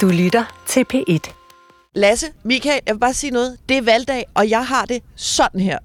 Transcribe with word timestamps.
Du 0.00 0.08
lytter 0.08 0.44
til 0.66 0.84
P1. 0.94 1.32
Lasse, 1.94 2.26
Michael, 2.42 2.80
jeg 2.86 2.94
vil 2.94 3.00
bare 3.00 3.14
sige 3.14 3.30
noget. 3.30 3.58
Det 3.68 3.76
er 3.76 3.82
valgdag, 3.82 4.24
og 4.34 4.50
jeg 4.50 4.66
har 4.66 4.84
det 4.84 5.02
sådan 5.16 5.60
her. 5.60 5.78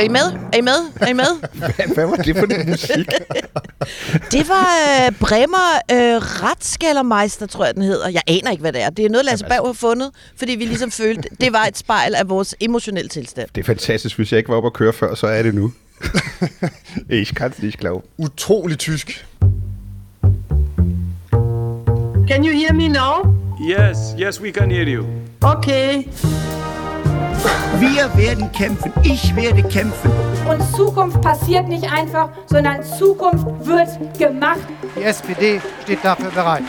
Er 0.00 0.04
I 0.04 0.08
med? 0.08 0.32
Er 0.52 0.56
I 0.56 0.60
med? 0.60 0.92
Er 1.00 1.06
I 1.06 1.12
med? 1.12 1.40
Hvad, 1.58 1.94
hvad 1.94 2.06
var 2.06 2.16
det 2.16 2.36
for 2.36 2.46
en 2.46 2.70
musik? 2.70 3.08
Det 4.34 4.48
var 4.48 4.66
øh, 5.06 5.12
Bremer 5.20 5.80
øh, 5.92 6.16
Retskældermeister, 6.16 7.46
tror 7.46 7.64
jeg, 7.64 7.74
den 7.74 7.82
hedder. 7.82 8.08
Jeg 8.08 8.22
aner 8.26 8.50
ikke, 8.50 8.60
hvad 8.60 8.72
det 8.72 8.82
er. 8.82 8.90
Det 8.90 9.04
er 9.04 9.08
noget, 9.08 9.24
Lasse 9.24 9.46
Bav 9.48 9.66
har 9.66 9.72
fundet, 9.72 10.10
fordi 10.36 10.54
vi 10.54 10.64
ligesom 10.64 10.90
følte, 10.90 11.28
det 11.40 11.52
var 11.52 11.64
et 11.64 11.78
spejl 11.78 12.14
af 12.14 12.28
vores 12.28 12.54
emotionelle 12.60 13.08
tilstand. 13.08 13.48
Det 13.54 13.60
er 13.60 13.64
fantastisk. 13.64 14.16
Hvis 14.16 14.32
jeg 14.32 14.38
ikke 14.38 14.48
var 14.48 14.56
oppe 14.56 14.66
at 14.66 14.72
køre 14.72 14.92
før, 14.92 15.14
så 15.14 15.26
er 15.26 15.42
det 15.42 15.54
nu. 15.54 15.72
ich 17.10 17.32
kann's 17.40 17.62
nicht 17.62 17.78
glauben. 17.78 18.08
Utrolig 18.18 18.78
tysk. 18.78 19.26
Can 22.28 22.44
you 22.44 22.52
hear 22.52 22.72
me 22.72 22.88
now? 22.88 23.34
Yes, 23.60 23.96
yes, 24.18 24.40
we 24.40 24.50
can 24.52 24.70
hear 24.70 24.86
you. 24.86 25.04
Okay. 25.42 26.04
Wir 27.78 28.10
werden 28.16 28.50
kämpfen. 28.52 28.92
Ich 29.02 29.34
werde 29.34 29.62
kämpfen. 29.62 30.10
Und 30.48 30.62
Zukunft 30.74 31.20
passiert 31.20 31.68
nicht 31.68 31.90
einfach, 31.90 32.28
sondern 32.46 32.82
Zukunft 32.82 33.46
wird 33.66 34.18
gemacht. 34.18 34.60
Die 34.96 35.02
SPD 35.02 35.60
steht 35.84 36.04
dafür 36.04 36.30
bereit. 36.30 36.62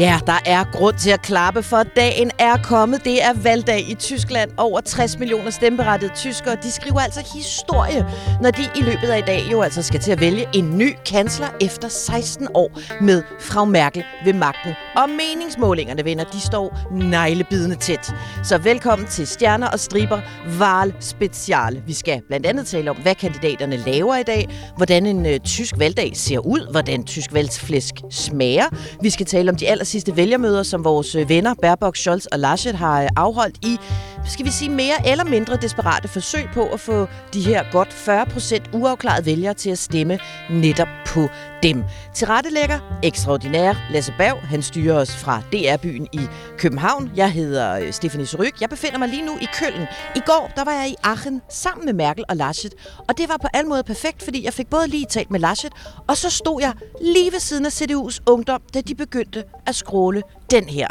Ja, 0.00 0.20
der 0.26 0.38
er 0.46 0.64
grund 0.72 0.96
til 0.96 1.10
at 1.10 1.22
klappe, 1.22 1.62
for 1.62 1.82
dagen 1.82 2.30
er 2.38 2.56
kommet. 2.62 3.04
Det 3.04 3.24
er 3.24 3.32
valgdag 3.42 3.90
i 3.90 3.94
Tyskland. 3.94 4.50
Over 4.56 4.80
60 4.80 5.18
millioner 5.18 5.50
stemmeberettigede 5.50 6.14
tyskere, 6.14 6.56
de 6.62 6.70
skriver 6.70 7.00
altså 7.00 7.30
historie, 7.34 8.06
når 8.42 8.50
de 8.50 8.62
i 8.76 8.82
løbet 8.82 9.08
af 9.08 9.18
i 9.18 9.22
dag 9.26 9.42
jo 9.52 9.62
altså 9.62 9.82
skal 9.82 10.00
til 10.00 10.12
at 10.12 10.20
vælge 10.20 10.46
en 10.54 10.78
ny 10.78 10.94
kansler 11.06 11.46
efter 11.60 11.88
16 11.88 12.48
år 12.54 12.80
med 13.00 13.22
Frau 13.40 13.64
Merkel 13.64 14.04
ved 14.24 14.32
magten. 14.32 14.72
Og 14.96 15.08
meningsmålingerne, 15.08 16.04
venner, 16.04 16.24
de 16.24 16.40
står 16.40 16.78
neglebidende 16.92 17.76
tæt. 17.76 18.14
Så 18.42 18.58
velkommen 18.58 19.08
til 19.08 19.26
Stjerner 19.26 19.68
og 19.68 19.80
Striber 19.80 20.20
Val 20.58 20.94
Special. 21.00 21.82
Vi 21.86 21.92
skal 21.92 22.22
blandt 22.28 22.46
andet 22.46 22.66
tale 22.66 22.90
om, 22.90 22.96
hvad 22.96 23.14
kandidaterne 23.14 23.76
laver 23.76 24.16
i 24.16 24.22
dag, 24.22 24.48
hvordan 24.76 25.06
en 25.06 25.26
ø, 25.26 25.38
tysk 25.38 25.74
valgdag 25.78 26.12
ser 26.14 26.38
ud, 26.38 26.70
hvordan 26.70 27.04
tysk 27.04 27.32
valgsflæsk 27.32 27.94
smager. 28.10 28.66
Vi 29.02 29.10
skal 29.10 29.26
tale 29.26 29.50
om 29.50 29.56
de 29.56 29.68
aller 29.68 29.84
sidste 29.90 30.16
vælgermøder, 30.16 30.62
som 30.62 30.84
vores 30.84 31.14
øh, 31.14 31.28
venner 31.28 31.54
Baerbock, 31.62 31.96
Scholz 31.96 32.26
og 32.26 32.38
Laschet 32.38 32.74
har 32.74 33.02
øh, 33.02 33.08
afholdt 33.16 33.56
i, 33.64 33.76
skal 34.24 34.46
vi 34.46 34.50
sige, 34.50 34.70
mere 34.70 35.08
eller 35.10 35.24
mindre 35.24 35.56
desperate 35.56 36.08
forsøg 36.08 36.48
på 36.54 36.66
at 36.66 36.80
få 36.80 37.06
de 37.34 37.40
her 37.40 37.64
godt 37.72 37.92
40 37.92 38.26
procent 38.26 38.70
uafklarede 38.72 39.26
vælgere 39.26 39.54
til 39.54 39.70
at 39.70 39.78
stemme 39.78 40.18
netop 40.50 40.88
på 41.06 41.28
dem. 41.62 41.84
Til 42.14 42.26
rettelægger, 42.26 42.78
ekstraordinær 43.02 43.74
Lasse 43.90 44.14
Bav, 44.18 44.40
han 44.40 44.62
styrer 44.62 44.94
os 44.94 45.16
fra 45.16 45.42
DR-byen 45.52 46.08
i 46.12 46.20
København. 46.58 47.10
Jeg 47.16 47.32
hedder 47.32 47.78
øh, 47.78 47.92
Stefanie 47.92 48.26
Suryk. 48.26 48.60
Jeg 48.60 48.68
befinder 48.70 48.98
mig 48.98 49.08
lige 49.08 49.26
nu 49.26 49.38
i 49.40 49.46
Køln. 49.54 49.86
I 50.16 50.20
går, 50.26 50.50
der 50.56 50.64
var 50.64 50.72
jeg 50.72 50.88
i 50.88 50.94
Aachen 51.02 51.42
sammen 51.48 51.84
med 51.84 51.92
Merkel 51.92 52.24
og 52.28 52.36
Laschet, 52.36 52.74
og 53.08 53.18
det 53.18 53.28
var 53.28 53.36
på 53.36 53.48
alle 53.54 53.68
måder 53.68 53.82
perfekt, 53.82 54.22
fordi 54.22 54.44
jeg 54.44 54.52
fik 54.52 54.70
både 54.70 54.86
lige 54.88 55.06
talt 55.06 55.30
med 55.30 55.40
Laschet, 55.40 55.72
og 56.06 56.16
så 56.16 56.30
stod 56.30 56.60
jeg 56.60 56.72
lige 57.00 57.32
ved 57.32 57.40
siden 57.40 57.66
af 57.66 57.70
CDU's 57.80 58.18
ungdom, 58.26 58.62
da 58.74 58.80
de 58.80 58.94
begyndte 58.94 59.44
at 59.66 59.74
skråle 59.74 60.22
den 60.50 60.64
her. 60.68 60.88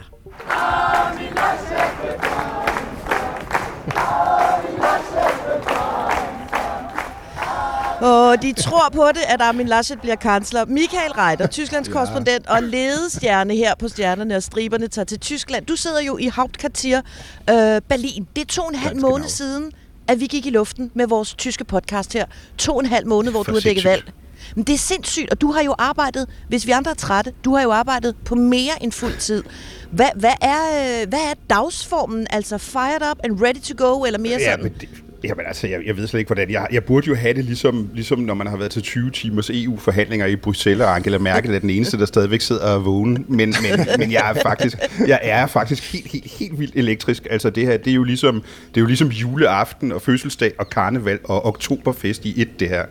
Og 8.01 8.41
de 8.41 8.53
tror 8.53 8.89
på 8.93 9.07
det, 9.13 9.21
at 9.27 9.41
Armin 9.41 9.67
Laschet 9.67 10.01
bliver 10.01 10.15
kansler. 10.15 10.65
Michael 10.65 11.11
Reiter, 11.11 11.47
Tysklands 11.47 11.87
ja. 11.87 11.93
korrespondent 11.93 12.47
og 12.47 12.63
ledestjerne 12.63 13.55
her 13.55 13.75
på 13.75 13.87
Stjernerne 13.87 14.35
og 14.35 14.43
Striberne, 14.43 14.87
tager 14.87 15.05
til 15.05 15.19
Tyskland. 15.19 15.65
Du 15.65 15.75
sidder 15.75 16.01
jo 16.01 16.17
i 16.17 16.27
Hauptquartier 16.27 17.01
øh, 17.49 17.81
Berlin. 17.89 18.27
Det 18.35 18.41
er 18.41 18.45
to 18.45 18.61
og 18.61 18.69
en 18.69 18.75
halv 18.75 19.01
måned 19.01 19.27
siden, 19.27 19.71
at 20.07 20.19
vi 20.19 20.27
gik 20.27 20.45
i 20.45 20.49
luften 20.49 20.91
med 20.93 21.07
vores 21.07 21.33
tyske 21.33 21.63
podcast 21.63 22.13
her. 22.13 22.25
To 22.57 22.73
og 22.73 22.79
en 22.79 22.85
halv 22.85 23.07
måned, 23.07 23.31
hvor 23.31 23.43
For 23.43 23.51
du 23.51 23.55
har 23.55 23.61
dækket 23.61 23.85
valg. 23.85 24.13
Men 24.55 24.63
det 24.63 24.73
er 24.73 24.77
sindssygt, 24.77 25.29
og 25.31 25.41
du 25.41 25.51
har 25.51 25.63
jo 25.63 25.75
arbejdet, 25.77 26.27
hvis 26.47 26.67
vi 26.67 26.71
andre 26.71 26.91
er 26.91 26.95
trætte, 26.95 27.33
du 27.45 27.55
har 27.55 27.63
jo 27.63 27.71
arbejdet 27.71 28.15
på 28.25 28.35
mere 28.35 28.83
end 28.83 28.91
fuld 28.91 29.17
tid. 29.17 29.43
Hvad, 29.91 30.09
hvad, 30.15 30.33
er, 30.41 31.01
øh, 31.01 31.09
hvad 31.09 31.19
er 31.19 31.33
dagsformen? 31.49 32.27
Altså 32.29 32.57
fired 32.57 33.11
up 33.11 33.17
and 33.23 33.41
ready 33.41 33.59
to 33.59 33.85
go, 33.85 34.05
eller 34.05 34.19
mere 34.19 34.37
Ja, 34.39 34.51
sådan? 34.51 34.63
men 34.63 34.73
det, 34.81 34.89
jamen 35.23 35.45
altså, 35.47 35.67
jeg, 35.67 35.79
jeg 35.85 35.97
ved 35.97 36.07
slet 36.07 36.19
ikke, 36.19 36.27
hvordan. 36.27 36.51
Jeg, 36.51 36.67
jeg 36.71 36.83
burde 36.83 37.07
jo 37.07 37.15
have 37.15 37.33
det 37.33 37.45
ligesom, 37.45 37.89
ligesom, 37.93 38.19
når 38.19 38.33
man 38.33 38.47
har 38.47 38.57
været 38.57 38.71
til 38.71 38.81
20 38.81 39.11
timers 39.11 39.49
EU-forhandlinger 39.49 40.25
i 40.25 40.35
Bruxelles, 40.35 40.85
og 40.85 40.95
Angela 40.95 41.17
Merkel 41.17 41.53
er 41.53 41.59
den 41.59 41.69
eneste, 41.69 41.97
der 41.99 42.05
stadigvæk 42.05 42.41
sidder 42.41 42.61
og 42.61 42.85
vågen. 42.85 43.25
Men, 43.27 43.37
men, 43.37 43.87
men 43.99 44.11
jeg 44.11 44.33
er 44.35 44.41
faktisk, 44.41 44.77
jeg 45.07 45.19
er 45.23 45.47
faktisk 45.47 45.93
helt, 45.93 46.11
helt, 46.11 46.31
helt 46.39 46.59
vildt 46.59 46.75
elektrisk. 46.75 47.27
Altså 47.29 47.49
det 47.49 47.65
her, 47.65 47.77
det 47.77 47.91
er 47.91 47.95
jo 47.95 48.03
ligesom, 48.03 48.43
det 48.69 48.77
er 48.77 48.81
jo 48.81 48.87
ligesom 48.87 49.07
juleaften 49.07 49.91
og 49.91 50.01
fødselsdag 50.01 50.51
og 50.59 50.69
karneval 50.69 51.19
og 51.23 51.45
oktoberfest 51.45 52.25
i 52.25 52.41
et, 52.41 52.59
det 52.59 52.69
her. 52.69 52.85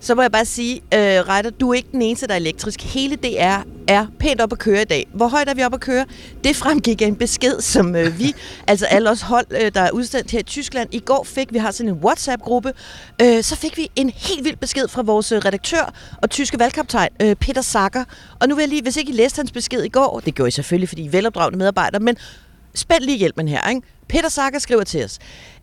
Så 0.00 0.14
må 0.14 0.22
jeg 0.22 0.32
bare 0.32 0.44
sige, 0.44 0.74
øh, 0.74 1.00
Reiter, 1.00 1.50
du 1.50 1.70
er 1.70 1.74
ikke 1.74 1.88
den 1.92 2.02
eneste, 2.02 2.26
der 2.26 2.32
er 2.32 2.36
elektrisk. 2.36 2.82
Hele 2.82 3.16
DR 3.16 3.62
er 3.88 4.06
pænt 4.18 4.40
op 4.40 4.52
at 4.52 4.58
køre 4.58 4.82
i 4.82 4.84
dag. 4.84 5.06
Hvor 5.14 5.28
højt 5.28 5.48
er 5.48 5.54
vi 5.54 5.62
op 5.62 5.74
at 5.74 5.80
køre? 5.80 6.06
Det 6.44 6.56
fremgik 6.56 7.02
af 7.02 7.06
en 7.06 7.16
besked, 7.16 7.60
som 7.60 7.96
øh, 7.96 8.18
vi, 8.18 8.34
altså 8.68 8.86
alle 8.86 9.10
os 9.10 9.20
hold, 9.20 9.46
øh, 9.50 9.74
der 9.74 9.80
er 9.80 9.90
udsendt 9.90 10.30
her 10.30 10.38
i 10.38 10.42
Tyskland, 10.42 10.94
i 10.94 10.98
går 10.98 11.24
fik. 11.24 11.52
Vi 11.52 11.58
har 11.58 11.70
sådan 11.70 11.92
en 11.92 11.98
WhatsApp-gruppe. 12.04 12.72
Øh, 13.22 13.42
så 13.42 13.56
fik 13.56 13.76
vi 13.76 13.90
en 13.96 14.10
helt 14.10 14.44
vild 14.44 14.56
besked 14.56 14.88
fra 14.88 15.02
vores 15.02 15.32
øh, 15.32 15.38
redaktør 15.38 15.94
og 16.22 16.30
tyske 16.30 16.58
valgkaptajn, 16.58 17.10
øh, 17.22 17.36
Peter 17.36 17.62
Sacker. 17.62 18.04
Og 18.40 18.48
nu 18.48 18.54
vil 18.54 18.62
jeg 18.62 18.68
lige, 18.68 18.82
hvis 18.82 18.96
ikke 18.96 19.12
I 19.12 19.14
læste 19.14 19.38
hans 19.38 19.52
besked 19.52 19.82
i 19.82 19.88
går, 19.88 20.20
det 20.24 20.34
gjorde 20.34 20.48
I 20.48 20.50
selvfølgelig, 20.50 20.88
fordi 20.88 21.02
I 21.02 21.06
er 21.06 21.10
velopdragende 21.10 21.58
medarbejdere, 21.58 22.00
men 22.00 22.16
spænd 22.74 23.02
lige 23.02 23.18
hjelmen 23.18 23.48
her, 23.48 23.68
ikke? 23.68 23.82
Peter 24.08 24.28
Sacker 24.28 24.58
skriver 24.58 24.84
til 24.84 25.04
os. 25.04 25.18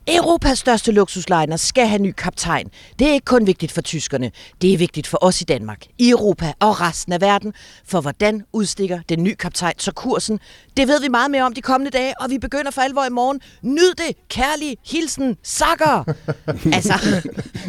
Europas 0.07 0.59
største 0.59 0.91
luksusliner 0.91 1.57
skal 1.57 1.87
have 1.87 2.01
ny 2.01 2.11
kaptajn. 2.11 2.69
Det 2.99 3.09
er 3.09 3.13
ikke 3.13 3.25
kun 3.25 3.47
vigtigt 3.47 3.71
for 3.71 3.81
tyskerne. 3.81 4.31
Det 4.61 4.73
er 4.73 4.77
vigtigt 4.77 5.07
for 5.07 5.17
os 5.21 5.41
i 5.41 5.43
Danmark, 5.43 5.85
i 5.97 6.09
Europa 6.09 6.53
og 6.59 6.81
resten 6.81 7.13
af 7.13 7.21
verden. 7.21 7.53
For 7.85 8.01
hvordan 8.01 8.43
udstikker 8.53 8.99
den 9.09 9.23
nye 9.23 9.35
kaptajn 9.35 9.73
så 9.77 9.91
kursen? 9.91 10.39
Det 10.77 10.87
ved 10.87 11.01
vi 11.01 11.07
meget 11.07 11.31
mere 11.31 11.43
om 11.43 11.53
de 11.53 11.61
kommende 11.61 11.91
dage, 11.91 12.13
og 12.21 12.29
vi 12.29 12.37
begynder 12.37 12.71
for 12.71 12.81
alvor 12.81 13.05
i 13.05 13.09
morgen. 13.09 13.41
Nyd 13.61 13.93
det! 13.93 14.15
Kærlig 14.29 14.77
hilsen, 14.85 15.37
Sacker! 15.43 16.03
altså, 16.77 16.93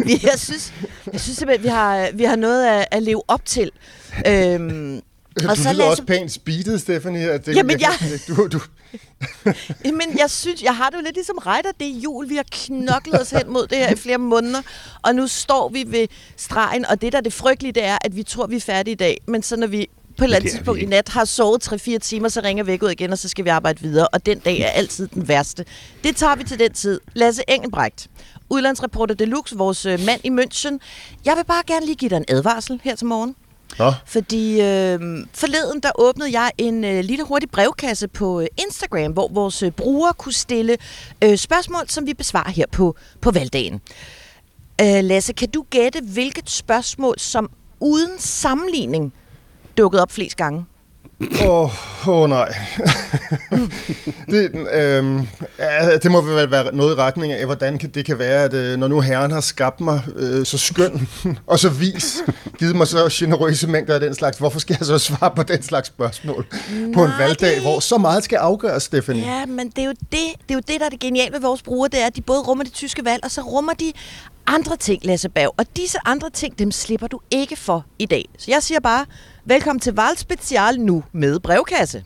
jeg 0.06 0.34
synes, 0.36 0.72
jeg 1.12 1.20
synes 1.20 1.38
simpelthen, 1.38 1.62
vi 1.62 1.68
har, 1.68 2.08
vi 2.14 2.24
har 2.24 2.36
noget 2.36 2.66
at, 2.66 2.86
at 2.91 3.03
leve 3.03 3.22
op 3.28 3.44
til. 3.44 3.70
Øhm, 4.26 5.00
Du 5.42 5.48
og 5.48 5.56
så 5.56 5.72
lyder 5.72 5.84
også 5.84 6.04
pænt 6.04 6.32
speedet, 6.32 6.80
Stephanie. 6.80 7.30
At 7.30 7.47
det, 7.47 7.56
Jamen, 7.56 7.80
jeg... 7.80 7.91
Du, 8.28 8.48
du, 8.52 8.60
Men 9.98 10.19
jeg 10.19 10.30
synes, 10.30 10.62
jeg 10.62 10.76
har 10.76 10.91
det 10.91 10.97
jo 10.97 11.02
lidt 11.02 11.14
ligesom 11.14 11.38
Reiter. 11.38 11.70
Det 11.80 11.86
er 11.86 12.00
jul. 12.00 12.28
Vi 12.28 12.36
har 12.36 12.44
knoklet 12.50 13.20
os 13.20 13.30
hen 13.30 13.52
mod 13.52 13.66
det 13.66 13.78
her 13.78 13.92
i 13.92 13.97
flere 13.97 14.19
måneder. 14.19 14.62
Og 15.02 15.14
nu 15.14 15.26
står 15.26 15.69
vi 15.69 15.84
ved 15.86 16.06
stregen. 16.36 16.86
Og 16.86 17.00
det, 17.00 17.12
der 17.12 17.19
er 17.19 17.22
det 17.22 17.32
frygtelige, 17.32 17.72
det 17.72 17.84
er, 17.84 17.98
at 18.00 18.16
vi 18.16 18.22
tror, 18.22 18.47
vi 18.47 18.56
er 18.56 18.60
færdige 18.60 18.92
i 18.92 18.97
dag. 18.97 19.20
Men 19.26 19.42
så 19.42 19.56
når 19.56 19.66
vi 19.66 19.88
på 20.16 20.24
et 20.24 20.26
eller 20.26 20.36
andet 20.36 20.50
tidspunkt 20.50 20.82
i 20.82 20.86
nat 20.86 21.08
har 21.08 21.24
sovet 21.24 21.72
3-4 21.72 21.98
timer, 21.98 22.28
så 22.28 22.41
ringer 22.44 22.64
væk 22.64 22.82
ud 22.82 22.91
igen, 22.91 23.12
og 23.12 23.18
så 23.18 23.28
skal 23.28 23.44
vi 23.44 23.50
arbejde 23.50 23.80
videre. 23.80 24.08
Og 24.08 24.26
den 24.26 24.38
dag 24.38 24.60
er 24.60 24.68
altid 24.68 25.08
den 25.08 25.28
værste. 25.28 25.64
Det 26.04 26.16
tager 26.16 26.36
vi 26.36 26.44
til 26.44 26.58
den 26.58 26.72
tid. 26.72 27.00
Lasse 27.14 27.42
Engelbrecht, 27.48 28.08
udlandsreporter 28.50 29.14
Deluxe, 29.14 29.56
vores 29.56 29.86
øh, 29.86 30.00
mand 30.06 30.20
i 30.24 30.30
München. 30.30 30.78
Jeg 31.24 31.36
vil 31.36 31.44
bare 31.44 31.62
gerne 31.66 31.86
lige 31.86 31.97
give 31.97 32.08
dig 32.08 32.16
en 32.16 32.24
advarsel 32.28 32.80
her 32.84 32.94
til 32.94 33.06
morgen. 33.06 33.34
Nå, 33.78 33.93
Fordi 34.06 34.53
øh, 34.60 35.00
forleden 35.34 35.81
der 35.81 35.91
åbnede 35.94 36.41
jeg 36.41 36.50
en 36.59 36.84
øh, 36.84 37.04
lille 37.04 37.25
hurtig 37.25 37.50
brevkasse 37.50 38.09
på 38.09 38.41
øh, 38.41 38.47
Instagram, 38.56 39.12
hvor 39.12 39.28
vores 39.32 39.62
øh, 39.62 39.71
brugere 39.71 40.15
kunne 40.15 40.32
stille 40.32 40.77
øh, 41.24 41.36
spørgsmål, 41.36 41.89
som 41.89 42.07
vi 42.07 42.15
besvarer 42.15 42.51
her 42.51 42.65
på, 42.72 42.97
på 43.21 43.30
valgdagen. 43.30 43.80
Øh, 44.80 45.04
Lasse, 45.04 45.33
kan 45.33 45.48
du 45.51 45.65
gætte, 45.71 46.01
hvilket 46.13 46.51
spørgsmål, 46.51 47.18
som 47.18 47.51
uden 47.80 48.18
sammenligning 48.18 49.13
dukkede 49.78 50.03
op 50.03 50.13
flest 50.13 50.36
gange? 50.36 50.65
Åh, 51.21 51.48
oh, 51.48 52.09
oh, 52.09 52.28
nej. 52.28 52.54
det, 54.30 54.51
øhm, 54.72 55.28
ja, 55.59 55.97
det 55.98 56.10
må 56.10 56.21
vel 56.21 56.51
være 56.51 56.74
noget 56.74 56.92
i 56.97 57.01
retning 57.01 57.33
af, 57.33 57.45
hvordan 57.47 57.77
det 57.78 58.04
kan 58.04 58.18
være, 58.18 58.42
at 58.45 58.54
øh, 58.54 58.77
når 58.78 58.89
nu 58.89 59.01
Herren 59.01 59.30
har 59.30 59.41
skabt 59.41 59.80
mig 59.80 60.03
øh, 60.16 60.47
så 60.47 60.59
skøn 60.59 61.09
og 61.47 61.59
så 61.59 61.68
vis, 61.68 62.16
givet 62.59 62.77
mig 62.77 62.86
så 62.86 63.09
generøse 63.13 63.66
mængder 63.68 63.95
af 63.95 64.01
den 64.01 64.15
slags, 64.15 64.39
hvorfor 64.39 64.59
skal 64.59 64.77
jeg 64.80 64.86
så 64.86 64.98
svare 64.98 65.30
på 65.36 65.42
den 65.42 65.63
slags 65.63 65.89
spørgsmål 65.89 66.47
på 66.95 67.04
en 67.04 67.10
Nej, 67.10 67.18
valgdag, 67.18 67.54
det- 67.54 67.63
hvor 67.63 67.80
så 67.80 67.98
meget 67.98 68.24
skal 68.24 68.36
afgøres, 68.36 68.83
Stephanie? 68.83 69.22
Ja, 69.22 69.47
men 69.47 69.68
det 69.71 69.78
er, 69.78 69.84
jo 69.84 69.91
det, 69.91 70.01
det 70.10 70.51
er 70.51 70.54
jo 70.54 70.60
det, 70.68 70.80
der 70.80 70.86
er 70.86 70.91
det 70.91 71.01
geniale 71.01 71.33
ved 71.33 71.41
vores 71.41 71.63
brugere, 71.63 71.89
det 71.92 72.03
er, 72.03 72.07
at 72.07 72.16
de 72.16 72.22
både 72.22 72.41
rummer 72.41 72.65
det 72.65 72.72
tyske 72.72 73.04
valg, 73.04 73.24
og 73.24 73.30
så 73.30 73.41
rummer 73.41 73.72
de 73.72 73.92
andre 74.47 74.77
ting, 74.77 75.04
Lasse 75.07 75.28
Berg. 75.28 75.54
Og 75.57 75.65
disse 75.77 75.98
andre 76.04 76.30
ting, 76.30 76.59
dem 76.59 76.71
slipper 76.72 77.07
du 77.07 77.21
ikke 77.30 77.57
for 77.57 77.84
i 77.98 78.07
dag. 78.07 78.24
Så 78.39 78.45
jeg 78.51 78.63
siger 78.63 78.80
bare, 78.80 79.04
velkommen 79.48 79.81
til 79.81 79.95
Valgspecial 79.95 80.81
nu 80.81 81.04
med 81.13 81.41
brevkasse. 81.41 82.04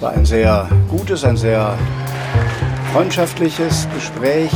war 0.00 0.12
ein 0.12 0.26
sehr 0.26 0.68
gutes, 0.90 1.24
ein 1.24 1.36
sehr 1.36 1.76
freundschaftliches 2.92 3.88
Gespräch. 3.94 4.54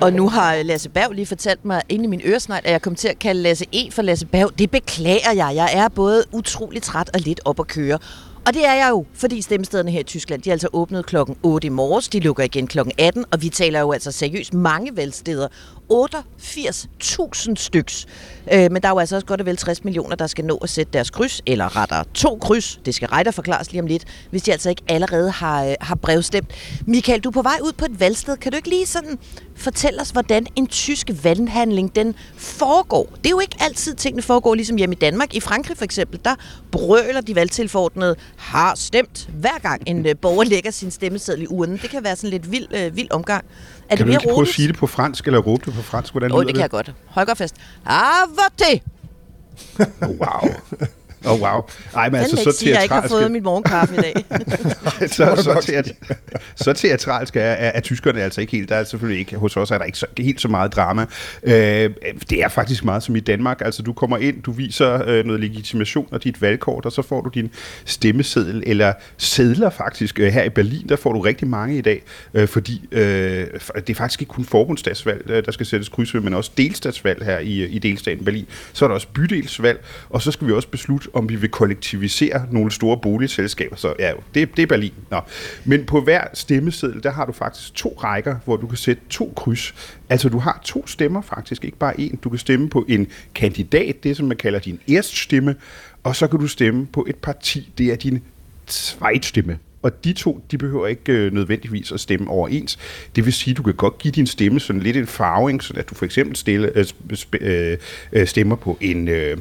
Og 0.00 0.12
nu 0.12 0.28
har 0.28 0.62
Lasse 0.62 0.88
Bav 0.88 1.10
lige 1.12 1.26
fortalt 1.26 1.64
mig 1.64 1.82
inde 1.88 2.04
i 2.04 2.08
min 2.08 2.20
øresnegl, 2.24 2.62
at 2.64 2.72
jeg 2.72 2.82
kom 2.82 2.94
til 2.94 3.08
at 3.08 3.18
kalde 3.18 3.42
Lasse 3.42 3.64
E 3.72 3.90
for 3.90 4.02
Lasse 4.02 4.26
Bav. 4.26 4.50
Det 4.58 4.70
beklager 4.70 5.32
jeg. 5.34 5.52
Jeg 5.54 5.70
er 5.72 5.88
både 5.88 6.24
utrolig 6.32 6.82
træt 6.82 7.10
og 7.14 7.20
lidt 7.20 7.40
op 7.44 7.60
at 7.60 7.66
køre. 7.66 7.98
Og 8.46 8.54
det 8.54 8.66
er 8.66 8.74
jeg 8.74 8.88
jo, 8.90 9.04
fordi 9.14 9.42
stemmestederne 9.42 9.90
her 9.90 10.00
i 10.00 10.02
Tyskland, 10.02 10.42
de 10.42 10.50
er 10.50 10.52
altså 10.52 10.68
åbnet 10.72 11.06
klokken 11.06 11.36
8 11.42 11.66
i 11.66 11.68
morges, 11.68 12.08
de 12.08 12.20
lukker 12.20 12.44
igen 12.44 12.66
klokken 12.66 12.94
18, 12.98 13.24
og 13.30 13.42
vi 13.42 13.48
taler 13.48 13.80
jo 13.80 13.92
altså 13.92 14.12
seriøst 14.12 14.54
mange 14.54 14.96
valgsteder. 14.96 15.48
88.000 15.92 17.54
styks. 17.56 18.06
Øh, 18.52 18.72
men 18.72 18.82
der 18.82 18.88
er 18.88 18.92
jo 18.92 18.98
altså 18.98 19.14
også 19.16 19.26
godt 19.26 19.40
og 19.40 19.46
vel 19.46 19.56
60 19.56 19.84
millioner, 19.84 20.16
der 20.16 20.26
skal 20.26 20.44
nå 20.44 20.56
at 20.56 20.70
sætte 20.70 20.92
deres 20.92 21.10
kryds, 21.10 21.42
eller 21.46 21.76
retter 21.76 22.02
to 22.14 22.38
kryds, 22.40 22.80
det 22.86 22.94
skal 22.94 23.08
Reiter 23.08 23.30
forklares 23.30 23.72
lige 23.72 23.80
om 23.82 23.86
lidt, 23.86 24.04
hvis 24.30 24.42
de 24.42 24.52
altså 24.52 24.70
ikke 24.70 24.82
allerede 24.88 25.30
har, 25.30 25.64
øh, 25.64 25.74
har 25.80 25.94
brevstemt. 25.94 26.50
Michael, 26.86 27.20
du 27.20 27.28
er 27.28 27.32
på 27.32 27.42
vej 27.42 27.58
ud 27.62 27.72
på 27.72 27.84
et 27.84 28.00
valgsted. 28.00 28.36
Kan 28.36 28.52
du 28.52 28.56
ikke 28.56 28.68
lige 28.68 28.86
sådan 28.86 29.18
fortælle 29.56 30.00
os, 30.00 30.10
hvordan 30.10 30.46
en 30.56 30.66
tysk 30.66 31.10
valghandling 31.22 31.96
den 31.96 32.14
foregår? 32.36 33.08
Det 33.16 33.26
er 33.26 33.30
jo 33.30 33.40
ikke 33.40 33.56
altid 33.60 33.94
tingene 33.94 34.22
foregår 34.22 34.54
ligesom 34.54 34.76
hjemme 34.76 34.94
i 34.94 34.98
Danmark. 34.98 35.34
I 35.34 35.40
Frankrig 35.40 35.76
for 35.76 35.84
eksempel, 35.84 36.20
der 36.24 36.34
brøler 36.70 37.20
de 37.20 37.34
valgtilforordnede 37.34 38.16
har 38.36 38.74
stemt, 38.74 39.28
hver 39.40 39.58
gang 39.62 39.82
en 39.86 40.06
øh, 40.06 40.14
borger 40.16 40.44
lægger 40.44 40.70
sin 40.70 40.90
stemmeseddel 40.90 41.42
i 41.42 41.46
urnen. 41.46 41.76
Det 41.82 41.90
kan 41.90 42.04
være 42.04 42.16
sådan 42.16 42.30
lidt 42.30 42.52
vild, 42.52 42.66
øh, 42.74 42.96
vild 42.96 43.08
omgang. 43.10 43.44
Er 43.88 43.96
Kan 43.96 43.98
det 43.98 44.06
du 44.06 44.06
mere 44.06 44.14
ikke 44.14 44.22
prøve 44.24 44.32
at 44.32 44.36
roligt? 44.38 44.56
sige 44.56 44.68
det 44.68 44.76
på 44.76 44.86
fransk, 44.86 45.26
eller 45.26 45.38
råbe 45.38 45.70
det 45.72 45.80
på 45.80 45.86
fransk? 45.90 46.12
Hvordan 46.12 46.32
Åh, 46.32 46.40
lyder 46.40 46.46
det 46.46 46.54
kan 46.54 46.62
jeg 46.62 46.70
godt. 46.70 46.92
Ah, 47.86 48.24
voté! 48.38 48.72
Oh, 50.02 50.08
wow. 50.20 50.44
Oh, 51.26 51.40
wow. 51.40 51.60
Ej, 51.94 52.10
men 52.10 52.20
altså, 52.20 52.36
så 52.36 52.58
sige, 52.58 52.70
at 52.70 52.74
jeg 52.74 52.82
ikke 52.82 52.94
har 52.94 53.00
teatralsk, 53.00 53.22
fået 53.22 53.30
min 53.30 53.42
morgenkaffe 53.42 53.94
i 53.94 53.98
dag. 53.98 54.14
så, 55.16 55.42
så, 55.42 55.62
teat, 55.62 55.92
så 56.56 56.72
teatralsk 56.72 57.36
er, 57.36 57.40
er, 57.40 57.70
er 57.74 57.80
tyskerne 57.80 58.22
altså 58.22 58.40
ikke 58.40 58.56
helt. 58.56 58.68
Der 58.68 58.76
er 58.76 58.84
selvfølgelig 58.84 59.18
ikke, 59.18 59.36
hos 59.36 59.56
os 59.56 59.70
er 59.70 59.78
der 59.78 59.84
ikke 59.84 59.98
så, 59.98 60.06
helt 60.18 60.40
så 60.40 60.48
meget 60.48 60.74
drama. 60.74 61.06
Øh, 61.42 61.90
det 62.30 62.42
er 62.42 62.48
faktisk 62.48 62.84
meget 62.84 63.02
som 63.02 63.16
i 63.16 63.20
Danmark. 63.20 63.62
Altså, 63.64 63.82
du 63.82 63.92
kommer 63.92 64.18
ind, 64.18 64.42
du 64.42 64.52
viser 64.52 65.02
øh, 65.06 65.24
noget 65.24 65.40
legitimation 65.40 66.08
og 66.10 66.24
dit 66.24 66.42
valgkort, 66.42 66.86
og 66.86 66.92
så 66.92 67.02
får 67.02 67.20
du 67.20 67.28
din 67.28 67.50
stemmeseddel, 67.84 68.62
eller 68.66 68.92
sedler 69.16 69.70
faktisk. 69.70 70.18
Øh, 70.18 70.32
her 70.32 70.42
i 70.42 70.48
Berlin, 70.48 70.88
der 70.88 70.96
får 70.96 71.12
du 71.12 71.20
rigtig 71.20 71.48
mange 71.48 71.78
i 71.78 71.80
dag, 71.80 72.02
øh, 72.34 72.48
fordi 72.48 72.88
øh, 72.92 73.46
det 73.74 73.90
er 73.90 73.94
faktisk 73.94 74.20
ikke 74.20 74.30
kun 74.30 74.44
forbundsdagsvalg, 74.44 75.30
øh, 75.30 75.44
der 75.44 75.52
skal 75.52 75.66
sættes 75.66 75.88
kryds 75.88 76.14
ved, 76.14 76.20
men 76.20 76.34
også 76.34 76.50
delstatsvalg 76.56 77.24
her 77.24 77.38
i, 77.38 77.64
i 77.64 77.78
delstaten 77.78 78.24
Berlin. 78.24 78.46
Så 78.72 78.84
er 78.84 78.88
der 78.88 78.94
også 78.94 79.08
bydelsvalg, 79.14 79.84
og 80.10 80.22
så 80.22 80.30
skal 80.30 80.46
vi 80.46 80.52
også 80.52 80.68
beslutte, 80.68 81.08
om 81.12 81.28
vi 81.28 81.36
vil 81.36 81.50
kollektivisere 81.50 82.46
nogle 82.50 82.70
store 82.70 82.98
boligselskaber. 83.02 83.76
Så 83.76 83.94
ja, 83.98 84.12
det, 84.34 84.56
det 84.56 84.62
er 84.62 84.66
Berlin. 84.66 84.92
Nå. 85.10 85.20
Men 85.64 85.86
på 85.86 86.00
hver 86.00 86.24
stemmeseddel, 86.34 87.02
der 87.02 87.10
har 87.10 87.26
du 87.26 87.32
faktisk 87.32 87.74
to 87.74 87.98
rækker, 88.04 88.36
hvor 88.44 88.56
du 88.56 88.66
kan 88.66 88.76
sætte 88.76 89.02
to 89.10 89.32
kryds. 89.36 89.74
Altså 90.08 90.28
du 90.28 90.38
har 90.38 90.60
to 90.64 90.86
stemmer 90.86 91.22
faktisk, 91.22 91.64
ikke 91.64 91.78
bare 91.78 92.00
en. 92.00 92.18
Du 92.24 92.30
kan 92.30 92.38
stemme 92.38 92.68
på 92.68 92.84
en 92.88 93.06
kandidat, 93.34 94.04
det 94.04 94.16
som 94.16 94.26
man 94.26 94.36
kalder 94.36 94.58
din 94.58 94.80
erststemme, 94.88 95.56
og 96.02 96.16
så 96.16 96.26
kan 96.26 96.40
du 96.40 96.46
stemme 96.46 96.86
på 96.86 97.06
et 97.08 97.16
parti, 97.16 97.72
det 97.78 97.92
er 97.92 97.96
din 97.96 98.22
zweitstemme. 98.68 99.58
Og 99.82 100.04
de 100.04 100.12
to, 100.12 100.44
de 100.50 100.58
behøver 100.58 100.86
ikke 100.86 101.12
øh, 101.12 101.32
nødvendigvis 101.32 101.92
at 101.92 102.00
stemme 102.00 102.30
overens. 102.30 102.78
Det 103.16 103.24
vil 103.24 103.32
sige, 103.32 103.52
at 103.52 103.56
du 103.56 103.62
kan 103.62 103.74
godt 103.74 103.98
give 103.98 104.12
din 104.12 104.26
stemme 104.26 104.60
sådan 104.60 104.82
lidt 104.82 104.96
en 104.96 105.06
farving, 105.06 105.62
så 105.62 105.74
at 105.76 105.90
du 105.90 105.94
for 105.94 106.04
eksempel 106.04 106.36
stille, 106.36 106.70
øh, 106.74 106.84
sp- 107.12 107.46
øh, 107.46 107.78
øh, 108.12 108.26
stemmer 108.26 108.56
på 108.56 108.78
en, 108.80 109.08
øh, 109.08 109.36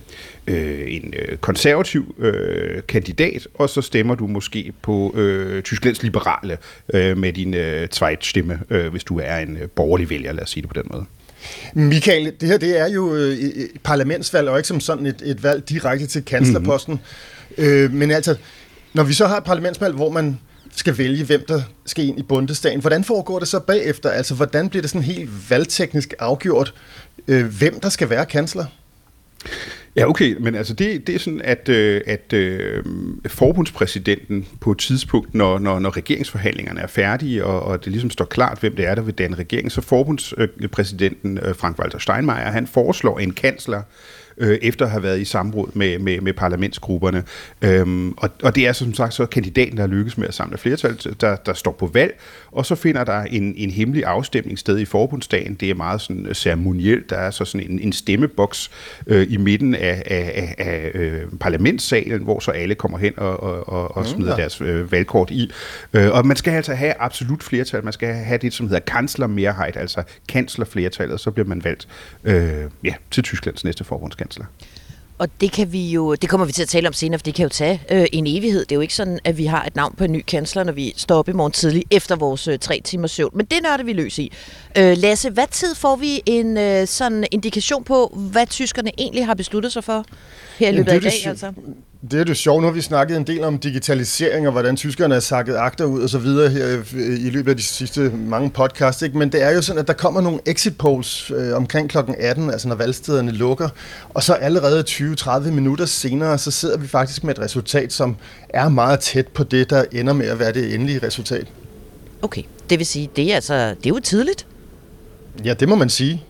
øh, 0.48 0.84
en 0.88 1.14
øh, 1.20 1.38
konservativ 1.38 2.16
øh, 2.20 2.82
kandidat, 2.88 3.48
og 3.54 3.70
så 3.70 3.82
stemmer 3.82 4.16
du 4.16 4.28
måske 4.28 4.74
på 4.82 5.14
øh, 5.18 5.64
Tysklands 5.64 6.04
liberale 6.04 6.58
øh, 6.94 7.18
med 7.18 7.34
din 7.34 7.54
øh, 7.54 7.88
zweitstemme, 7.88 8.60
øh, 8.70 8.88
hvis 8.88 9.04
du 9.04 9.20
er 9.20 9.38
en 9.38 9.58
øh, 9.58 9.70
borgerlig 9.70 10.10
vælger, 10.10 10.34
lad 10.34 10.44
os 10.44 10.50
sige 10.50 10.62
det 10.62 10.70
på 10.70 10.82
den 10.82 10.90
måde. 10.92 11.06
Michael, 11.74 12.34
det 12.42 12.50
her 12.50 12.58
det 12.58 12.80
er 12.80 12.90
jo 12.90 13.16
øh, 13.16 13.34
et 13.34 13.70
parlamentsvalg, 13.84 14.50
og 14.50 14.58
ikke 14.58 14.68
som 14.68 14.80
sådan 14.80 15.06
et, 15.06 15.22
et 15.26 15.44
valg 15.44 15.70
direkte 15.70 16.08
til 16.08 16.26
kanslerposten. 16.26 16.94
Mm-hmm. 16.94 17.66
Øh, 17.66 17.94
men 17.94 18.12
altså, 18.12 18.36
når 18.94 19.04
vi 19.04 19.14
så 19.14 19.28
har 19.28 19.38
et 19.38 19.44
parlamentsvalg, 19.44 19.96
hvor 19.96 20.10
man 20.10 20.40
skal 20.76 20.98
vælge, 20.98 21.26
hvem 21.26 21.44
der 21.48 21.62
skal 21.86 22.06
ind 22.06 22.20
i 22.20 22.24
bundestagen, 22.24 22.82
hvordan 22.82 23.04
foregår 23.04 23.40
det 23.40 23.48
så 23.48 23.60
bagefter? 23.60 24.10
Altså, 24.10 24.36
hvordan 24.36 24.70
bliver 24.70 24.82
det 24.82 24.90
sådan 24.90 25.06
helt 25.06 25.50
valgteknisk 25.50 26.14
afgjort, 26.20 26.74
øh, 27.28 27.46
hvem 27.46 27.80
der 27.80 27.90
skal 27.90 28.10
være 28.10 28.26
kansler? 28.26 28.66
Ja, 29.96 30.10
okay, 30.10 30.36
men 30.40 30.56
altså 30.56 30.74
det, 30.74 31.08
det 31.08 31.16
er 31.16 31.20
sådan, 31.20 31.42
at, 31.44 31.70
øh, 31.70 32.02
at 32.08 32.34
øh, 32.34 32.84
forbundspræsidenten 33.28 34.48
på 34.62 34.72
et 34.72 34.78
tidspunkt, 34.78 35.36
når, 35.36 35.60
når, 35.60 35.80
når 35.80 35.98
regeringsforhandlingerne 35.98 36.82
er 36.82 36.88
færdige, 36.88 37.46
og, 37.46 37.62
og 37.62 37.86
det 37.86 37.92
ligesom 37.92 38.10
står 38.10 38.26
klart, 38.26 38.60
hvem 38.60 38.76
det 38.76 38.88
er, 38.88 38.96
der 38.96 39.02
vil 39.02 39.14
danne 39.14 39.38
regering, 39.38 39.72
så 39.72 39.82
forbundspræsidenten 39.82 41.38
øh, 41.38 41.56
Frank-Walter 41.56 42.00
Steinmeier, 42.00 42.52
han 42.52 42.68
foreslår 42.68 43.20
en 43.20 43.32
kansler, 43.32 43.78
øh, 43.78 44.21
efter 44.42 44.86
at 44.86 44.92
have 44.92 45.04
været 45.04 45.20
i 45.20 45.26
samråd 45.26 45.70
med, 45.74 46.00
med, 46.00 46.22
med 46.22 46.34
parlamentsgrupperne. 46.34 47.24
Øhm, 47.62 48.12
og, 48.12 48.30
og 48.44 48.56
det 48.56 48.68
er 48.68 48.74
som 48.74 48.94
sagt 48.94 49.14
så 49.14 49.26
kandidaten, 49.26 49.78
der 49.78 49.88
lykkes 49.88 50.18
med 50.18 50.28
at 50.28 50.34
samle 50.34 50.58
flertal, 50.58 50.98
der, 51.22 51.36
der 51.36 51.54
står 51.54 51.72
på 51.72 51.90
valg, 51.94 52.20
og 52.52 52.66
så 52.66 52.76
finder 52.76 53.04
der 53.04 53.22
en, 53.22 53.54
en 53.58 53.70
hemmelig 53.70 54.06
afstemning 54.06 54.60
sted 54.60 54.80
i 54.80 54.86
forbundsdagen. 54.86 55.54
Det 55.54 55.70
er 55.70 55.76
meget 55.76 56.02
sådan 56.02 56.34
ceremonielt. 56.34 57.10
Der 57.10 57.16
er 57.16 57.32
så 57.32 57.46
sådan 57.46 57.72
en, 57.72 57.80
en 57.80 57.94
stemmeboks 57.94 58.72
øh, 59.08 59.28
i 59.30 59.38
midten 59.38 59.76
af, 59.76 60.04
af, 60.06 60.32
af, 60.36 60.56
af 60.58 60.92
øh, 60.94 61.22
parlamentssalen, 61.40 62.24
hvor 62.24 62.40
så 62.40 62.52
alle 62.52 62.76
kommer 62.76 62.98
hen 62.98 63.14
og, 63.18 63.44
og, 63.44 63.70
og, 63.70 63.98
og 63.98 64.06
smider 64.06 64.32
ja. 64.32 64.38
deres 64.38 64.62
øh, 64.62 64.92
valgkort 64.92 65.32
i. 65.32 65.52
Øh, 65.94 66.12
og 66.12 66.28
man 66.28 66.38
skal 66.38 66.52
altså 66.52 66.74
have 66.74 66.94
absolut 67.00 67.44
flertal. 67.44 67.84
Man 67.84 67.94
skal 67.94 68.14
have 68.14 68.38
det, 68.38 68.54
som 68.54 68.68
hedder 68.68 68.80
kanslermerheit, 68.80 69.78
altså 69.78 70.04
kanslerflertallet, 70.28 71.20
så 71.20 71.32
bliver 71.32 71.48
man 71.48 71.64
valgt 71.64 71.88
øh, 72.24 72.70
ja, 72.84 72.94
til 73.12 73.24
Tysklands 73.24 73.64
næste 73.64 73.84
forbundskansler. 73.84 74.31
Og 75.18 75.28
det 75.42 75.52
kan 75.52 75.72
vi 75.72 75.92
jo, 75.92 76.16
det 76.16 76.30
kommer 76.30 76.46
vi 76.46 76.52
til 76.52 76.62
at 76.62 76.70
tale 76.70 76.88
om 76.88 76.94
senere, 76.94 77.20
for 77.20 77.24
det 77.24 77.34
kan 77.34 77.44
jo 77.44 77.50
tage 77.50 77.82
øh, 77.92 78.06
en 78.14 78.28
evighed. 78.28 78.60
Det 78.60 78.72
er 78.72 78.76
jo 78.76 78.82
ikke 78.82 78.96
sådan, 78.96 79.20
at 79.24 79.38
vi 79.38 79.46
har 79.46 79.66
et 79.66 79.76
navn 79.76 79.96
på 79.98 80.04
en 80.04 80.12
ny 80.12 80.24
kansler, 80.28 80.64
når 80.64 80.74
vi 80.74 80.94
står 80.98 81.16
op 81.16 81.30
i 81.30 81.32
morgen 81.32 81.52
tidlig 81.52 81.84
efter 81.92 82.16
vores 82.16 82.48
øh, 82.48 82.60
tre 82.60 82.82
timers 82.84 83.12
søvn. 83.12 83.32
Men 83.34 83.46
det 83.46 83.58
nørder 83.64 83.84
vi 83.84 83.94
løs 83.94 84.20
i. 84.20 84.32
Øh, 84.78 84.98
Lasse, 84.98 85.30
hvad 85.30 85.48
tid 85.52 85.76
får 85.76 85.96
vi 85.96 86.22
en 86.26 86.58
øh, 86.58 86.88
sådan 86.88 87.26
indikation 87.32 87.84
på, 87.84 88.18
hvad 88.32 88.48
tyskerne 88.48 88.92
egentlig 88.98 89.26
har 89.26 89.34
besluttet 89.34 89.74
sig 89.74 89.84
for 89.84 90.06
her 90.60 90.70
i 90.70 90.72
løbet 90.72 90.92
af 90.92 90.96
i 90.96 91.00
dag? 91.00 91.28
Altså? 91.28 91.54
Det 92.10 92.20
er 92.20 92.24
det 92.24 92.38
sjovt. 92.38 92.62
Nu 92.62 92.68
har 92.68 92.74
vi 92.74 92.82
snakket 92.82 93.18
en 93.18 93.28
del 93.28 93.44
om 93.44 93.58
digitalisering 93.58 94.48
og 94.48 94.52
hvordan 94.52 94.76
tyskerne 94.76 95.16
er 95.16 95.20
sakket 95.20 95.56
agter 95.56 95.86
ud 95.86 96.02
og 96.02 96.10
så 96.10 96.18
videre 96.18 96.50
her 96.50 96.84
øh, 96.96 97.26
i 97.26 97.30
løbet 97.30 97.52
af 97.52 97.58
de 97.58 97.64
sidste 97.64 98.10
mange 98.10 98.50
podcasts. 98.50 99.02
Ikke? 99.02 99.18
Men 99.18 99.32
det 99.32 99.44
er 99.44 99.50
jo 99.50 99.62
sådan, 99.62 99.80
at 99.80 99.88
der 99.88 99.94
kommer 99.94 100.22
nogle 100.22 100.40
exit 100.46 100.78
polls 100.78 101.32
øh, 101.32 101.56
omkring 101.56 101.90
klokken 101.90 102.16
18, 102.20 102.50
altså 102.50 102.68
når 102.68 102.76
valgstederne 102.76 103.32
lukker. 103.32 103.70
Og 104.10 104.24
så 104.24 104.34
allerede 104.34 104.84
20-30 104.90 105.40
minutter 105.40 105.86
senere, 105.86 106.38
så 106.38 106.52
sidder 106.52 106.78
vi 106.78 106.88
faktisk 106.88 107.24
med 107.24 107.34
et 107.36 107.40
resultat, 107.40 107.94
som 107.94 108.16
er 108.50 108.70
meget 108.70 109.00
tæt 109.00 109.28
på 109.28 109.44
det, 109.44 109.70
der 109.70 109.84
ender 109.92 110.14
med 110.14 110.28
at 110.28 110.40
være 110.40 110.54
det 110.54 110.76
endelige 110.76 111.00
resultat. 111.04 111.48
Okay, 112.22 112.44
det 112.70 112.80
vil 112.80 112.86
sige, 112.86 113.10
det 113.16 113.32
er, 113.32 113.36
altså, 113.36 113.70
det 113.70 113.86
er 113.86 113.90
jo 113.90 114.00
tidligt. 114.00 114.46
Ja, 115.46 115.54
det 115.54 115.70
må 115.70 115.76
man 115.76 115.90
sige. 115.90 116.24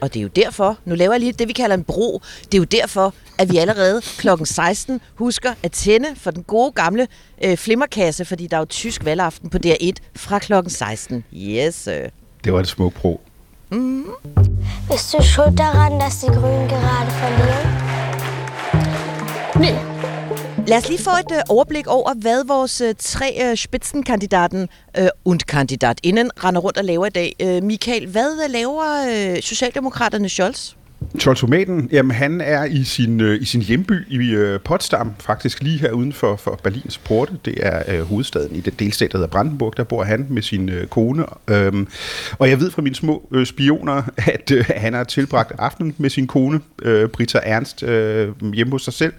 Og 0.00 0.14
det 0.14 0.20
er 0.20 0.22
jo 0.22 0.28
derfor, 0.28 0.78
nu 0.84 0.94
laver 0.94 1.12
jeg 1.12 1.20
lige 1.20 1.32
det, 1.32 1.48
vi 1.48 1.52
kalder 1.52 1.76
en 1.76 1.84
bro. 1.84 2.20
Det 2.44 2.54
er 2.54 2.58
jo 2.58 2.64
derfor, 2.64 3.14
at 3.38 3.52
vi 3.52 3.56
allerede 3.56 4.00
klokken 4.18 4.46
16 4.46 5.00
husker 5.14 5.54
at 5.62 5.72
tænde 5.72 6.08
for 6.16 6.30
den 6.30 6.42
gode 6.42 6.72
gamle 6.72 7.08
øh, 7.44 7.56
flimmerkasse, 7.56 8.24
fordi 8.24 8.46
der 8.46 8.56
er 8.56 8.60
jo 8.60 8.64
tysk 8.64 9.04
valgaften 9.04 9.50
på 9.50 9.58
DR1 9.66 9.92
fra 10.16 10.38
klokken 10.38 10.70
16. 10.70 11.24
Yes. 11.36 11.88
Det 12.44 12.52
var 12.52 12.60
et 12.60 12.68
smukt 12.68 12.94
pro. 12.96 13.20
Bist 14.90 15.12
du 15.12 15.22
schuld 15.22 15.56
daran, 15.56 16.00
dass 16.00 16.20
die 16.20 16.30
Grünen 16.30 16.68
gerade 16.68 17.10
verlieren? 17.20 17.94
Lad 20.66 20.78
os 20.78 20.88
lige 20.88 21.02
få 21.02 21.10
et 21.10 21.36
øh, 21.36 21.42
overblik 21.48 21.86
over, 21.86 22.14
hvad 22.14 22.44
vores 22.44 22.80
øh, 22.80 22.94
tre 22.98 23.38
øh, 23.42 23.56
spidsenkandidaten 23.56 24.68
øh, 24.98 25.08
und 25.24 25.38
kandidatinden 25.38 26.30
render 26.44 26.60
rundt 26.60 26.78
og 26.78 26.84
laver 26.84 27.06
i 27.06 27.10
dag. 27.10 27.36
Øh, 27.40 27.62
Michael, 27.62 28.06
hvad 28.06 28.44
øh, 28.44 28.50
laver 28.50 28.84
øh, 29.08 29.42
Socialdemokraterne 29.42 30.28
Scholz? 30.28 30.74
Scholzomaten, 31.18 31.88
jamen 31.92 32.10
han 32.10 32.40
er 32.40 32.64
i 32.64 32.84
sin, 32.84 33.20
øh, 33.20 33.42
i 33.42 33.44
sin 33.44 33.62
hjemby 33.62 34.12
i 34.12 34.16
øh, 34.16 34.60
Potsdam, 34.60 35.12
faktisk 35.18 35.62
lige 35.62 35.78
her 35.78 35.92
uden 35.92 36.12
for, 36.12 36.36
for 36.36 36.60
Berlins 36.62 36.98
porte. 36.98 37.32
Det 37.44 37.66
er 37.66 37.82
øh, 37.88 38.02
hovedstaden 38.02 38.56
i 38.56 38.60
den 38.60 38.72
delstat, 38.78 39.12
der 39.12 39.18
hedder 39.18 39.30
Brandenburg. 39.30 39.76
Der 39.76 39.84
bor 39.84 40.04
han 40.04 40.26
med 40.28 40.42
sin 40.42 40.68
øh, 40.68 40.86
kone. 40.86 41.24
Øhm, 41.48 41.88
og 42.38 42.50
jeg 42.50 42.60
ved 42.60 42.70
fra 42.70 42.82
mine 42.82 42.94
små 42.94 43.28
øh, 43.30 43.46
spioner, 43.46 44.02
at 44.34 44.50
øh, 44.50 44.64
han 44.76 44.94
har 44.94 45.04
tilbragt 45.04 45.52
aftenen 45.58 45.94
med 45.98 46.10
sin 46.10 46.26
kone, 46.26 46.60
øh, 46.82 47.08
Britta 47.08 47.40
Ernst, 47.42 47.82
øh, 47.82 48.52
hjemme 48.54 48.72
hos 48.72 48.82
sig 48.82 48.92
selv. 48.92 49.12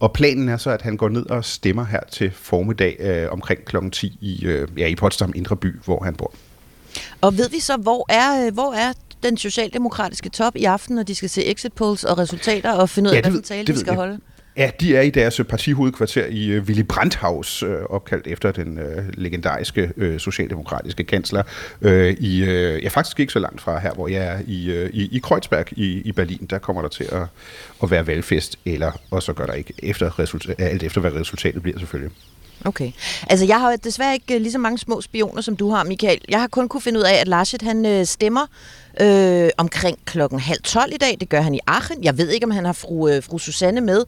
Og 0.00 0.12
planen 0.12 0.48
er 0.48 0.56
så, 0.56 0.70
at 0.70 0.82
han 0.82 0.96
går 0.96 1.08
ned 1.08 1.26
og 1.26 1.44
stemmer 1.44 1.84
her 1.84 2.00
til 2.12 2.30
formiddag 2.34 2.96
øh, 3.00 3.32
omkring 3.32 3.64
kl. 3.64 3.76
10 3.92 4.18
i, 4.20 4.44
øh, 4.44 4.68
ja, 4.76 4.86
i 4.86 4.94
Potsdam 4.94 5.32
Indre 5.34 5.56
By, 5.56 5.76
hvor 5.84 6.04
han 6.04 6.14
bor. 6.14 6.32
Og 7.20 7.38
ved 7.38 7.50
vi 7.50 7.60
så, 7.60 7.76
hvor 7.76 8.06
er, 8.08 8.46
øh, 8.46 8.54
hvor 8.54 8.72
er 8.72 8.92
den 9.22 9.36
socialdemokratiske 9.36 10.28
top 10.28 10.56
i 10.56 10.64
aften, 10.64 10.96
når 10.96 11.02
de 11.02 11.14
skal 11.14 11.28
se 11.30 11.46
exit 11.46 11.72
polls 11.72 12.04
og 12.04 12.18
resultater 12.18 12.72
og 12.72 12.90
finde 12.90 13.10
ud 13.10 13.14
af, 13.14 13.16
Ja, 13.16 13.22
hvilken 13.22 13.42
tale 13.42 13.66
det 13.66 13.74
de 13.74 13.80
skal 13.80 13.90
jeg. 13.90 13.96
holde? 13.96 14.18
Ja, 14.56 14.70
de 14.80 14.96
er 14.96 15.00
i 15.00 15.10
deres 15.10 15.40
partihovedkvarter 15.48 16.26
i 16.26 16.58
uh, 16.58 16.64
Willy 16.64 16.82
Brandt-haus, 16.82 17.62
uh, 17.62 17.68
opkaldt 17.90 18.26
efter 18.26 18.52
den 18.52 18.78
uh, 18.78 19.04
legendariske 19.14 19.92
socialdemokratiske 20.18 21.04
kansler, 21.04 21.42
i, 22.20 22.44
ja, 22.82 22.88
faktisk 22.88 23.20
ikke 23.20 23.32
så 23.32 23.38
langt 23.38 23.60
fra 23.60 23.78
her, 23.78 23.92
hvor 23.94 24.08
jeg 24.08 24.24
er 24.24 24.38
i, 24.46 24.88
i, 24.92 25.08
i 25.16 25.18
Kreuzberg 25.18 25.66
i, 25.78 26.00
i 26.04 26.12
Berlin. 26.12 26.46
Der 26.50 26.58
kommer 26.58 26.82
der 26.82 26.88
til 26.88 27.04
at, 27.12 27.22
at 27.82 27.90
være 27.90 28.06
valgfest, 28.06 28.58
eller 28.64 28.92
og 29.10 29.22
så 29.22 29.32
gør 29.32 29.46
der 29.46 29.52
ikke, 29.52 29.74
efter 29.82 30.18
resultat, 30.18 30.60
alt 30.60 30.82
efter 30.82 31.00
hvad 31.00 31.12
resultatet 31.14 31.62
bliver 31.62 31.78
selvfølgelig. 31.78 32.12
Okay. 32.64 32.92
Altså, 33.30 33.46
jeg 33.46 33.60
har 33.60 33.76
desværre 33.76 34.14
ikke 34.14 34.38
lige 34.38 34.52
så 34.52 34.58
mange 34.58 34.78
små 34.78 35.00
spioner, 35.00 35.42
som 35.42 35.56
du 35.56 35.70
har, 35.70 35.84
Michael. 35.84 36.20
Jeg 36.28 36.40
har 36.40 36.46
kun 36.46 36.68
kunne 36.68 36.80
finde 36.80 36.98
ud 36.98 37.04
af, 37.04 37.14
at 37.20 37.28
Laschet, 37.28 37.62
han 37.62 38.06
stemmer 38.06 38.46
øh, 39.00 39.50
omkring 39.58 39.98
klokken 40.04 40.40
halv 40.40 40.62
12 40.62 40.92
i 40.94 40.96
dag. 40.96 41.16
Det 41.20 41.28
gør 41.28 41.40
han 41.40 41.54
i 41.54 41.60
Aachen. 41.66 42.04
Jeg 42.04 42.18
ved 42.18 42.28
ikke, 42.28 42.44
om 42.44 42.50
han 42.50 42.64
har 42.64 42.72
fru, 42.72 43.08
øh, 43.08 43.22
fru 43.22 43.38
Susanne 43.38 43.80
med. 43.80 44.04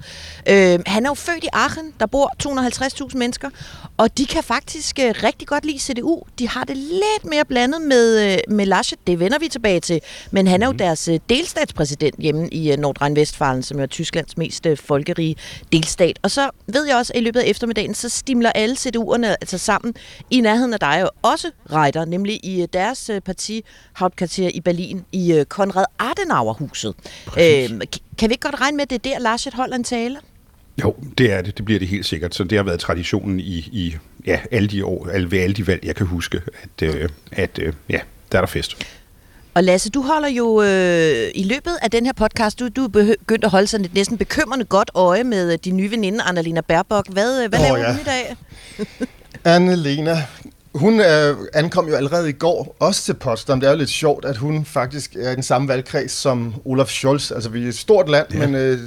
Øh, 0.49 0.79
han 0.87 1.05
er 1.07 1.11
jo 1.11 1.15
født 1.15 1.45
i 1.45 1.49
Aachen. 1.53 1.95
Der 2.01 2.07
bor 2.07 2.33
250.000 2.43 3.19
mennesker. 3.19 3.51
Og 3.97 4.19
de 4.19 4.27
kan 4.27 4.43
faktisk 4.43 4.99
øh, 4.99 5.15
rigtig 5.23 5.49
godt 5.49 5.65
lide 5.65 5.79
CDU. 5.79 6.23
De 6.39 6.49
har 6.49 6.65
det 6.65 6.77
lidt 6.77 7.25
mere 7.25 7.45
blandet 7.45 7.83
med, 7.83 8.33
øh, 8.33 8.39
med 8.57 8.67
Laschet. 8.67 8.99
Det 9.07 9.21
vender 9.21 9.39
vi 9.39 9.49
tilbage 9.49 9.81
til. 9.81 10.01
Men 10.31 10.47
han 10.47 10.63
er 10.63 10.67
jo 10.67 10.73
deres 10.73 11.09
øh, 11.09 11.19
delstatspræsident 11.29 12.19
hjemme 12.19 12.49
i 12.49 12.73
øh, 12.73 12.79
Nordrhein-Westfalen, 12.79 13.63
som 13.63 13.81
er 13.81 13.87
Tysklands 13.87 14.37
mest 14.37 14.67
øh, 14.67 14.77
folkerige 14.77 15.37
delstat. 15.73 16.19
Og 16.23 16.31
så 16.31 16.51
ved 16.67 16.87
jeg 16.87 16.97
også, 16.97 17.13
at 17.15 17.21
i 17.21 17.25
løbet 17.25 17.41
af 17.41 17.45
eftermiddagen, 17.47 17.95
så 17.95 18.09
stimler 18.09 18.53
alle 18.55 18.77
CDU'erne 18.79 19.27
altså 19.27 19.59
sammen 19.59 19.95
i 20.31 20.41
nærheden 20.41 20.73
af 20.73 20.81
dig 20.81 21.05
og 21.05 21.11
også 21.23 21.51
Reiter, 21.73 22.05
nemlig 22.05 22.41
i 22.45 22.63
øh, 22.63 22.69
deres 22.73 23.11
øh, 23.11 23.21
parti 23.21 23.65
Hauptkvarter 23.93 24.51
i 24.55 24.61
Berlin 24.61 24.80
i 25.13 25.33
øh, 25.33 25.45
Konrad 25.45 25.85
Adenauer-huset. 25.99 26.95
Øh, 27.27 27.69
kan 28.19 28.29
vi 28.29 28.33
ikke 28.33 28.41
godt 28.41 28.61
regne 28.61 28.77
med, 28.77 28.83
at 28.83 28.91
det 28.91 29.13
er 29.13 29.15
der, 29.15 29.19
Laschet 29.19 29.55
holder 29.55 29.77
en 29.77 29.85
tale? 29.85 30.19
Jo, 30.83 30.95
det 31.19 31.33
er 31.33 31.43
det. 31.43 31.57
Det 31.57 31.65
bliver 31.65 31.79
det 31.79 31.89
helt 31.89 32.07
sikkert. 32.07 32.35
Så 32.35 32.45
det 32.45 32.59
har 32.59 32.63
været 32.63 32.81
traditionen 32.81 33.41
i, 33.41 33.57
i 33.73 33.97
ja, 34.27 34.41
alle 34.51 34.69
de 34.69 34.85
år, 34.85 35.09
alle, 35.09 35.31
ved 35.31 35.39
alle 35.39 35.55
de 35.55 35.67
valg, 35.67 35.85
jeg 35.85 35.97
kan 35.97 36.07
huske, 36.07 36.41
at, 36.63 36.83
øh, 36.83 37.09
at 37.33 37.59
øh, 37.59 37.73
ja, 37.89 38.01
der 38.33 38.39
er 38.39 38.43
der 38.43 38.47
fest. 38.47 38.77
Og 39.55 39.65
Lasse, 39.65 39.91
du 39.91 40.03
holder 40.03 40.29
jo 40.29 40.63
øh, 40.63 41.31
i 41.35 41.43
løbet 41.43 41.73
af 41.83 41.91
den 41.91 42.07
her 42.07 42.13
podcast, 42.13 42.59
du, 42.61 42.69
du 42.69 42.85
er 42.85 42.89
begyndt 42.89 43.45
at 43.45 43.51
holde 43.51 43.67
sådan 43.67 43.85
et 43.85 43.95
næsten 43.95 44.19
bekymrende 44.19 44.65
godt 44.65 44.91
øje 44.95 45.25
med 45.25 45.59
din 45.59 45.77
nye 45.77 45.91
veninde, 45.91 46.23
Annalena 46.23 46.61
Baerbock. 46.61 47.13
Hvad, 47.13 47.49
hvad 47.49 47.59
Åh, 47.59 47.65
laver 47.65 47.79
ja. 47.79 47.93
hun 47.93 48.01
i 48.01 48.05
dag? 48.05 48.37
Anne-Lena, 49.55 50.17
hun 50.75 51.01
øh, 51.01 51.37
ankom 51.55 51.89
jo 51.89 51.95
allerede 51.95 52.29
i 52.29 52.33
går 52.33 52.77
også 52.79 53.03
til 53.03 53.15
Potsdam. 53.15 53.61
Det 53.61 53.67
er 53.67 53.71
jo 53.71 53.79
lidt 53.79 53.91
sjovt, 53.91 54.25
at 54.25 54.37
hun 54.37 54.65
faktisk 54.65 55.17
er 55.21 55.31
i 55.31 55.35
den 55.35 55.43
samme 55.43 55.69
valgkreds 55.69 56.13
som 56.13 56.55
Olaf 56.65 56.87
Scholz. 56.89 57.31
Altså, 57.31 57.51
vi 57.51 57.65
er 57.65 57.69
et 57.69 57.75
stort 57.75 58.09
land, 58.09 58.27
ja. 58.33 58.39
men 58.39 58.55
øh, 58.55 58.79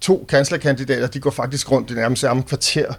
to 0.00 0.26
kanslerkandidater, 0.28 1.06
de 1.06 1.20
går 1.20 1.30
faktisk 1.30 1.70
rundt 1.70 1.90
i 1.90 1.94
nærmest 1.94 2.20
samme 2.20 2.42
kvarter 2.42 2.92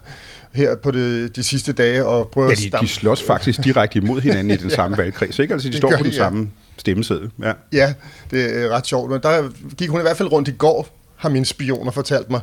her 0.52 0.76
på 0.76 0.90
det, 0.90 1.36
de 1.36 1.42
sidste 1.42 1.72
dage 1.72 2.06
og 2.06 2.28
prøver 2.28 2.46
Ja, 2.48 2.52
at 2.52 2.58
de, 2.58 2.68
stamme. 2.68 2.86
de 2.88 2.92
slås 2.92 3.22
faktisk 3.22 3.64
direkte 3.64 3.98
imod 3.98 4.20
hinanden 4.20 4.50
i 4.50 4.56
den 4.56 4.70
samme 4.80 4.96
valgkreds, 4.96 5.38
ikke? 5.38 5.54
Altså, 5.54 5.68
de 5.68 5.72
Det 5.72 5.78
står 5.78 5.90
på 5.90 5.96
den 5.96 6.04
de, 6.04 6.10
ja. 6.10 6.16
samme 6.16 6.50
stemmeseddel. 6.78 7.30
Ja. 7.42 7.52
Ja, 7.72 7.94
det 8.30 8.62
er 8.64 8.68
ret 8.68 8.86
sjovt. 8.86 9.10
Men 9.10 9.20
der 9.22 9.48
gik 9.76 9.88
hun 9.88 10.00
i 10.00 10.02
hvert 10.02 10.16
fald 10.16 10.32
rundt 10.32 10.48
i 10.48 10.52
går, 10.52 10.88
har 11.16 11.28
mine 11.28 11.44
spioner 11.44 11.90
fortalt 11.92 12.30
mig. 12.30 12.40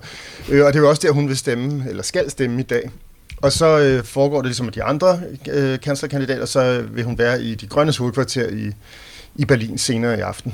Øh, 0.49 0.65
og 0.65 0.73
det 0.73 0.79
er 0.79 0.83
jo 0.83 0.89
også 0.89 1.01
der, 1.07 1.11
hun 1.13 1.27
vil 1.27 1.37
stemme, 1.37 1.85
eller 1.89 2.03
skal 2.03 2.29
stemme 2.31 2.59
i 2.59 2.63
dag. 2.63 2.89
Og 3.41 3.51
så 3.51 3.79
øh, 3.79 4.03
foregår 4.03 4.37
det 4.37 4.45
ligesom 4.45 4.65
med 4.65 4.73
de 4.73 4.83
andre 4.83 5.19
øh, 5.51 5.79
kanslerkandidater, 5.79 6.45
så 6.45 6.83
vil 6.91 7.03
hun 7.03 7.17
være 7.17 7.43
i 7.43 7.55
de 7.55 7.67
grønnes 7.67 7.97
hovedkvarter 7.97 8.49
i, 8.49 8.71
i 9.35 9.45
Berlin 9.45 9.77
senere 9.77 10.17
i 10.17 10.21
aften. 10.21 10.53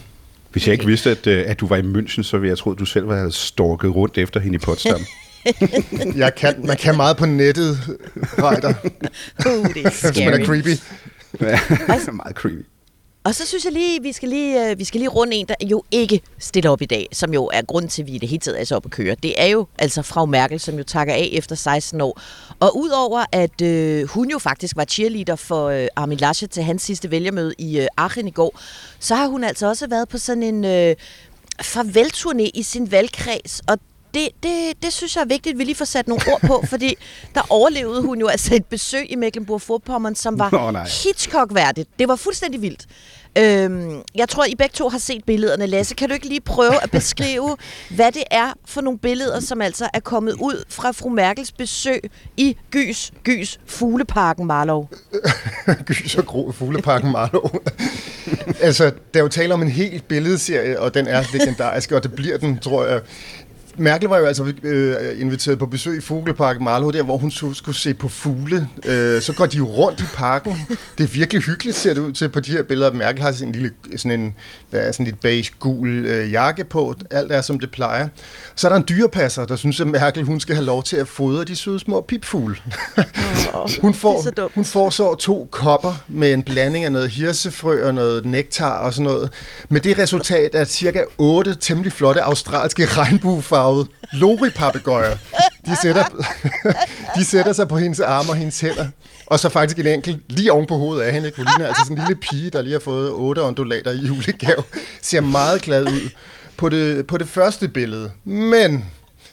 Hvis 0.51 0.67
jeg 0.67 0.73
ikke 0.73 0.85
vidste, 0.85 1.11
at, 1.11 1.27
øh, 1.27 1.43
at 1.47 1.59
du 1.59 1.67
var 1.67 1.75
i 1.75 1.81
München, 1.81 2.23
så 2.23 2.37
ville 2.37 2.49
jeg 2.49 2.57
tro, 2.57 2.71
at 2.71 2.79
du 2.79 2.85
selv 2.85 3.11
havde 3.11 3.31
stalket 3.31 3.95
rundt 3.95 4.17
efter 4.17 4.39
hende 4.39 4.55
i 4.55 4.59
Potsdam. 4.59 5.01
Jeg 6.15 6.35
kan, 6.35 6.55
man 6.65 6.77
kan 6.77 6.95
meget 6.95 7.17
på 7.17 7.25
nettet, 7.25 7.79
Reiter, 8.15 8.73
Uh, 9.45 9.73
det 9.73 9.85
er 9.85 10.11
hvis 10.11 10.19
man 10.19 10.33
er 10.33 10.45
scary. 10.45 10.45
creepy. 10.45 10.79
ja, 11.41 11.59
meget 12.11 12.35
creepy. 12.35 12.65
Og 13.27 13.35
så 13.35 13.45
synes 13.45 13.65
jeg 13.65 13.73
lige, 13.73 14.01
vi 14.01 14.11
skal 14.11 14.29
lige, 14.29 14.69
øh, 14.69 14.79
vi 14.79 14.83
skal 14.83 14.99
lige 14.99 15.09
runde 15.09 15.35
en, 15.35 15.45
der 15.47 15.55
jo 15.63 15.83
ikke 15.91 16.21
stiller 16.39 16.71
op 16.71 16.81
i 16.81 16.85
dag, 16.85 17.07
som 17.11 17.33
jo 17.33 17.49
er 17.53 17.61
grund 17.61 17.89
til, 17.89 18.01
at 18.01 18.07
vi 18.07 18.11
i 18.11 18.17
det 18.17 18.29
hele 18.29 18.39
taget 18.39 18.61
er 18.61 18.63
så 18.63 18.75
op 18.75 18.85
at 18.85 18.91
køre. 18.91 19.15
Det 19.23 19.41
er 19.41 19.45
jo 19.45 19.67
altså 19.79 20.01
Frau 20.01 20.25
Merkel, 20.25 20.59
som 20.59 20.77
jo 20.77 20.83
takker 20.83 21.13
af 21.13 21.29
efter 21.33 21.55
16 21.55 22.01
år. 22.01 22.21
Og 22.59 22.77
udover 22.77 23.25
at 23.31 23.61
øh, 23.61 24.07
hun 24.07 24.29
jo 24.29 24.39
faktisk 24.39 24.75
var 24.75 24.85
cheerleader 24.85 25.35
for 25.35 25.67
øh, 25.67 25.87
Armin 25.95 26.17
Laschet 26.17 26.51
til 26.51 26.63
hans 26.63 26.81
sidste 26.81 27.11
vælgermøde 27.11 27.53
i 27.57 27.79
øh, 27.79 27.87
Aachen 27.97 28.27
i 28.27 28.31
går, 28.31 28.59
så 28.99 29.15
har 29.15 29.27
hun 29.27 29.43
altså 29.43 29.67
også 29.67 29.87
været 29.87 30.09
på 30.09 30.17
sådan 30.17 30.43
en 30.43 30.65
øh, 30.65 30.95
farvelturné 31.61 32.49
i 32.53 32.63
sin 32.63 32.91
valgkreds, 32.91 33.61
og 33.67 33.77
det, 34.17 34.29
det, 34.43 34.83
det 34.83 34.93
synes 34.93 35.15
jeg 35.15 35.21
er 35.21 35.25
vigtigt, 35.25 35.53
at 35.53 35.59
vi 35.59 35.63
lige 35.63 35.75
får 35.75 35.85
sat 35.85 36.07
nogle 36.07 36.23
ord 36.33 36.41
på, 36.41 36.63
fordi 36.73 36.97
der 37.35 37.41
overlevede 37.49 38.01
hun 38.01 38.19
jo 38.19 38.27
altså 38.27 38.55
et 38.55 38.65
besøg 38.65 39.11
i 39.11 39.15
Mecklenburg-Vorpommern, 39.15 40.15
som 40.15 40.39
var 40.39 40.49
Nå, 40.51 40.71
nej. 40.71 40.87
Hitchcock-værdigt. 41.03 41.89
Det 41.99 42.07
var 42.07 42.15
fuldstændig 42.15 42.61
vildt. 42.61 42.87
Øhm, 43.37 44.01
jeg 44.15 44.29
tror, 44.29 44.45
I 44.45 44.55
begge 44.55 44.73
to 44.73 44.89
har 44.89 44.97
set 44.97 45.23
billederne. 45.23 45.65
Lasse, 45.65 45.95
kan 45.95 46.07
du 46.09 46.13
ikke 46.13 46.27
lige 46.27 46.41
prøve 46.41 46.83
at 46.83 46.91
beskrive, 46.91 47.57
hvad 47.95 48.11
det 48.11 48.23
er 48.31 48.53
for 48.65 48.81
nogle 48.81 48.99
billeder, 48.99 49.39
som 49.39 49.61
altså 49.61 49.89
er 49.93 49.99
kommet 49.99 50.33
ud 50.33 50.63
fra 50.69 50.91
fru 50.91 51.09
Merkels 51.09 51.51
besøg 51.51 52.01
i 52.37 52.57
Gys, 52.71 53.11
Gys, 53.23 53.59
Fugleparken, 53.65 54.45
Marlow? 54.45 54.87
Gys 55.87 56.15
og 56.15 56.25
Gro 56.25 56.51
Fugleparken 56.51 57.11
Marlow. 57.11 57.49
altså, 58.61 58.83
der 59.13 59.19
er 59.19 59.23
jo 59.23 59.29
tale 59.29 59.53
om 59.53 59.61
en 59.61 59.71
hel 59.71 60.01
billedserie, 60.07 60.79
og 60.79 60.93
den 60.93 61.07
er 61.07 61.23
legendarisk, 61.33 61.91
og 61.91 62.03
det 62.03 62.13
bliver 62.13 62.37
den, 62.37 62.59
tror 62.59 62.85
jeg. 62.85 63.01
Merkel 63.77 64.09
var 64.09 64.17
jo 64.17 64.25
altså 64.25 64.53
øh, 64.63 65.21
inviteret 65.21 65.59
på 65.59 65.65
besøg 65.65 65.97
i 65.97 66.01
Fugleparken 66.01 66.63
Marlow, 66.63 66.89
der 66.89 67.03
hvor 67.03 67.17
hun 67.17 67.31
skulle 67.31 67.75
se 67.75 67.93
på 67.93 68.09
fugle. 68.09 68.69
Øh, 68.85 69.21
så 69.21 69.33
går 69.33 69.45
de 69.45 69.57
jo 69.57 69.65
rundt 69.65 69.99
i 69.99 70.03
parken. 70.13 70.53
Det 70.97 71.03
er 71.03 71.07
virkelig 71.07 71.43
hyggeligt, 71.43 71.77
ser 71.77 71.93
det 71.93 72.01
ud 72.01 72.11
til 72.11 72.29
på 72.29 72.39
de 72.39 72.51
her 72.51 72.63
billeder. 72.63 72.91
Merkel 72.91 73.21
har 73.21 73.31
sådan 73.31 73.47
en 73.47 73.51
lille, 73.51 73.71
sådan 73.97 74.19
en, 74.19 74.35
hvad 74.69 74.87
er, 74.87 74.91
sådan 74.91 75.05
lidt 75.05 75.19
beige-gul 75.19 76.05
øh, 76.05 76.31
jakke 76.31 76.63
på. 76.63 76.95
Alt 77.11 77.31
er, 77.31 77.41
som 77.41 77.59
det 77.59 77.71
plejer. 77.71 78.07
Så 78.55 78.67
er 78.67 78.69
der 78.69 78.77
en 78.77 78.85
dyrepasser, 78.89 79.45
der 79.45 79.55
synes, 79.55 79.81
at 79.81 79.87
Merkel 79.87 80.23
hun 80.23 80.39
skal 80.39 80.55
have 80.55 80.65
lov 80.65 80.83
til 80.83 80.97
at 80.97 81.07
fodre 81.07 81.43
de 81.43 81.55
søde 81.55 81.79
små 81.79 82.01
pipfugle. 82.01 82.55
hun, 83.81 83.93
får, 83.93 84.17
er 84.17 84.21
så 84.23 84.49
hun 84.55 84.65
får 84.65 84.89
så 84.89 85.15
to 85.15 85.47
kopper 85.51 86.03
med 86.07 86.33
en 86.33 86.43
blanding 86.43 86.85
af 86.85 86.91
noget 86.91 87.09
hirsefrø 87.09 87.87
og 87.87 87.93
noget 87.93 88.25
nektar 88.25 88.77
og 88.77 88.93
sådan 88.93 89.03
noget. 89.03 89.29
Med 89.69 89.81
det 89.81 89.99
resultat, 89.99 90.55
at 90.55 90.69
cirka 90.69 91.03
otte 91.17 91.55
temmelig 91.55 91.91
flotte 91.91 92.21
australske 92.21 92.85
farvede 93.67 93.87
loripapegøjer, 94.13 95.17
de 95.65 95.75
sætter, 95.81 96.03
de 97.15 97.25
sætter 97.25 97.53
sig 97.53 97.67
på 97.67 97.77
hendes 97.77 97.99
arme 97.99 98.29
og 98.29 98.35
hendes 98.35 98.61
hænder. 98.61 98.87
Og 99.25 99.39
så 99.39 99.49
faktisk 99.49 99.79
en 99.79 99.87
enkelt 99.87 100.19
lige 100.29 100.51
oven 100.51 100.67
på 100.67 100.75
hovedet 100.75 101.03
af 101.03 101.13
hende. 101.13 101.27
Ikke? 101.27 101.37
Hun 101.37 101.45
ligner 101.45 101.67
altså 101.67 101.83
sådan 101.83 101.97
en 101.97 102.07
lille 102.07 102.21
pige, 102.21 102.49
der 102.49 102.61
lige 102.61 102.73
har 102.73 102.79
fået 102.79 103.11
otte 103.11 103.43
ondulater 103.43 103.91
i 103.91 103.95
julegave. 103.95 104.63
Ser 105.01 105.21
meget 105.21 105.61
glad 105.61 105.83
ud 105.83 106.09
på 106.57 106.69
det, 106.69 107.07
på 107.07 107.17
det 107.17 107.27
første 107.27 107.67
billede. 107.67 108.11
Men 108.23 108.85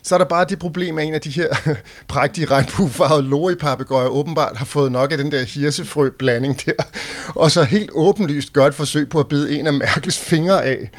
så 0.02 0.14
er 0.14 0.18
der 0.18 0.24
bare 0.24 0.44
det 0.48 0.58
problem, 0.58 0.98
at 0.98 1.06
en 1.06 1.14
af 1.14 1.20
de 1.20 1.30
her 1.30 1.48
prægtige 2.08 2.46
regnbuefarvede 2.46 3.28
loripapegøjer 3.28 4.08
åbenbart 4.08 4.56
har 4.56 4.64
fået 4.64 4.92
nok 4.92 5.12
af 5.12 5.18
den 5.18 5.32
der 5.32 5.42
hirsefrø-blanding 5.42 6.66
der, 6.66 6.84
og 7.28 7.50
så 7.50 7.62
helt 7.62 7.90
åbenlyst 7.92 8.52
gør 8.52 8.66
et 8.66 8.74
forsøg 8.74 9.08
på 9.08 9.20
at 9.20 9.28
bide 9.28 9.58
en 9.58 9.66
af 9.66 9.72
Merkels 9.72 10.18
fingre 10.18 10.64
af. 10.64 10.90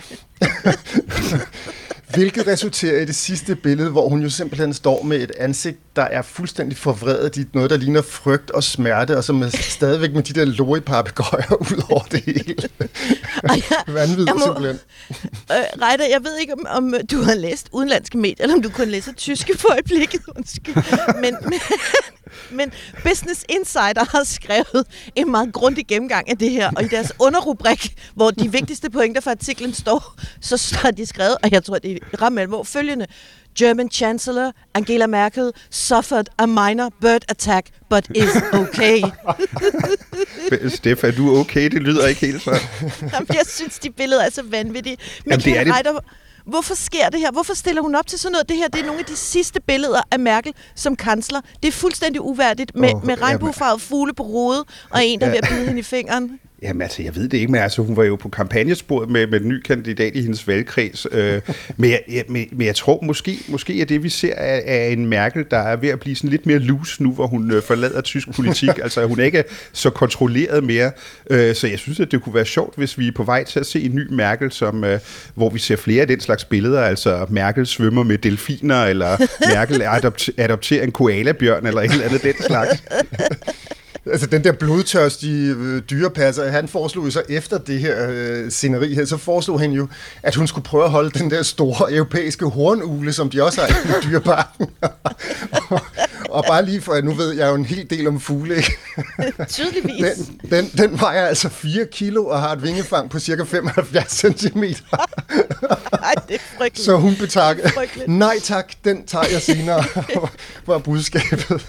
Hvilket 2.16 2.48
resulterer 2.48 3.02
i 3.02 3.06
det 3.06 3.16
sidste 3.16 3.56
billede, 3.56 3.92
hvor 3.92 4.10
hun 4.10 4.22
jo 4.22 4.30
simpelthen 4.30 4.74
står 4.74 5.04
med 5.04 5.22
et 5.22 5.32
ansigt, 5.38 5.80
der 5.96 6.02
er 6.04 6.22
fuldstændig 6.22 6.78
forvredet 6.78 7.38
i 7.38 7.46
noget, 7.54 7.70
der 7.70 7.78
ligner 7.78 8.02
frygt 8.02 8.52
og 8.52 8.64
smerte, 8.64 9.18
og 9.18 9.24
som 9.24 9.42
er 9.42 9.50
stadigvæk 9.50 10.14
med 10.14 10.24
de 10.24 10.34
der 10.34 10.46
loripapegøjer 10.46 11.54
ud 11.72 11.84
over 11.90 12.04
det 12.04 12.24
hele. 12.26 12.56
Vanvittigt 13.88 14.28
jeg 14.28 14.36
må- 14.36 14.42
simpelthen. 14.46 14.80
Øh, 15.52 15.58
Reiter, 15.82 16.06
jeg 16.06 16.24
ved 16.24 16.38
ikke, 16.38 16.54
om, 16.54 16.66
om 16.70 16.94
du 17.12 17.22
har 17.22 17.36
læst 17.36 17.70
udenlandske 17.72 18.18
medier, 18.18 18.44
eller 18.44 18.56
om 18.56 18.62
du 18.62 18.70
kun 18.70 18.88
læser 18.88 19.14
tyske 19.14 19.58
for 19.58 19.72
øjeblikket. 19.72 20.22
Undskyld. 20.38 20.76
Men, 21.22 21.36
men, 21.42 21.60
men 22.52 22.72
Business 23.04 23.46
Insider 23.50 24.12
har 24.18 24.24
skrevet 24.24 24.86
en 25.16 25.32
meget 25.32 25.54
grundig 25.54 25.88
gennemgang 25.88 26.30
af 26.30 26.38
det 26.38 26.52
her, 26.52 26.72
og 26.76 26.84
i 26.84 26.88
deres 26.88 27.12
underrubrik, 27.20 27.94
hvor 28.16 28.32
de 28.32 28.52
vigtigste 28.52 28.90
pointer 28.90 29.22
for 29.22 29.32
artiklen 29.32 29.74
står, 29.74 30.16
så 30.42 30.58
står 30.58 30.92
de 30.92 31.06
skrevet, 31.06 31.36
og 31.44 31.52
jeg 31.52 31.64
tror, 31.64 31.80
det 31.80 32.00
er 32.14 32.22
ret 32.22 32.40
alvor, 32.40 32.64
følgende. 32.64 33.06
German 33.60 33.90
Chancellor 33.92 34.52
Angela 34.74 35.08
Merkel 35.08 35.52
suffered 35.70 36.26
a 36.38 36.46
minor 36.46 36.90
bird 37.02 37.26
attack, 37.30 37.72
but 37.90 38.08
is 38.16 38.36
okay. 38.54 39.02
Stefan, 40.78 41.10
er 41.10 41.16
du 41.16 41.38
okay? 41.38 41.70
Det 41.70 41.82
lyder 41.82 42.08
ikke 42.08 42.22
helt 42.22 42.42
sådan. 42.42 42.60
Jamen, 43.14 43.28
jeg 43.30 43.46
synes, 43.48 43.80
de 43.80 43.90
billeder 43.90 44.22
er 44.24 44.30
så 44.30 44.42
vanvittige. 44.44 44.98
Men 45.26 45.32
Jamen, 45.32 45.46
det 45.46 45.60
er 45.60 45.64
det. 45.64 45.76
Reiter, 45.76 46.00
hvorfor 46.46 46.76
sker 46.76 47.10
det 47.10 47.20
her? 47.20 47.32
Hvorfor 47.32 47.54
stiller 47.54 47.82
hun 47.82 47.96
op 47.96 48.08
til 48.08 48.20
sådan 48.20 48.32
noget? 48.32 48.50
Det 48.50 48.58
her 48.58 48.68
det 48.68 48.82
er 48.82 48.86
nogle 48.86 49.00
af 49.00 49.06
de 49.06 49.16
sidste 49.16 49.62
billeder 49.62 50.02
af 50.12 50.20
Merkel 50.20 50.54
som 50.76 50.96
kansler. 50.96 51.42
Det 51.64 51.68
er 51.68 51.72
med, 52.76 52.90
Åh, 52.90 52.96
oh, 52.96 53.06
med 53.06 53.18
ja, 53.18 53.24
regnbuefarvet 53.24 53.82
fugle 53.82 54.14
på 54.14 54.24
hovedet, 54.24 54.64
og 54.90 55.06
en, 55.06 55.20
der 55.20 55.26
er 55.26 55.30
ved 55.30 55.38
at 55.38 55.48
bide 55.50 55.66
hende 55.66 55.80
i 55.80 55.84
fingeren. 55.84 56.40
Jamen 56.62 56.82
altså, 56.82 57.04
jeg 57.04 57.16
ved 57.16 57.24
det 57.24 57.38
ikke, 57.38 57.52
men 57.52 57.62
altså, 57.62 57.82
hun 57.82 57.98
var 57.98 58.04
jo 58.04 58.16
på 58.16 58.30
kampagnesporet 58.30 59.10
med, 59.10 59.28
med 59.28 59.42
en 59.42 59.48
ny 59.48 59.62
kandidat 59.62 60.16
i 60.16 60.22
hendes 60.22 60.48
valgkreds. 60.48 61.08
Øh, 61.12 61.42
men, 61.78 61.90
jeg, 61.90 62.02
jeg, 62.12 62.24
men, 62.30 62.48
men 62.52 62.68
jeg 62.68 62.76
tror 62.76 63.00
måske, 63.04 63.38
måske 63.48 63.82
er 63.82 63.86
det, 63.86 64.04
vi 64.04 64.10
ser, 64.10 64.34
er, 64.34 64.62
er 64.66 64.88
en 64.88 65.06
Merkel, 65.06 65.46
der 65.52 65.58
er 65.58 65.76
ved 65.76 65.90
at 65.90 66.00
blive 66.00 66.16
sådan 66.16 66.30
lidt 66.30 66.46
mere 66.46 66.60
loose 66.60 67.04
nu, 67.04 67.12
hvor 67.12 67.28
hun 67.28 67.52
øh, 67.52 67.64
forlader 67.64 68.02
tysk 68.02 68.32
politik. 68.36 68.70
altså, 68.84 69.06
hun 69.06 69.20
er 69.20 69.24
ikke 69.24 69.44
så 69.74 69.90
kontrolleret 69.90 70.64
mere. 70.64 70.92
Øh, 71.30 71.56
så 71.56 71.68
jeg 71.68 71.80
synes, 71.80 72.00
at 72.00 72.12
det 72.12 72.22
kunne 72.22 72.36
være 72.36 72.46
sjovt, 72.46 72.76
hvis 72.78 72.98
vi 72.98 73.08
er 73.08 73.12
på 73.12 73.24
vej 73.24 73.44
til 73.44 73.60
at 73.60 73.66
se 73.66 73.82
en 73.82 73.96
ny 73.96 74.14
Merkel, 74.14 74.52
som, 74.52 74.84
øh, 74.84 75.00
hvor 75.36 75.50
vi 75.50 75.60
ser 75.60 75.76
flere 75.76 76.02
af 76.02 76.08
den 76.08 76.20
slags 76.20 76.46
billeder. 76.46 76.82
Altså, 76.82 77.26
Merkel 77.30 77.66
svømmer 77.66 78.04
med 78.04 78.18
delfiner, 78.18 78.84
eller 78.84 79.18
Merkel 79.56 79.82
adopter, 79.82 80.32
adopterer 80.38 80.84
en 80.84 80.92
koalabjørn, 80.92 81.68
eller 81.68 81.82
et 81.82 81.92
eller 81.92 82.06
andet 82.06 82.24
den 82.24 82.34
slags. 82.48 82.84
Altså 84.12 84.28
den 84.28 84.44
der 84.44 84.52
blodtørstige 84.52 85.56
øh, 85.60 85.82
dyrepasser, 85.90 86.52
han 86.52 86.68
foreslog 86.68 87.06
jo 87.06 87.12
så 87.12 87.24
efter 87.30 87.58
det 87.58 87.80
her 87.80 88.10
øh, 88.10 88.52
sceneri 88.52 88.94
her, 88.94 89.06
så 89.06 89.18
foreslog 89.18 89.60
han 89.60 89.72
jo, 89.72 89.88
at 90.24 90.36
hun 90.36 90.48
skulle 90.48 90.66
prøve 90.66 90.84
at 90.84 90.90
holde 90.90 91.20
den 91.20 91.32
der 91.32 91.44
store 91.44 91.94
europæiske 91.94 92.46
hornugle, 92.46 93.14
som 93.14 93.30
de 93.30 93.44
også 93.44 93.62
har 93.62 93.68
i 93.68 94.04
dyreparken. 94.04 94.68
og, 95.72 95.82
og 96.30 96.46
bare 96.48 96.66
lige 96.66 96.82
for, 96.82 96.94
at 96.94 97.06
nu 97.06 97.14
ved 97.14 97.34
jeg 97.34 97.50
jo 97.50 97.56
en 97.56 97.66
hel 97.66 97.90
del 97.90 98.08
om 98.08 98.20
fugle, 98.20 98.56
ikke? 98.56 98.78
Tydeligvis. 99.48 100.06
Den, 100.06 100.40
den, 100.50 100.72
den 100.78 101.00
vejer 101.02 101.26
altså 101.26 101.50
4 101.50 101.86
kilo 101.92 102.26
og 102.26 102.42
har 102.42 102.52
et 102.52 102.64
vingefang 102.64 103.10
på 103.10 103.20
cirka 103.20 103.44
75 103.44 104.12
cm. 104.12 104.64
Ej, 104.64 106.14
det 106.28 106.36
er 106.36 106.40
frygteligt. 106.58 106.86
Så 106.86 106.96
hun 106.96 107.16
betakker, 107.16 107.70
nej 108.08 108.40
tak, 108.44 108.74
den 108.84 109.06
tager 109.06 109.26
jeg 109.32 109.42
senere, 109.42 109.84
var 110.66 110.78
budskabet. 110.78 111.66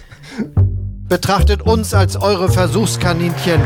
Betrachtet 1.09 1.61
uns 1.61 1.93
als 1.93 2.15
eure 2.15 2.49
Versuchskaninchen. 2.55 3.59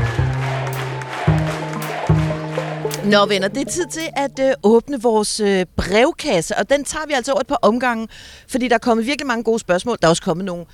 Nå 3.06 3.26
venner, 3.26 3.48
det 3.48 3.62
er 3.62 3.72
tid 3.72 3.86
til 3.88 4.10
at 4.16 4.40
øh, 4.40 4.54
åbne 4.64 5.02
vores 5.02 5.40
øh, 5.40 5.66
brevkasse, 5.78 6.58
og 6.58 6.70
den 6.70 6.84
tager 6.84 7.06
vi 7.08 7.14
altså 7.14 7.32
over 7.32 7.42
et 7.42 7.48
par 7.48 7.60
omgange, 7.62 8.08
fordi 8.48 8.68
der 8.68 8.76
er 8.76 8.80
kommet 8.80 9.06
virkelig 9.06 9.28
mange 9.28 9.44
gode 9.44 9.60
spørgsmål. 9.60 9.98
Der 10.02 10.08
er 10.08 10.10
også 10.10 10.22
kommet 10.22 10.46
nogle 10.46 10.66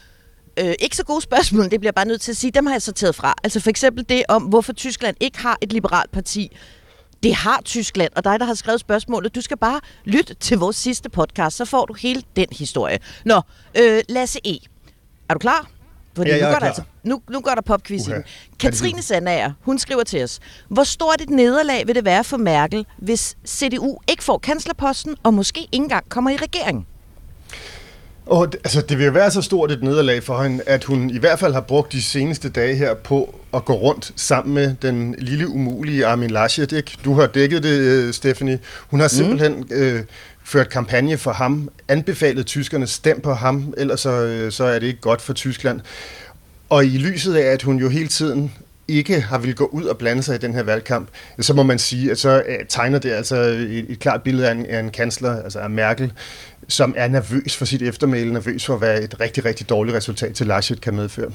øh, 0.59 0.73
ikke 0.79 0.95
så 0.95 1.03
gode 1.03 1.21
spørgsmål, 1.21 1.63
det 1.63 1.79
bliver 1.79 1.87
jeg 1.87 1.95
bare 1.95 2.07
nødt 2.07 2.21
til 2.21 2.31
at 2.31 2.37
sige, 2.37 2.51
dem 2.51 2.65
har 2.65 2.73
jeg 2.73 2.81
sorteret 2.81 3.15
fra. 3.15 3.33
Altså 3.43 3.59
for 3.59 3.69
eksempel 3.69 4.05
det 4.09 4.23
om, 4.29 4.43
hvorfor 4.43 4.73
Tyskland 4.73 5.15
ikke 5.19 5.39
har 5.39 5.57
et 5.61 5.73
liberalt 5.73 6.11
parti. 6.11 6.57
Det 7.23 7.35
har 7.35 7.61
Tyskland, 7.65 8.11
og 8.15 8.23
dig, 8.23 8.39
der 8.39 8.45
har 8.45 8.53
skrevet 8.53 8.79
spørgsmålet, 8.79 9.35
du 9.35 9.41
skal 9.41 9.57
bare 9.57 9.79
lytte 10.05 10.33
til 10.33 10.57
vores 10.57 10.75
sidste 10.75 11.09
podcast, 11.09 11.57
så 11.57 11.65
får 11.65 11.85
du 11.85 11.93
hele 11.93 12.23
den 12.35 12.47
historie. 12.51 12.99
Nå, 13.25 13.41
øh, 13.81 14.01
Lasse 14.09 14.39
E. 14.45 14.57
Er 15.29 15.33
du 15.33 15.39
klar? 15.39 15.76
Fordi 16.17 16.29
Ja, 16.29 16.45
nu, 16.45 16.51
går 16.51 16.59
der 16.59 16.65
altså, 16.65 16.81
nu, 17.03 17.21
nu 17.29 17.39
går 17.41 17.51
der 17.51 17.61
popquiz 17.61 18.07
i 18.07 18.09
Uha. 18.09 18.15
den. 18.15 18.23
Katrine 18.59 19.01
Sandager, 19.01 19.51
hun 19.61 19.79
skriver 19.79 20.03
til 20.03 20.23
os, 20.23 20.39
hvor 20.69 20.83
stort 20.83 21.21
et 21.21 21.29
nederlag 21.29 21.87
vil 21.87 21.95
det 21.95 22.05
være 22.05 22.23
for 22.23 22.37
Merkel, 22.37 22.85
hvis 22.97 23.37
CDU 23.47 23.97
ikke 24.07 24.23
får 24.23 24.37
kanslerposten, 24.37 25.15
og 25.23 25.33
måske 25.33 25.59
ikke 25.59 25.75
engang 25.75 26.09
kommer 26.09 26.31
i 26.31 26.35
regeringen? 26.35 26.85
Og 28.25 28.47
altså, 28.53 28.81
det 28.81 28.97
vil 28.97 29.05
jo 29.05 29.11
være 29.11 29.31
så 29.31 29.41
stort 29.41 29.71
et 29.71 29.83
nederlag 29.83 30.23
for 30.23 30.43
hende, 30.43 30.63
at 30.67 30.83
hun 30.83 31.09
i 31.09 31.17
hvert 31.17 31.39
fald 31.39 31.53
har 31.53 31.61
brugt 31.61 31.91
de 31.91 32.01
seneste 32.01 32.49
dage 32.49 32.75
her 32.75 32.93
på 32.93 33.35
at 33.53 33.65
gå 33.65 33.73
rundt 33.73 34.11
sammen 34.15 34.53
med 34.55 34.75
den 34.81 35.15
lille 35.17 35.47
umulige 35.47 36.05
Armin 36.05 36.29
Laschet. 36.29 36.71
Ikke? 36.71 36.97
Du 37.05 37.13
har 37.13 37.27
dækket 37.27 37.63
det, 37.63 37.79
øh, 37.79 38.13
Stephanie. 38.13 38.59
Hun 38.89 38.99
har 38.99 39.07
simpelthen 39.07 39.67
øh, 39.71 40.03
ført 40.47 40.69
kampagne 40.69 41.17
for 41.17 41.31
ham, 41.31 41.69
anbefalet 41.87 42.45
tyskerne, 42.45 42.87
stem 42.87 43.21
på 43.21 43.33
ham, 43.33 43.73
ellers 43.77 44.01
så, 44.01 44.09
øh, 44.09 44.51
så 44.51 44.63
er 44.63 44.79
det 44.79 44.87
ikke 44.87 45.01
godt 45.01 45.21
for 45.21 45.33
Tyskland. 45.33 45.81
Og 46.69 46.85
i 46.85 46.97
lyset 46.97 47.35
af, 47.35 47.51
at 47.51 47.61
hun 47.61 47.77
jo 47.77 47.89
hele 47.89 48.07
tiden 48.07 48.53
ikke 48.87 49.21
har 49.21 49.37
vil 49.37 49.55
gå 49.55 49.65
ud 49.65 49.83
og 49.83 49.97
blande 49.97 50.23
sig 50.23 50.35
i 50.35 50.37
den 50.37 50.53
her 50.53 50.63
valgkamp, 50.63 51.07
så 51.39 51.53
må 51.53 51.63
man 51.63 51.79
sige, 51.79 52.11
at 52.11 52.19
så 52.19 52.43
øh, 52.47 52.65
tegner 52.69 52.99
det 52.99 53.11
altså 53.11 53.35
et, 53.35 53.85
et 53.89 53.99
klart 53.99 54.23
billede 54.23 54.47
af 54.47 54.51
en, 54.51 54.65
af 54.65 54.79
en 54.79 54.89
kansler, 54.89 55.43
altså 55.43 55.59
af 55.59 55.69
Merkel, 55.69 56.13
som 56.67 56.93
er 56.97 57.07
nervøs 57.07 57.55
for 57.55 57.65
sit 57.65 57.81
eftermæle, 57.81 58.33
nervøs 58.33 58.65
for, 58.65 58.77
hvad 58.77 59.01
et 59.01 59.19
rigtig, 59.19 59.45
rigtig 59.45 59.69
dårligt 59.69 59.97
resultat 59.97 60.35
til 60.35 60.47
Laschet 60.47 60.81
kan 60.81 60.95
medføre. 60.95 61.31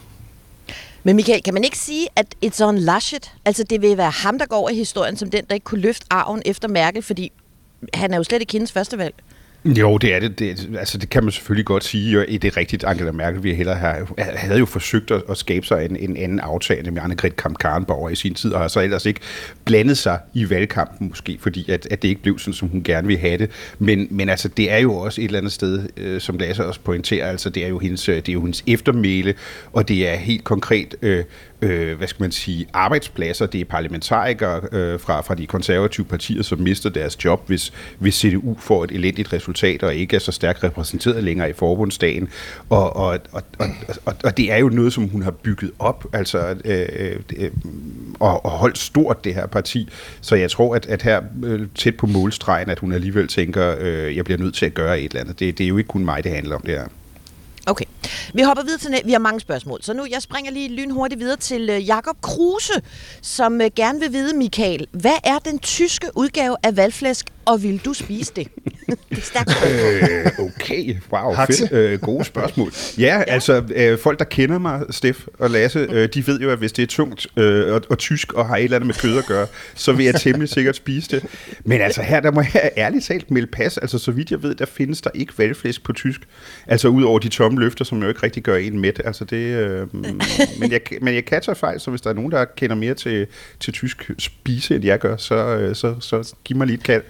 Men 1.03 1.17
Michael, 1.17 1.43
kan 1.43 1.55
man 1.55 1.65
ikke 1.65 1.79
sige, 1.79 2.09
at 2.17 2.27
it's 2.45 2.65
on 2.65 2.79
Laschet? 2.79 3.33
Altså 3.45 3.65
det 3.65 3.83
vil 3.83 3.97
være 3.97 4.11
ham, 4.11 4.39
der 4.39 4.47
går 4.47 4.57
over 4.57 4.71
i 4.71 4.75
historien 4.75 5.17
som 5.17 5.31
den, 5.31 5.45
der 5.49 5.55
ikke 5.55 5.65
kunne 5.65 5.81
løfte 5.81 6.07
arven 6.11 6.43
efter 6.45 6.69
Merkel, 6.69 7.03
fordi 7.03 7.33
han 7.95 8.13
er 8.13 8.17
jo 8.17 8.23
slet 8.23 8.41
ikke 8.41 8.53
hendes 8.53 8.73
første 8.73 8.99
valg. 8.99 9.15
Jo, 9.65 9.99
det 9.99 10.15
er 10.15 10.21
det. 10.21 10.39
det. 10.39 10.77
Altså, 10.79 10.99
det 10.99 11.09
kan 11.09 11.25
man 11.25 11.33
selvfølgelig 11.33 11.67
godt 11.67 11.85
sige. 11.85 12.13
Jo, 12.13 12.21
Det 12.21 12.45
er 12.45 12.57
rigtigt, 12.57 12.85
Angela 12.85 13.13
Merkel 13.13 13.43
vi 13.43 13.55
heller 13.55 13.75
have, 13.75 14.07
havde 14.19 14.59
jo 14.59 14.67
forsøgt 14.67 15.11
at, 15.11 15.23
at 15.31 15.37
skabe 15.37 15.67
sig 15.67 15.85
en, 15.85 15.97
en 15.97 16.17
anden 16.17 16.41
aftale 16.41 16.91
med 16.91 17.03
Annegret 17.03 17.37
Kramp-Karrenbauer 17.37 18.09
i 18.09 18.15
sin 18.15 18.35
tid, 18.35 18.53
og 18.53 18.61
har 18.61 18.69
så 18.69 18.81
ellers 18.81 19.07
ikke 19.07 19.21
blandet 19.65 19.99
sig 19.99 20.19
i 20.35 20.51
valgkampen 20.51 21.09
måske, 21.09 21.39
fordi 21.41 21.71
at, 21.71 21.89
at 21.91 22.03
det 22.03 22.09
ikke 22.09 22.23
blev 22.23 22.39
sådan, 22.39 22.55
som 22.55 22.69
hun 22.69 22.83
gerne 22.83 23.07
ville 23.07 23.21
have 23.21 23.39
det. 23.39 23.51
Men, 23.79 24.09
men 24.11 24.29
altså, 24.29 24.49
det 24.49 24.73
er 24.73 24.79
jo 24.79 24.95
også 24.95 25.21
et 25.21 25.25
eller 25.25 25.39
andet 25.39 25.53
sted, 25.53 25.89
øh, 25.97 26.21
som 26.21 26.39
Lasse 26.39 26.67
også 26.67 26.81
pointerer, 26.81 27.27
altså 27.27 27.51
det 27.51 27.65
er 27.65 27.69
jo 27.69 27.79
hendes, 27.79 28.09
øh, 28.09 28.17
det 28.17 28.29
er 28.29 28.33
jo 28.33 28.41
hendes 28.41 28.65
eftermæle, 28.67 29.35
og 29.73 29.89
det 29.89 30.09
er 30.09 30.15
helt 30.17 30.45
konkret... 30.45 30.95
Øh, 31.03 31.25
øh, 31.63 31.99
hvad 31.99 32.09
skal 32.09 32.23
man 32.23 32.33
sige, 32.33 32.67
arbejdspladser. 32.73 33.47
Det 33.47 33.61
er 33.61 33.65
parlamentarikere 33.65 34.61
øh, 34.73 35.01
fra, 35.01 35.21
fra 35.21 35.35
de 35.35 35.47
konservative 35.47 36.07
partier, 36.07 36.43
som 36.43 36.59
mister 36.59 36.91
deres 36.91 37.25
job, 37.25 37.43
hvis, 37.47 37.73
hvis 37.99 38.15
CDU 38.15 38.57
får 38.59 38.85
et 38.85 38.91
elendigt 38.91 39.33
resultat 39.33 39.83
og 39.83 39.95
ikke 39.95 40.17
er 40.17 40.21
så 40.21 40.33
stærkt 40.33 40.65
repræsenteret 40.65 41.25
længere 41.25 41.51
i 41.51 41.53
forbundsdagen. 41.53 42.29
Og, 42.69 42.97
og, 42.97 43.19
og, 43.33 43.43
og, 43.59 43.67
og, 44.05 44.15
og 44.25 44.37
det 44.37 44.53
er 44.53 44.57
jo 44.57 44.69
noget, 44.69 44.93
som 44.93 45.09
hun 45.09 45.23
har 45.23 45.31
bygget 45.31 45.71
op, 45.79 46.07
altså 46.13 46.57
øh, 46.65 47.17
øh, 47.37 47.51
og, 48.21 48.45
og 48.45 48.51
holdt 48.51 48.79
stort, 48.79 49.25
det 49.25 49.35
her 49.35 49.47
parti. 49.47 49.89
Så 50.21 50.37
jeg 50.37 50.51
tror, 50.51 50.75
at, 50.75 50.87
at 50.87 51.03
her 51.03 51.21
øh, 51.45 51.61
tæt 51.75 51.97
på 51.97 52.07
målstregen, 52.07 52.71
at 52.71 52.79
hun 52.79 52.93
alligevel 52.93 53.29
tænker, 53.29 53.75
øh, 53.81 54.17
jeg 54.17 54.25
bliver 54.25 54.39
nødt 54.39 54.55
til 54.55 54.67
at 54.67 54.75
gøre 54.75 55.01
et 55.01 55.05
eller 55.05 55.21
andet. 55.21 55.41
Det, 55.41 55.59
det 55.59 55.65
er 55.65 55.69
jo 55.69 55.79
ikke 55.79 55.89
kun 55.89 56.05
mig, 56.05 56.25
det 56.25 56.33
handler 56.33 56.57
om 56.57 56.63
det 56.63 56.75
her. 56.75 56.87
Okay. 57.67 57.85
Vi 58.35 58.43
hopper 58.43 58.63
videre 58.63 58.79
til 58.79 59.01
Vi 59.05 59.13
har 59.13 59.19
mange 59.19 59.41
spørgsmål, 59.41 59.83
så 59.83 59.93
nu 59.93 60.07
jeg 60.11 60.23
springer 60.23 60.51
lige 60.51 60.69
lynhurtigt 60.69 61.21
videre 61.21 61.37
til 61.37 61.71
øh, 61.71 61.87
Jakob 61.87 62.17
Kruse, 62.21 62.73
som 63.23 63.61
øh, 63.61 63.71
gerne 63.77 64.01
vil 64.01 64.13
vide, 64.13 64.37
Michael, 64.37 64.87
hvad 64.93 65.19
er 65.25 65.39
den 65.39 65.59
tyske 65.59 66.07
udgave 66.15 66.57
af 66.63 66.77
valgflæsk, 66.77 67.27
og 67.45 67.63
vil 67.63 67.85
du 67.85 67.93
spise 67.93 68.33
det? 68.37 68.49
det 69.11 69.19
er 69.19 69.23
stærkt. 69.23 69.51
Øh, 69.73 70.47
okay, 70.47 70.97
wow, 71.13 71.33
Hakse. 71.33 71.69
fedt. 71.69 71.73
Øh, 71.73 72.01
gode 72.01 72.25
spørgsmål. 72.25 72.73
Ja, 72.99 73.05
ja. 73.05 73.23
altså 73.23 73.65
øh, 73.75 73.99
folk, 73.99 74.19
der 74.19 74.25
kender 74.25 74.59
mig, 74.59 74.83
Steff 74.91 75.27
og 75.39 75.51
Lasse, 75.51 75.79
øh, 75.79 76.09
de 76.15 76.27
ved 76.27 76.41
jo, 76.41 76.51
at 76.51 76.59
hvis 76.59 76.73
det 76.73 76.83
er 76.83 76.87
tungt 76.87 77.27
øh, 77.37 77.75
og, 77.75 77.83
og 77.91 77.99
tysk 77.99 78.33
og 78.33 78.47
har 78.47 78.57
et 78.57 78.65
eller 78.65 78.77
andet 78.77 78.87
med 78.87 78.95
kød 78.95 79.19
at 79.19 79.27
gøre, 79.27 79.47
så 79.75 79.93
vil 79.93 80.05
jeg 80.05 80.15
temmelig 80.15 80.49
sikkert 80.49 80.77
spise 80.77 81.11
det. 81.11 81.25
Men 81.65 81.81
altså 81.81 82.03
her, 82.03 82.21
der 82.21 82.31
må 82.31 82.41
jeg 82.55 82.71
ærligt 82.77 83.05
talt 83.05 83.31
melde 83.31 83.47
pas. 83.47 83.79
Altså 83.79 83.99
så 83.99 84.13
vidt 84.13 84.31
jeg 84.31 84.43
ved, 84.43 84.55
der 84.55 84.67
findes 84.67 85.01
der 85.01 85.11
ikke 85.15 85.33
valgflæsk 85.39 85.85
på 85.85 85.93
tysk. 85.93 86.21
Altså 86.67 86.89
ud 86.89 87.03
over 87.03 87.19
de 87.19 87.29
tomme 87.29 87.61
løfter, 87.61 87.85
som 87.85 88.03
jo 88.03 88.09
ikke 88.09 88.23
rigtig 88.23 88.43
gør 88.43 88.57
en 88.57 88.81
mæt. 88.81 89.03
Altså 89.05 89.25
det, 89.25 89.37
øh, 89.37 89.95
men, 90.61 90.73
jeg, 90.73 90.81
men 91.01 91.15
jeg 91.15 91.25
kan 91.25 91.43
tage 91.43 91.55
fejl, 91.55 91.81
så 91.81 91.91
hvis 91.91 92.01
der 92.01 92.11
er 92.11 92.15
nogen, 92.15 92.33
der 92.33 92.45
kender 92.57 92.77
mere 92.77 92.95
til, 92.95 93.27
til 93.61 93.73
tysk 93.73 94.11
spise, 94.19 94.75
end 94.75 94.85
jeg 94.85 94.99
gør, 94.99 95.17
så, 95.17 95.35
øh, 95.35 95.77
så, 95.77 95.95
så 96.01 96.35
giv 96.45 96.57
mig 96.57 96.67
lige 96.67 96.77
et 96.77 96.83
kald. 96.83 97.03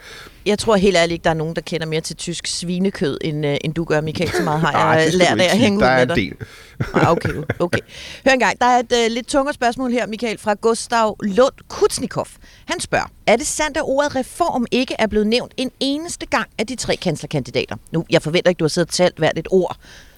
Jeg 0.47 0.59
tror 0.59 0.77
helt 0.77 0.97
ærligt 0.97 1.13
ikke, 1.13 1.25
der 1.25 1.31
er 1.31 1.35
nogen, 1.35 1.55
der 1.57 1.61
kender 1.63 1.87
mere 1.87 2.01
til 2.01 2.17
tysk 2.17 2.47
svinekød, 2.47 3.19
end, 3.25 3.47
øh, 3.47 3.57
end 3.65 3.75
du 3.75 3.85
gør, 3.85 4.01
Michael. 4.01 4.31
Så 4.31 4.43
meget 4.43 4.61
har 4.61 4.73
Ej, 4.83 4.83
jeg 4.89 5.07
øh, 5.07 5.13
lært 5.15 5.41
af 5.41 5.45
at 5.45 5.59
hænge 5.59 5.77
ud 5.79 5.83
Der 5.83 5.89
er 5.89 5.95
med 5.95 6.03
en 6.03 6.09
dig. 6.09 6.17
del. 6.17 6.35
Ah, 6.95 7.11
okay, 7.11 7.31
okay. 7.59 7.79
Hør 8.27 8.33
engang, 8.33 8.59
der 8.61 8.67
er 8.67 8.79
et 8.79 8.93
øh, 9.05 9.11
lidt 9.11 9.27
tungere 9.27 9.55
spørgsmål 9.55 9.91
her, 9.93 10.07
Michael, 10.07 10.39
fra 10.39 10.55
Gustav 10.55 11.17
Lund 11.23 11.53
Kutsnikov. 11.69 12.27
Han 12.65 12.81
spørger, 12.81 13.07
er 13.27 13.37
det 13.37 13.47
sandt, 13.47 13.77
at 13.77 13.83
ordet 13.87 14.17
reform 14.17 14.67
ikke 14.71 14.95
er 14.99 15.07
blevet 15.07 15.27
nævnt 15.27 15.53
en 15.57 15.71
eneste 15.81 16.27
gang 16.27 16.47
af 16.59 16.67
de 16.67 16.77
tre 16.77 16.97
kanslerkandidater? 16.97 17.77
Nu, 17.93 18.05
jeg 18.11 18.23
forventer 18.23 18.49
ikke, 18.51 18.59
du 18.59 18.65
har 18.65 18.69
siddet 18.69 18.89
og 18.89 18.95
talt 18.95 19.19
hvert 19.19 19.39
et 19.39 19.49
ord. 19.51 19.77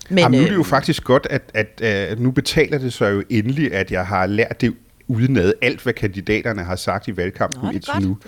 Men, 0.09 0.15
Men, 0.15 0.23
Jamen, 0.23 0.39
nu 0.39 0.45
er 0.45 0.49
det 0.49 0.55
jo 0.55 0.61
øh, 0.61 0.67
faktisk 0.67 1.05
godt, 1.05 1.27
at, 1.31 1.43
at, 1.55 1.81
at 1.81 2.21
nu 2.21 2.31
betaler 2.31 2.79
det 2.79 2.93
sig 2.93 3.13
jo 3.13 3.23
endelig, 3.31 3.75
at 3.75 3.91
jeg 3.91 4.07
har 4.07 4.27
lært 4.27 4.61
det 4.61 4.75
udenad 5.09 5.53
alt, 5.63 5.81
hvad 5.83 5.93
kandidaterne 5.93 6.65
har 6.65 6.77
sagt 6.77 7.09
i 7.09 7.17
valgkampen 7.17 7.61
Nå, 7.63 7.71
indtil 7.71 7.93
godt, 7.93 8.05
nu. 8.05 8.19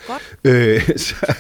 Øh, 0.45 0.83
så, 1.07 1.35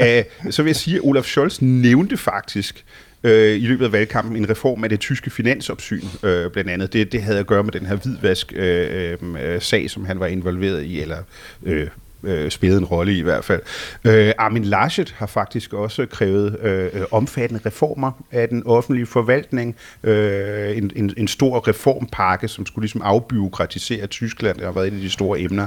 øh, 0.00 0.52
så 0.52 0.62
vil 0.62 0.70
jeg 0.70 0.76
sige, 0.76 0.96
at 0.96 1.02
Olaf 1.04 1.24
Scholz 1.24 1.60
nævnte 1.60 2.16
faktisk 2.16 2.84
øh, 3.24 3.56
i 3.56 3.66
løbet 3.66 3.84
af 3.84 3.92
valgkampen 3.92 4.36
en 4.36 4.50
reform 4.50 4.84
af 4.84 4.90
det 4.90 5.00
tyske 5.00 5.30
finansopsyn, 5.30 6.04
øh, 6.22 6.50
blandt 6.50 6.70
andet. 6.70 6.92
Det, 6.92 7.12
det 7.12 7.22
havde 7.22 7.38
at 7.38 7.46
gøre 7.46 7.62
med 7.62 7.72
den 7.72 7.86
her 7.86 7.96
hvidvask-sag, 7.96 9.18
øh, 9.22 9.54
øh, 9.54 9.62
sag, 9.62 9.90
som 9.90 10.04
han 10.04 10.20
var 10.20 10.26
involveret 10.26 10.82
i, 10.82 11.00
eller 11.00 11.18
øh, 11.62 11.88
øh, 12.22 12.50
spillede 12.50 12.78
en 12.78 12.84
rolle 12.84 13.18
i 13.18 13.22
hvert 13.22 13.44
fald. 13.44 13.62
Øh, 14.04 14.32
Armin 14.38 14.64
Laschet 14.64 15.14
har 15.18 15.26
faktisk 15.26 15.72
også 15.72 16.06
krævet 16.06 16.58
øh, 16.60 16.90
øh, 16.92 17.02
omfattende 17.10 17.62
reformer 17.66 18.12
af 18.30 18.48
den 18.48 18.62
offentlige 18.66 19.06
forvaltning. 19.06 19.76
Øh, 20.02 20.76
en, 20.76 20.90
en, 20.96 21.14
en 21.16 21.28
stor 21.28 21.68
reformpakke, 21.68 22.48
som 22.48 22.66
skulle 22.66 22.82
ligesom 22.82 23.02
afbyråkratisere 23.02 24.06
Tyskland. 24.06 24.56
Det 24.56 24.64
har 24.64 24.72
været 24.72 24.86
et 24.86 24.94
af 24.94 25.00
de 25.00 25.10
store 25.10 25.40
emner. 25.40 25.66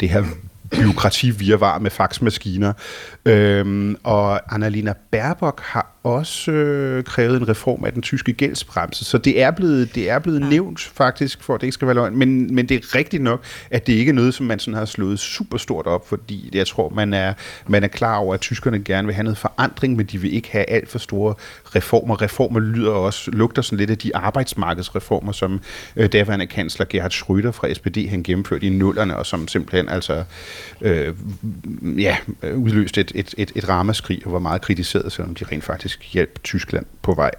Det 0.00 0.08
her 0.08 0.24
byråkrati 0.76 1.30
virvar 1.30 1.78
med 1.78 1.90
faxmaskiner. 1.90 2.72
Øhm, 3.26 3.96
og 4.02 4.54
Annalena 4.54 4.94
Baerbock 5.10 5.60
har 5.60 5.94
også 6.02 6.50
øh, 6.50 7.04
krævet 7.04 7.36
en 7.36 7.48
reform 7.48 7.84
af 7.84 7.92
den 7.92 8.02
tyske 8.02 8.32
gældsbremse, 8.32 9.04
så 9.04 9.18
det 9.18 9.42
er 9.42 9.50
blevet, 9.50 9.94
det 9.94 10.10
er 10.10 10.18
blevet 10.18 10.40
ja. 10.40 10.48
nævnt 10.48 10.80
faktisk, 10.80 11.42
for 11.42 11.54
at 11.54 11.60
det 11.60 11.66
ikke 11.66 11.74
skal 11.74 11.86
være 11.86 11.94
løgn, 11.94 12.16
men, 12.16 12.54
men 12.54 12.68
det 12.68 12.74
er 12.74 12.94
rigtigt 12.94 13.22
nok, 13.22 13.44
at 13.70 13.86
det 13.86 13.92
ikke 13.92 14.10
er 14.10 14.14
noget, 14.14 14.34
som 14.34 14.46
man 14.46 14.58
sådan 14.58 14.78
har 14.78 14.84
slået 14.84 15.18
super 15.18 15.58
stort 15.58 15.86
op, 15.86 16.08
fordi 16.08 16.50
jeg 16.52 16.66
tror, 16.66 16.88
man 16.88 17.14
er, 17.14 17.34
man 17.66 17.84
er 17.84 17.88
klar 17.88 18.16
over, 18.16 18.34
at 18.34 18.40
tyskerne 18.40 18.84
gerne 18.84 19.06
vil 19.06 19.14
have 19.14 19.24
noget 19.24 19.38
forandring, 19.38 19.96
men 19.96 20.06
de 20.06 20.18
vil 20.18 20.34
ikke 20.34 20.50
have 20.52 20.70
alt 20.70 20.90
for 20.90 20.98
store 20.98 21.34
reformer. 21.76 22.22
Reformer 22.22 22.60
lyder 22.60 22.92
også, 22.92 23.30
lugter 23.30 23.62
sådan 23.62 23.78
lidt 23.78 23.90
af 23.90 23.98
de 23.98 24.16
arbejdsmarkedsreformer, 24.16 25.32
som 25.32 25.60
øh, 25.96 26.12
daværende 26.12 26.46
kansler 26.46 26.86
Gerhard 26.88 27.12
Schröder 27.12 27.50
fra 27.50 27.74
SPD, 27.74 28.08
han 28.10 28.22
gennemførte 28.22 28.66
i 28.66 28.70
nullerne, 28.70 29.16
og 29.16 29.26
som 29.26 29.48
simpelthen 29.48 29.88
altså 29.88 30.24
øh, 30.80 31.14
ja, 31.96 32.16
udløste 32.54 33.00
et, 33.00 33.12
et, 33.14 33.34
et, 33.38 33.52
et 33.54 33.68
ramaskrig 33.68 34.26
og 34.26 34.32
var 34.32 34.38
meget 34.38 34.62
kritiseret, 34.62 35.12
selvom 35.12 35.34
de 35.34 35.44
rent 35.52 35.64
faktisk 35.64 36.12
hjalp 36.12 36.42
Tyskland 36.44 36.86
på 37.02 37.14
vej. 37.14 37.30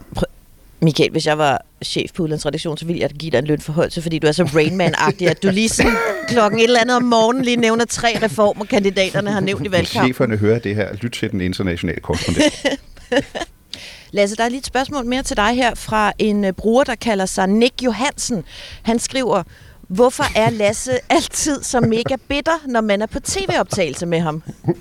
Michael, 0.82 1.12
hvis 1.12 1.26
jeg 1.28 1.38
var 1.38 1.62
chef 1.84 2.12
på 2.14 2.24
udlandsredaktion, 2.24 2.78
så 2.78 2.86
ville 2.86 3.02
jeg 3.02 3.10
give 3.10 3.32
dig 3.32 3.38
en 3.38 3.46
lønforholdelse, 3.46 4.02
fordi 4.02 4.20
du 4.20 4.28
er 4.28 4.32
så 4.32 4.44
Rainman-agtig, 4.44 5.30
at 5.30 5.44
du 5.44 5.50
lige 5.50 5.70
sådan 5.70 5.96
klokken 6.28 6.60
et 6.60 6.64
eller 6.64 6.82
andet 6.82 6.96
om 6.96 7.04
morgenen 7.04 7.46
lige 7.46 7.58
nævner 7.58 7.86
tre 7.86 8.18
reformer, 8.22 8.66
kandidaterne 8.66 9.32
har 9.32 9.40
nævnt 9.40 9.68
i 9.68 9.72
valgkampen. 9.72 10.14
Cheferne 10.14 10.38
hører 10.38 10.60
det 10.60 10.76
her. 10.76 10.94
Lyt 10.94 11.12
til 11.12 11.32
den 11.32 11.42
internationale 11.42 12.02
korrespondent. 12.02 12.66
Lasse, 14.12 14.36
der 14.36 14.44
er 14.44 14.50
lige 14.50 14.60
et 14.60 14.66
spørgsmål 14.66 15.06
mere 15.06 15.24
til 15.24 15.38
dig 15.38 15.56
her 15.56 15.76
fra 15.76 16.14
en 16.20 16.54
bruger, 16.54 16.84
der 16.84 16.96
kalder 16.96 17.26
sig 17.26 17.48
Nick 17.48 17.84
Johansen. 17.84 18.44
Han 18.82 19.00
skriver, 19.00 19.44
hvorfor 19.88 20.24
er 20.36 20.50
Lasse 20.50 20.92
altid 21.10 21.64
så 21.64 21.82
mega 21.82 22.16
bitter, 22.28 22.60
når 22.68 22.82
man 22.82 23.02
er 23.02 23.06
på 23.06 23.20
tv-optagelse 23.20 24.06
med 24.06 24.20
ham? 24.20 24.44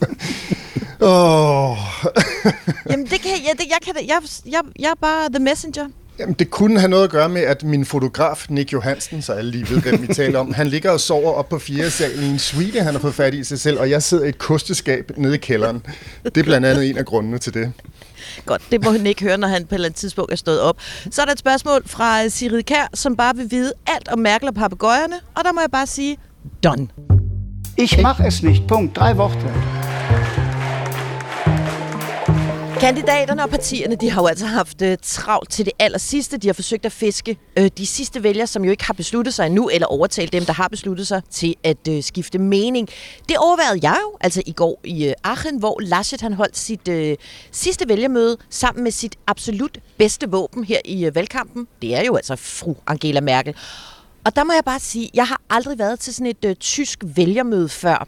Åh. 1.01 1.71
Oh. 1.71 1.79
Jamen, 2.91 3.07
det 3.07 3.21
kan 3.21 3.31
jeg, 3.31 3.53
det, 3.59 3.67
jeg, 3.69 3.79
kan, 3.85 3.95
jeg, 4.09 4.21
jeg, 4.47 4.61
jeg 4.79 4.91
er 4.91 4.99
bare 5.01 5.29
the 5.29 5.45
messenger. 5.45 5.89
Jamen, 6.19 6.35
det 6.35 6.51
kunne 6.51 6.81
have 6.81 6.91
noget 6.91 7.05
at 7.05 7.11
gøre 7.11 7.29
med, 7.29 7.43
at 7.43 7.63
min 7.63 7.85
fotograf, 7.85 8.47
Nick 8.49 8.73
Johansen, 8.73 9.23
så 9.23 9.33
alle 9.33 9.51
lige 9.51 9.71
ved, 9.71 9.83
hvem 9.83 10.03
vi 10.03 10.15
taler 10.15 10.39
om, 10.39 10.55
han 10.55 10.67
ligger 10.67 10.91
og 10.91 11.01
sover 11.01 11.33
op 11.33 11.49
på 11.49 11.59
fjerde 11.59 11.91
sal 11.91 12.23
i 12.23 12.27
en 12.27 12.39
suite, 12.39 12.81
han 12.81 12.95
har 12.95 13.01
fået 13.01 13.15
fat 13.15 13.35
i 13.35 13.45
sig 13.45 13.61
selv, 13.61 13.81
og 13.81 13.91
jeg 13.91 14.03
sidder 14.03 14.25
i 14.25 14.29
et 14.29 14.39
kosteskab 14.39 15.11
nede 15.17 15.35
i 15.35 15.39
kælderen. 15.39 15.87
Det 16.25 16.37
er 16.37 16.43
blandt 16.43 16.67
andet 16.67 16.91
en 16.91 16.99
af 16.99 17.05
grundene 17.05 17.39
til 17.39 17.55
det. 17.55 17.73
Godt, 18.47 18.63
det 18.71 18.85
må 18.85 18.91
han 18.91 19.07
ikke 19.07 19.23
høre, 19.23 19.39
når 19.39 19.49
han 19.49 19.63
på 19.63 19.69
et 19.69 19.75
eller 19.75 19.89
andet 19.89 19.99
tidspunkt 19.99 20.33
er 20.33 20.37
stået 20.37 20.61
op. 20.61 20.77
Så 21.11 21.23
er 21.23 21.25
der 21.27 21.33
et 21.33 21.39
spørgsmål 21.39 21.83
fra 21.87 22.29
Sigrid 22.29 22.63
Kær, 22.63 22.91
som 22.95 23.17
bare 23.17 23.37
vil 23.37 23.51
vide 23.51 23.73
alt 23.87 24.09
om 24.09 24.19
Merkel 24.19 24.49
og 24.49 24.55
papegøjerne, 24.55 25.15
og 25.35 25.45
der 25.45 25.53
må 25.53 25.61
jeg 25.61 25.71
bare 25.71 25.87
sige, 25.87 26.17
done. 26.65 26.89
Ich 27.77 28.03
mach 28.03 28.21
es 28.21 28.43
nicht. 28.43 28.67
Punkt. 28.69 28.97
Drei 28.97 29.15
Worte. 29.15 29.84
Kandidaterne 32.81 33.43
og 33.43 33.51
partierne, 33.51 33.97
de 33.97 34.11
har 34.11 34.23
jo 34.23 34.27
altså 34.27 34.47
haft 34.47 34.83
uh, 34.83 34.89
travlt 35.03 35.51
til 35.51 35.65
det 35.65 35.73
aller 35.79 35.99
sidste. 35.99 36.37
De 36.37 36.49
har 36.49 36.55
forsøgt 36.55 36.87
at 36.87 36.93
fiske 36.93 37.37
uh, 37.61 37.67
de 37.79 37.87
sidste 37.87 38.23
vælgere, 38.23 38.47
som 38.47 38.65
jo 38.65 38.71
ikke 38.71 38.85
har 38.85 38.95
besluttet 38.95 39.35
sig 39.35 39.47
endnu, 39.47 39.69
eller 39.69 39.87
overtalt 39.87 40.33
dem, 40.33 40.45
der 40.45 40.53
har 40.53 40.69
besluttet 40.69 41.07
sig 41.07 41.23
til 41.31 41.55
at 41.65 41.77
uh, 41.89 42.01
skifte 42.01 42.39
mening. 42.39 42.89
Det 43.29 43.37
overvejede 43.37 43.79
jeg 43.83 43.99
jo, 44.03 44.17
altså 44.21 44.43
i 44.47 44.53
går 44.53 44.81
i 44.85 45.07
uh, 45.07 45.13
Aachen, 45.25 45.59
hvor 45.59 45.81
Laschet 45.81 46.21
han 46.21 46.33
holdt 46.33 46.57
sit 46.57 46.89
uh, 46.89 47.27
sidste 47.53 47.89
vælgermøde 47.89 48.37
sammen 48.51 48.85
med 48.85 48.93
sit 48.93 49.17
absolut 49.27 49.79
bedste 49.99 50.31
våben 50.31 50.65
her 50.65 50.79
i 50.85 51.07
uh, 51.07 51.15
valgkampen. 51.15 51.69
Det 51.83 51.95
er 51.95 52.03
jo 52.05 52.17
altså 52.17 52.37
fru 52.37 52.75
Angela 52.87 53.21
Merkel. 53.21 53.55
Og 54.25 54.37
der 54.37 54.45
må 54.45 54.53
jeg 54.53 54.65
bare 54.65 54.81
sige, 54.81 55.11
jeg 55.15 55.27
har 55.27 55.41
aldrig 55.51 55.79
været 55.79 56.01
til 56.01 56.15
sådan 56.15 56.27
et 56.27 56.45
uh, 56.45 56.53
tysk 56.53 56.99
vælgermøde 57.03 57.69
før 57.69 58.07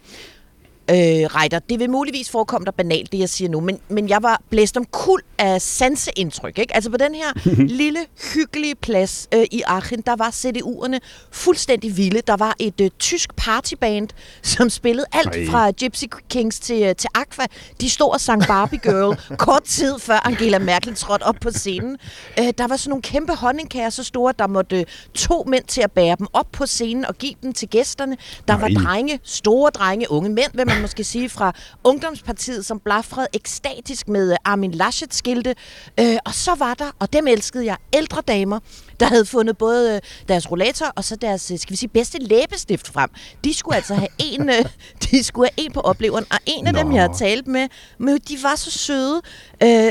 øh, 0.90 0.96
Reiter. 0.96 1.58
Det 1.58 1.78
vil 1.78 1.90
muligvis 1.90 2.30
forekomme 2.30 2.64
dig 2.64 2.74
banalt, 2.74 3.12
det 3.12 3.18
jeg 3.18 3.28
siger 3.28 3.48
nu, 3.48 3.60
men, 3.60 3.78
men 3.88 4.08
jeg 4.08 4.22
var 4.22 4.42
blæst 4.50 4.76
om 4.76 4.84
kul 4.84 5.20
af 5.38 5.62
sanseindtryk. 5.62 6.58
Ikke? 6.58 6.74
Altså 6.74 6.90
på 6.90 6.96
den 6.96 7.14
her 7.14 7.32
lille, 7.80 7.98
hyggelige 8.34 8.74
plads 8.74 9.28
øh, 9.34 9.44
i 9.50 9.62
Aachen, 9.66 10.00
der 10.00 10.16
var 10.16 10.30
CDU'erne 10.30 10.98
fuldstændig 11.32 11.96
vilde. 11.96 12.20
Der 12.26 12.36
var 12.36 12.54
et 12.58 12.80
øh, 12.80 12.90
tysk 12.98 13.36
partyband, 13.36 14.08
som 14.42 14.70
spillede 14.70 15.06
alt 15.12 15.36
Ej. 15.36 15.46
fra 15.46 15.70
Gypsy 15.70 16.04
Kings 16.30 16.60
til, 16.60 16.82
øh, 16.82 16.94
til 16.94 17.10
Aqua. 17.14 17.44
De 17.80 17.90
stod 17.90 18.12
og 18.12 18.20
sang 18.20 18.42
Barbie 18.46 18.78
Girl 18.78 19.20
kort 19.46 19.62
tid 19.62 19.98
før 19.98 20.26
Angela 20.26 20.58
Merkel 20.58 20.94
trådte 20.94 21.22
op 21.22 21.36
på 21.40 21.50
scenen. 21.50 21.96
Øh, 22.38 22.52
der 22.58 22.66
var 22.66 22.76
sådan 22.76 22.90
nogle 22.90 23.02
kæmpe 23.02 23.34
honningkager, 23.34 23.90
så 23.90 24.04
store, 24.04 24.34
der 24.38 24.46
måtte 24.46 24.78
øh, 24.78 24.84
to 25.14 25.44
mænd 25.46 25.64
til 25.64 25.80
at 25.80 25.92
bære 25.92 26.16
dem 26.18 26.26
op 26.32 26.46
på 26.52 26.66
scenen 26.66 27.04
og 27.04 27.14
give 27.14 27.34
dem 27.42 27.52
til 27.52 27.68
gæsterne. 27.68 28.16
Der 28.48 28.54
Ej. 28.54 28.60
var 28.60 28.68
drenge, 28.68 29.20
store 29.22 29.70
drenge, 29.70 30.10
unge 30.10 30.30
mænd, 30.30 30.52
hvem 30.54 30.68
man 30.76 30.82
måske 30.82 31.04
sige, 31.04 31.28
fra 31.28 31.52
Ungdomspartiet, 31.84 32.66
som 32.66 32.80
blafrede 32.80 33.28
ekstatisk 33.32 34.08
med 34.08 34.30
øh, 34.30 34.36
Armin 34.44 34.70
Laschet-skilte. 34.70 35.54
Øh, 36.00 36.16
og 36.24 36.34
så 36.34 36.54
var 36.54 36.74
der, 36.74 36.90
og 36.98 37.12
dem 37.12 37.26
elskede 37.26 37.64
jeg, 37.66 37.76
ældre 37.92 38.22
damer, 38.28 38.58
der 39.00 39.06
havde 39.06 39.26
fundet 39.26 39.58
både 39.58 39.94
øh, 39.94 40.00
deres 40.28 40.50
rollator 40.50 40.86
og 40.86 41.04
så 41.04 41.16
deres, 41.16 41.42
skal 41.42 41.70
vi 41.70 41.76
sige, 41.76 41.88
bedste 41.88 42.18
læbestift 42.18 42.88
frem. 42.88 43.10
De 43.44 43.54
skulle 43.54 43.76
altså 43.76 43.94
have 43.94 44.08
en, 44.18 44.50
de 45.10 45.24
skulle 45.24 45.48
have 45.56 45.66
en 45.66 45.72
på 45.72 45.80
opleveren, 45.80 46.24
og 46.30 46.38
en 46.46 46.66
af 46.66 46.72
Nå. 46.72 46.78
dem, 46.78 46.92
jeg 46.92 47.02
har 47.02 47.14
talt 47.14 47.46
med, 47.46 47.68
med, 47.98 48.18
de 48.18 48.38
var 48.42 48.56
så 48.56 48.70
søde. 48.70 49.22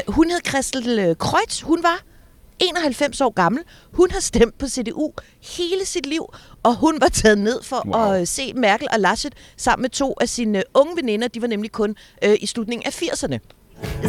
hun 0.07 0.29
hed 0.29 0.39
Christel 0.47 1.15
Kreutz, 1.19 1.61
hun 1.61 1.83
var 1.83 2.14
91 2.59 3.21
år 3.21 3.29
gammel. 3.29 3.63
Hun 3.91 4.11
har 4.11 4.19
stemt 4.19 4.57
på 4.57 4.67
CDU 4.67 5.11
hele 5.57 5.85
sit 5.85 6.05
liv, 6.05 6.25
og 6.63 6.75
hun 6.75 6.97
var 7.01 7.07
taget 7.07 7.37
ned 7.37 7.63
for 7.63 7.83
wow. 7.85 8.11
at 8.13 8.27
se 8.27 8.53
Merkel 8.53 8.87
og 8.93 8.99
Laschet 8.99 9.33
sammen 9.57 9.81
med 9.81 9.89
to 9.89 10.15
af 10.21 10.29
sine 10.29 10.63
unge 10.73 10.95
veninder. 10.95 11.27
De 11.27 11.41
var 11.41 11.47
nemlig 11.47 11.71
kun 11.71 11.95
øh, 12.23 12.35
i 12.41 12.45
slutningen 12.45 12.87
af 12.87 13.01
80'erne. 13.01 13.37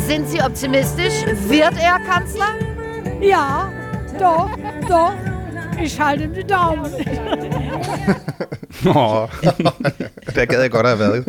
Sind 0.09 0.29
Sie 0.29 0.45
optimistisch? 0.45 1.27
Wird 1.27 1.75
er 1.81 1.99
Kanzler? 1.99 2.53
Ja, 3.23 3.71
doch, 4.21 4.51
doch. 4.89 5.36
Ich 5.83 6.01
halte 6.01 6.25
ihm 6.25 6.35
die 6.35 6.45
Daumen. 6.45 6.93
Nå, 8.85 9.29
der 10.35 10.45
gad 10.45 10.61
jeg 10.61 10.71
godt 10.71 10.87
have 10.87 10.99
været. 10.99 11.25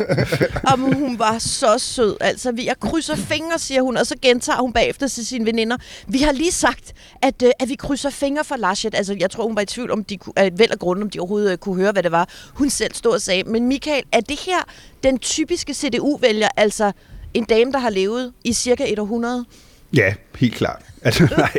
Og 0.64 0.78
hun 0.78 1.18
var 1.18 1.38
så 1.38 1.78
sød. 1.78 2.16
Altså, 2.20 2.52
jeg 2.64 2.74
krydser 2.80 3.16
fingre, 3.16 3.58
siger 3.58 3.82
hun, 3.82 3.96
og 3.96 4.06
så 4.06 4.14
gentager 4.22 4.60
hun 4.60 4.72
bagefter 4.72 5.08
til 5.08 5.26
sine 5.26 5.46
veninder. 5.46 5.76
Vi 6.06 6.18
har 6.18 6.32
lige 6.32 6.52
sagt, 6.52 6.92
at, 7.22 7.42
øh, 7.42 7.50
at 7.58 7.68
vi 7.68 7.74
krydser 7.74 8.10
fingre 8.10 8.44
for 8.44 8.56
Laschet. 8.56 8.94
Altså, 8.94 9.16
jeg 9.20 9.30
tror, 9.30 9.46
hun 9.46 9.56
var 9.56 9.62
i 9.62 9.66
tvivl 9.66 9.90
om, 9.90 10.04
de, 10.04 10.18
at 10.36 10.58
vel 10.58 10.72
af 10.72 10.78
grunden, 10.78 11.02
om 11.02 11.10
de 11.10 11.18
overhovedet 11.18 11.52
øh, 11.52 11.58
kunne 11.58 11.76
høre, 11.76 11.92
hvad 11.92 12.02
det 12.02 12.12
var, 12.12 12.28
hun 12.54 12.70
selv 12.70 12.94
stod 12.94 13.12
og 13.12 13.20
sagde. 13.20 13.42
Men 13.44 13.66
Michael, 13.66 14.02
er 14.12 14.20
det 14.20 14.38
her 14.38 14.58
den 15.02 15.18
typiske 15.18 15.74
CDU-vælger, 15.74 16.48
altså 16.56 16.92
en 17.34 17.44
dame, 17.44 17.72
der 17.72 17.78
har 17.78 17.90
levet 17.90 18.32
i 18.44 18.52
cirka 18.52 18.84
et 18.92 18.98
århundrede? 18.98 19.44
Ja, 19.92 20.14
helt 20.38 20.54
klart. 20.54 20.82
Altså, 21.02 21.28
nej. 21.38 21.58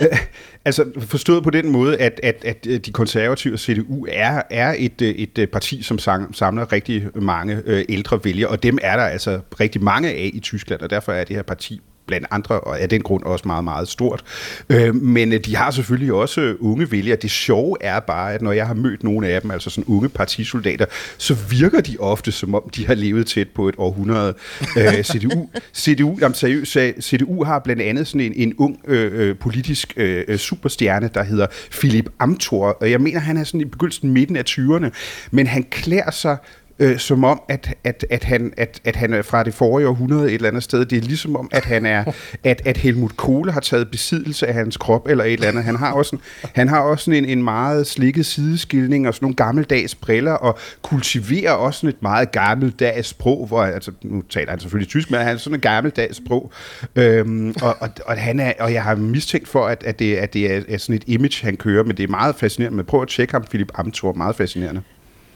Øh, 0.00 0.18
altså 0.64 0.84
forstået 0.98 1.42
på 1.42 1.50
den 1.50 1.68
måde, 1.70 1.96
at, 1.96 2.20
at, 2.22 2.44
at 2.44 2.66
øh, 2.68 2.80
de 2.80 2.92
konservative 2.92 3.54
og 3.54 3.58
CDU 3.58 4.06
er, 4.08 4.42
er 4.50 4.74
et, 4.78 5.02
øh, 5.02 5.08
et 5.08 5.50
parti, 5.50 5.82
som 5.82 5.98
samler 6.32 6.72
rigtig 6.72 7.08
mange 7.14 7.62
ældre 7.88 8.20
vælgere, 8.24 8.50
og 8.50 8.62
dem 8.62 8.78
er 8.82 8.96
der 8.96 9.04
altså 9.04 9.40
rigtig 9.60 9.82
mange 9.82 10.08
af 10.08 10.30
i 10.34 10.40
Tyskland, 10.40 10.80
og 10.80 10.90
derfor 10.90 11.12
er 11.12 11.24
det 11.24 11.36
her 11.36 11.42
parti 11.42 11.80
blandt 12.10 12.26
andre, 12.30 12.60
og 12.60 12.80
af 12.80 12.88
den 12.88 13.02
grund 13.02 13.22
også 13.22 13.42
meget, 13.48 13.64
meget 13.64 13.88
stort. 13.88 14.24
Øh, 14.70 14.94
men 14.94 15.32
øh, 15.32 15.40
de 15.40 15.56
har 15.56 15.70
selvfølgelig 15.70 16.12
også 16.12 16.56
unge 16.60 16.90
vælgere. 16.90 17.16
Det 17.16 17.30
sjove 17.30 17.76
er 17.80 18.00
bare, 18.00 18.34
at 18.34 18.42
når 18.42 18.52
jeg 18.52 18.66
har 18.66 18.74
mødt 18.74 19.02
nogle 19.02 19.28
af 19.28 19.42
dem, 19.42 19.50
altså 19.50 19.70
sådan 19.70 19.84
unge 19.84 20.08
partisoldater, 20.08 20.86
så 21.18 21.34
virker 21.34 21.80
de 21.80 21.96
ofte, 21.98 22.32
som 22.32 22.54
om 22.54 22.70
de 22.76 22.86
har 22.86 22.94
levet 22.94 23.26
tæt 23.26 23.48
på 23.48 23.68
et 23.68 23.74
århundrede. 23.78 24.34
Øh, 24.76 25.02
CDU, 25.10 25.48
CDU, 25.74 26.18
jamen, 26.20 26.34
seriøst, 26.34 26.76
CDU 27.00 27.44
har 27.44 27.58
blandt 27.58 27.82
andet 27.82 28.06
sådan 28.06 28.20
en, 28.20 28.32
en 28.36 28.54
ung 28.58 28.80
øh, 28.88 29.28
øh 29.28 29.36
politisk 29.36 29.94
øh, 29.96 30.38
superstjerne, 30.38 31.10
der 31.14 31.22
hedder 31.22 31.46
Philip 31.70 32.08
Amthor, 32.18 32.66
og 32.80 32.90
jeg 32.90 33.00
mener, 33.00 33.20
han 33.20 33.36
er 33.36 33.44
sådan 33.44 33.60
i 33.60 33.64
begyndelsen 33.64 34.10
midten 34.10 34.36
af 34.36 34.44
20'erne, 34.48 34.90
men 35.30 35.46
han 35.46 35.62
klæder 35.62 36.10
sig 36.10 36.36
øh, 36.80 36.98
som 36.98 37.24
om, 37.24 37.42
at, 37.48 37.74
at, 37.84 38.06
at, 38.10 38.24
han, 38.24 38.52
at, 38.56 38.80
at 38.84 38.96
han 38.96 39.14
er 39.14 39.22
fra 39.22 39.42
det 39.42 39.54
forrige 39.54 39.88
århundrede 39.88 40.28
et 40.28 40.34
eller 40.34 40.48
andet 40.48 40.62
sted. 40.62 40.84
Det 40.84 40.98
er 40.98 41.02
ligesom 41.02 41.36
om, 41.36 41.48
at 41.52 41.64
han 41.64 41.86
er, 41.86 42.04
at, 42.44 42.62
at 42.64 42.76
Helmut 42.76 43.16
Kohle 43.16 43.52
har 43.52 43.60
taget 43.60 43.90
besiddelse 43.90 44.46
af 44.46 44.54
hans 44.54 44.76
krop 44.76 45.08
eller 45.08 45.24
et 45.24 45.32
eller 45.32 45.48
andet. 45.48 45.64
Han 45.64 45.76
har 45.76 45.92
også, 45.92 46.16
han 46.54 46.68
har 46.68 46.80
også 46.80 47.10
en, 47.10 47.24
en 47.24 47.42
meget 47.42 47.86
slikket 47.86 48.26
sideskilning 48.26 49.08
og 49.08 49.14
sådan 49.14 49.24
nogle 49.24 49.36
gammeldags 49.36 49.94
briller 49.94 50.32
og 50.32 50.58
kultiverer 50.82 51.52
også 51.52 51.88
et 51.88 52.02
meget 52.02 52.32
gammeldags 52.32 53.08
sprog, 53.08 53.46
hvor, 53.46 53.62
altså 53.62 53.92
nu 54.02 54.22
taler 54.30 54.50
han 54.50 54.60
selvfølgelig 54.60 54.88
tysk, 54.88 55.10
men 55.10 55.20
han 55.20 55.34
er 55.34 55.38
sådan 55.38 55.56
et 55.56 55.62
gammeldags 55.62 56.16
sprog. 56.16 56.52
Øhm, 56.96 57.54
og, 57.62 57.76
og, 57.80 57.88
og, 58.06 58.16
han 58.16 58.40
er, 58.40 58.52
og 58.60 58.72
jeg 58.72 58.82
har 58.82 58.94
mistænkt 58.94 59.48
for, 59.48 59.66
at, 59.66 59.82
at, 59.84 59.98
det, 59.98 60.16
at 60.16 60.34
det 60.34 60.52
er, 60.52 60.62
er 60.68 60.78
sådan 60.78 60.94
et 60.94 61.04
image, 61.06 61.44
han 61.44 61.56
kører, 61.56 61.84
men 61.84 61.96
det 61.96 62.02
er 62.02 62.08
meget 62.08 62.34
fascinerende. 62.34 62.76
Men 62.76 62.86
prøv 62.86 63.02
at 63.02 63.08
tjekke 63.08 63.32
ham, 63.32 63.44
Philip 63.44 63.72
Amthor, 63.74 64.12
meget 64.12 64.36
fascinerende. 64.36 64.82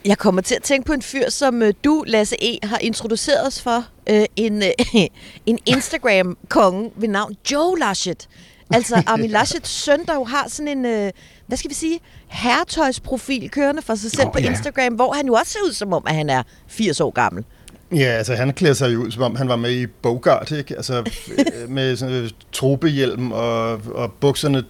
Jeg 0.04 0.18
kommer 0.18 0.42
til 0.42 0.54
at 0.54 0.62
tænke 0.62 0.86
på 0.86 0.92
en 0.92 1.02
fyr, 1.02 1.30
som 1.30 1.62
øh, 1.62 1.74
du, 1.84 2.04
Lasse 2.06 2.36
E., 2.42 2.58
har 2.62 2.78
introduceret 2.78 3.46
os 3.46 3.62
for. 3.62 3.84
Øh, 4.10 4.24
en, 4.36 4.62
øh, 4.62 4.70
en 5.46 5.58
Instagram-konge 5.66 6.90
ved 6.96 7.08
navn 7.08 7.36
Joe 7.52 7.78
Laschet. 7.78 8.28
Altså 8.70 9.02
Armin 9.06 9.30
Laschets 9.30 9.70
søn, 9.70 10.04
der 10.06 10.14
jo 10.14 10.24
har 10.24 10.48
sådan 10.48 10.68
en, 10.78 10.86
øh, 10.86 11.12
hvad 11.46 11.58
skal 11.58 11.70
vi 11.70 11.74
sige, 11.74 12.00
herretøjsprofil 12.28 13.50
kørende 13.50 13.82
for 13.82 13.94
sig 13.94 14.10
selv 14.10 14.26
oh, 14.26 14.32
på 14.32 14.38
ja. 14.38 14.50
Instagram, 14.50 14.94
hvor 14.94 15.12
han 15.12 15.26
jo 15.26 15.32
også 15.32 15.52
ser 15.52 15.58
ud 15.66 15.72
som 15.72 15.92
om, 15.92 16.04
at 16.06 16.14
han 16.14 16.30
er 16.30 16.42
80 16.68 17.00
år 17.00 17.10
gammel. 17.10 17.44
Ja, 17.92 18.04
altså 18.04 18.34
han 18.34 18.52
klæder 18.52 18.74
sig 18.74 18.94
jo 18.94 18.98
ud, 18.98 19.10
som 19.10 19.22
om 19.22 19.36
han 19.36 19.48
var 19.48 19.56
med 19.56 19.70
i 19.70 19.86
Bogart, 19.86 20.50
ikke? 20.50 20.76
Altså 20.76 21.10
med 21.68 21.96
sådan 21.96 22.14
øh, 22.14 22.30
trobehjelm 22.52 23.32
og, 23.32 23.72
og 23.72 24.12
bukserne 24.12 24.64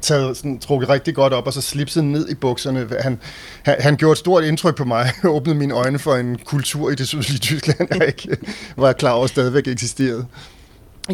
taget 0.00 0.36
sådan, 0.36 0.58
trukket 0.58 0.88
rigtig 0.88 1.14
godt 1.14 1.32
op, 1.32 1.46
og 1.46 1.52
så 1.52 1.60
slipset 1.60 2.04
ned 2.04 2.28
i 2.28 2.34
bukserne. 2.34 2.88
Han, 3.00 3.20
han, 3.62 3.76
han 3.80 3.96
gjorde 3.96 4.12
et 4.12 4.18
stort 4.18 4.44
indtryk 4.44 4.76
på 4.76 4.84
mig, 4.84 5.10
og 5.22 5.34
åbnede 5.36 5.58
mine 5.58 5.74
øjne 5.74 5.98
for 5.98 6.14
en 6.14 6.38
kultur 6.44 6.90
i 6.90 6.94
det 6.94 7.08
sydlige 7.08 7.38
Tyskland, 7.38 7.88
jeg 7.94 8.06
ikke 8.06 8.36
var 8.76 8.92
klar 8.92 9.10
over 9.10 9.26
stadigvæk 9.26 9.66
eksisterede. 9.68 10.26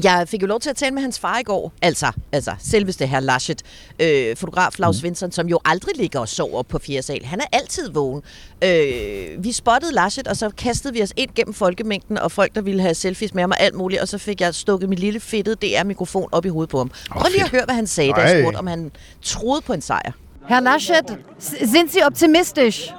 Jeg 0.03 0.29
fik 0.29 0.43
jo 0.43 0.47
lov 0.47 0.61
til 0.61 0.71
at 0.71 0.77
tale 0.77 0.95
med 0.95 1.03
hans 1.03 1.19
far 1.19 1.39
i 1.39 1.43
går, 1.43 1.73
altså, 1.83 2.13
altså 2.33 2.55
selveste 2.59 3.07
herr 3.07 3.21
Laschet, 3.21 3.63
øh, 4.01 4.37
fotograf 4.37 4.79
Lars 4.79 4.97
mm. 4.97 5.01
Svensson, 5.01 5.33
som 5.33 5.49
jo 5.49 5.61
aldrig 5.65 5.97
ligger 5.97 6.21
og 6.21 6.29
sover 6.29 6.63
på 6.63 6.79
fjerde 6.79 7.03
sal. 7.03 7.25
Han 7.25 7.41
er 7.41 7.45
altid 7.53 7.91
vågen. 7.91 8.23
Øh, 8.65 9.45
vi 9.45 9.53
spottede 9.53 9.93
Laschet, 9.93 10.29
og 10.29 10.37
så 10.37 10.51
kastede 10.51 10.95
vi 10.95 11.03
os 11.03 11.13
ind 11.17 11.31
gennem 11.35 11.55
folkemængden, 11.55 12.19
og 12.19 12.33
folk, 12.33 12.55
der 12.55 12.61
ville 12.61 12.81
have 12.81 12.95
selfies 12.95 13.35
med 13.35 13.43
ham 13.43 13.51
og 13.51 13.61
alt 13.61 13.75
muligt, 13.75 14.01
og 14.01 14.09
så 14.09 14.19
fik 14.19 14.41
jeg 14.41 14.55
stukket 14.55 14.89
mit 14.89 14.99
lille 14.99 15.21
fedtede 15.21 15.57
DR-mikrofon 15.57 16.29
op 16.33 16.45
i 16.45 16.49
hovedet 16.49 16.71
på 16.71 16.79
ham. 16.79 16.91
Oh, 17.11 17.21
Prøv 17.21 17.31
lige 17.31 17.45
at 17.45 17.51
høre, 17.51 17.65
hvad 17.65 17.75
han 17.75 17.87
sagde, 17.87 18.13
da 18.13 18.21
jeg 18.21 18.43
spurgte, 18.43 18.59
om 18.59 18.67
han 18.67 18.91
troede 19.23 19.61
på 19.61 19.73
en 19.73 19.81
sejr. 19.81 20.13
Herr 20.49 20.61
Laschet, 20.61 21.19
sind 21.39 21.89
Sie 21.89 22.07
optimistisch? 22.07 22.95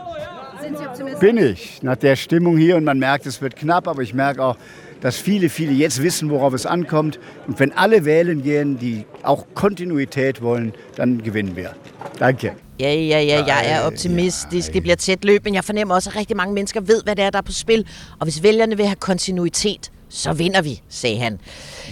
Bin 1.20 1.38
ich. 1.38 1.80
Nach 1.84 1.96
der 1.96 2.16
Stimmung 2.16 2.58
hier 2.58 2.76
und 2.76 2.86
man 2.86 3.00
merkt, 3.00 3.26
es 3.26 3.42
wird 3.42 3.56
knapp, 3.56 3.88
aber 3.88 4.02
ich 4.02 4.14
merke 4.14 4.44
auch, 4.44 4.58
dass 5.06 5.20
viele, 5.20 5.50
viele 5.50 5.72
jetzt 5.72 6.02
wissen, 6.02 6.32
worauf 6.32 6.54
es 6.54 6.66
ankommt. 6.66 7.20
Und 7.48 7.60
wenn 7.60 7.72
alle 7.74 8.06
wählen 8.06 8.42
gehen, 8.42 8.80
die 8.80 9.06
auch 9.22 9.46
Kontinuität 9.54 10.42
wollen, 10.42 10.74
dann 10.96 11.22
gewinnen 11.22 11.56
wir. 11.56 11.76
Danke. 12.20 12.54
Ja, 12.80 12.90
ja, 12.90 13.20
ja, 13.20 13.46
jeg 13.46 13.66
er 13.68 13.86
optimistisk. 13.86 14.74
Det 14.74 14.82
bliver 14.82 14.96
tæt 14.96 15.26
løb, 15.26 15.44
men 15.44 15.54
jeg 15.54 15.64
fornemmer 15.64 15.96
også, 15.96 16.10
at 16.10 16.16
rigtig 16.16 16.38
mange 16.38 16.54
mennesker 16.54 16.82
ved, 16.82 17.04
hvad 17.04 17.16
det 17.16 17.24
er, 17.26 17.30
der 17.30 17.38
er 17.38 17.42
på 17.44 17.52
spil. 17.52 17.88
Og 18.20 18.26
hvis 18.26 18.44
vælgerne 18.44 18.78
vil 18.78 18.86
have 18.86 18.96
kontinuitet, 18.96 19.92
så 20.10 20.34
vinder 20.34 20.62
vi, 20.62 20.82
sagde 20.90 21.20
han. 21.20 21.40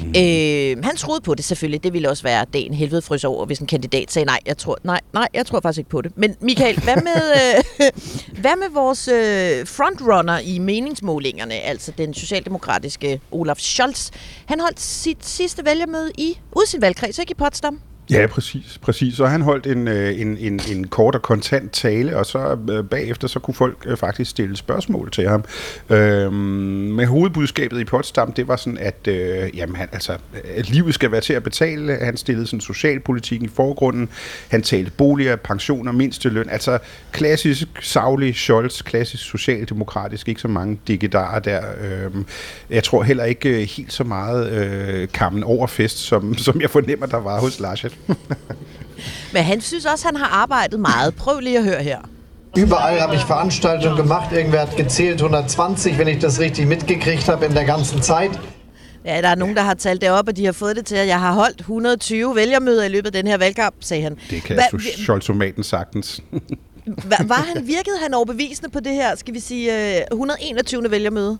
Mm. 0.01 0.07
Øh, 0.07 0.83
han 0.83 0.95
troede 0.95 1.21
på 1.21 1.35
det 1.35 1.45
selvfølgelig. 1.45 1.83
Det 1.83 1.93
ville 1.93 2.09
også 2.09 2.23
være 2.23 2.45
dagen 2.53 2.73
helvede 2.73 3.01
frys 3.01 3.23
over, 3.23 3.45
hvis 3.45 3.59
en 3.59 3.67
kandidat 3.67 4.11
sagde 4.11 4.25
nej, 4.25 4.39
jeg 4.45 4.57
tror, 4.57 4.77
nej, 4.83 5.01
nej, 5.13 5.27
jeg 5.33 5.45
tror 5.45 5.59
faktisk 5.59 5.79
ikke 5.79 5.89
på 5.89 6.01
det. 6.01 6.11
Men 6.15 6.35
Michael, 6.41 6.83
hvad 6.83 6.95
med, 6.95 7.21
øh, 7.41 7.91
hvad 8.41 8.55
med 8.55 8.69
vores 8.73 9.07
øh, 9.07 9.67
frontrunner 9.67 10.39
i 10.39 10.59
meningsmålingerne, 10.59 11.53
altså 11.53 11.91
den 11.97 12.13
socialdemokratiske 12.13 13.21
Olaf 13.31 13.57
Scholz? 13.57 14.11
Han 14.45 14.59
holdt 14.59 14.79
sit 14.79 15.25
sidste 15.25 15.65
vælgermøde 15.65 16.11
i 16.17 16.39
ud 16.51 16.65
sin 16.67 16.81
valgkreds, 16.81 17.19
ikke 17.19 17.31
i 17.31 17.35
Potsdam? 17.35 17.79
Ja, 18.09 18.27
præcis. 18.27 18.79
præcis. 18.81 19.15
Så 19.15 19.25
han 19.25 19.41
holdt 19.41 19.67
en, 19.67 19.87
øh, 19.87 20.21
en, 20.21 20.37
en, 20.37 20.59
en 20.71 20.87
kort 20.87 21.15
og 21.15 21.21
kontant 21.21 21.71
tale, 21.71 22.17
og 22.17 22.25
så 22.25 22.57
øh, 22.69 22.83
bagefter 22.83 23.27
så 23.27 23.39
kunne 23.39 23.55
folk 23.55 23.77
øh, 23.85 23.97
faktisk 23.97 24.31
stille 24.31 24.57
spørgsmål 24.57 25.11
til 25.11 25.29
ham. 25.29 25.43
Øhm, 25.89 26.33
med 26.33 27.05
hovedbudskabet 27.05 27.79
i 27.79 27.83
Potsdam, 27.83 28.31
det 28.31 28.47
var 28.47 28.55
sådan, 28.55 28.77
at, 28.77 29.07
øh, 29.07 29.57
jamen, 29.57 29.75
han, 29.75 29.87
altså, 29.91 30.17
at 30.55 30.69
livet 30.69 30.93
skal 30.93 31.11
være 31.11 31.21
til 31.21 31.33
at 31.33 31.43
betale. 31.43 31.97
Han 32.01 32.17
stillede 32.17 32.47
sådan 32.47 32.61
socialpolitikken 32.61 33.45
i 33.45 33.51
forgrunden. 33.55 34.09
Han 34.49 34.61
talte 34.61 34.91
boliger, 34.91 35.35
pensioner, 35.35 35.91
mindsteløn. 35.91 36.49
Altså 36.49 36.79
klassisk 37.11 37.67
savlig 37.81 38.35
Scholz, 38.35 38.81
klassisk 38.83 39.23
socialdemokratisk. 39.23 40.27
Ikke 40.29 40.41
så 40.41 40.47
mange 40.47 40.79
digidarer 40.87 41.39
der. 41.39 41.61
Øhm, 41.81 42.25
jeg 42.69 42.83
tror 42.83 43.03
heller 43.03 43.23
ikke 43.23 43.65
helt 43.65 43.93
så 43.93 44.03
meget 44.03 44.51
øh, 44.51 45.07
kammen 45.13 45.43
over 45.43 45.67
fest, 45.67 45.97
som, 45.97 46.37
som 46.37 46.61
jeg 46.61 46.69
fornemmer, 46.69 47.05
der 47.05 47.17
var 47.17 47.39
hos 47.39 47.59
Lars 47.59 47.83
Men 49.33 49.43
han 49.43 49.61
synes 49.61 49.85
også, 49.85 50.05
han 50.05 50.15
har 50.15 50.27
arbejdet 50.27 50.79
meget. 50.79 51.15
Prøv 51.15 51.39
lige 51.39 51.57
at 51.57 51.63
høre 51.63 51.83
her. 51.83 51.97
Überall 52.57 52.99
habe 52.99 53.15
ich 53.15 53.29
Veranstaltungen 53.29 53.97
gemacht. 53.97 54.31
Irgendwer 54.31 54.59
hat 54.59 54.75
gezählt 54.75 55.21
120, 55.21 55.97
wenn 55.97 56.07
ich 56.07 56.19
das 56.19 56.39
richtig 56.39 56.67
mitgekriegt 56.67 57.27
habe 57.27 57.45
in 57.45 57.53
der 57.53 57.65
ganzen 57.65 58.01
Zeit. 58.01 58.39
Ja, 59.05 59.21
der 59.21 59.27
er 59.27 59.35
nogen, 59.35 59.55
der 59.55 59.61
har 59.61 59.73
talt 59.73 60.01
det 60.01 60.09
op, 60.09 60.27
og 60.27 60.37
de 60.37 60.45
har 60.45 60.51
fået 60.51 60.75
det 60.75 60.85
til, 60.85 60.95
at 60.95 61.07
jeg 61.07 61.19
har 61.19 61.33
holdt 61.33 61.59
120 61.59 62.35
vælgermøder 62.35 62.83
i 62.83 62.89
løbet 62.89 63.05
af 63.05 63.11
den 63.11 63.27
her 63.27 63.37
valgkamp, 63.37 63.75
sagde 63.79 64.03
han. 64.03 64.17
Det 64.29 64.43
kan 64.43 64.55
Hva, 64.55 64.79
Scholzomaten 64.97 65.63
sagtens. 65.63 66.21
var 67.27 67.53
han, 67.53 67.67
virkede 67.67 67.95
han 68.01 68.13
overbevisende 68.13 68.69
på 68.71 68.79
det 68.79 68.93
her, 68.93 69.15
skal 69.15 69.33
vi 69.33 69.39
sige, 69.39 69.71
121. 70.11 70.91
vælgermøde? 70.91 71.37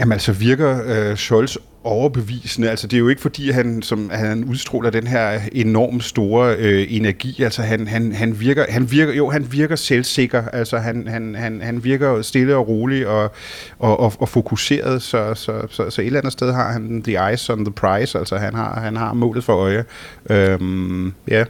Jamen 0.00 0.12
altså 0.12 0.32
virker 0.32 0.82
øh, 0.86 1.16
Scholz 1.16 1.56
overbevisende. 1.84 2.70
Altså 2.70 2.86
det 2.86 2.96
er 2.96 2.98
jo 2.98 3.08
ikke 3.08 3.22
fordi, 3.22 3.50
han, 3.50 3.82
som, 3.82 4.10
han 4.10 4.44
udstråler 4.44 4.90
den 4.90 5.06
her 5.06 5.40
enormt 5.52 6.04
store 6.04 6.56
øh, 6.56 6.86
energi. 6.90 7.42
Altså 7.42 7.62
han, 7.62 7.88
han, 7.88 8.12
han, 8.12 8.40
virker, 8.40 8.64
han 8.68 8.90
virker, 8.90 9.12
jo, 9.12 9.30
han 9.30 9.52
virker 9.52 9.76
selvsikker. 9.76 10.48
Altså 10.48 10.78
han, 10.78 11.08
han, 11.08 11.34
han, 11.34 11.60
han 11.62 11.84
virker 11.84 12.22
stille 12.22 12.56
og 12.56 12.68
rolig 12.68 13.06
og, 13.06 13.30
og, 13.78 14.00
og, 14.00 14.12
og 14.18 14.28
fokuseret. 14.28 15.02
Så, 15.02 15.34
så, 15.34 15.62
så, 15.70 15.90
så 15.90 16.00
et 16.00 16.06
eller 16.06 16.20
andet 16.20 16.32
sted 16.32 16.52
har 16.52 16.72
han 16.72 17.02
the 17.02 17.28
eyes 17.28 17.50
on 17.50 17.64
the 17.64 17.72
prize. 17.72 18.18
Altså 18.18 18.36
han 18.36 18.54
har, 18.54 18.80
han 18.80 18.96
har 18.96 19.12
målet 19.12 19.44
for 19.44 19.56
øje. 19.56 19.84
Øhm, 20.30 21.14
ja. 21.28 21.44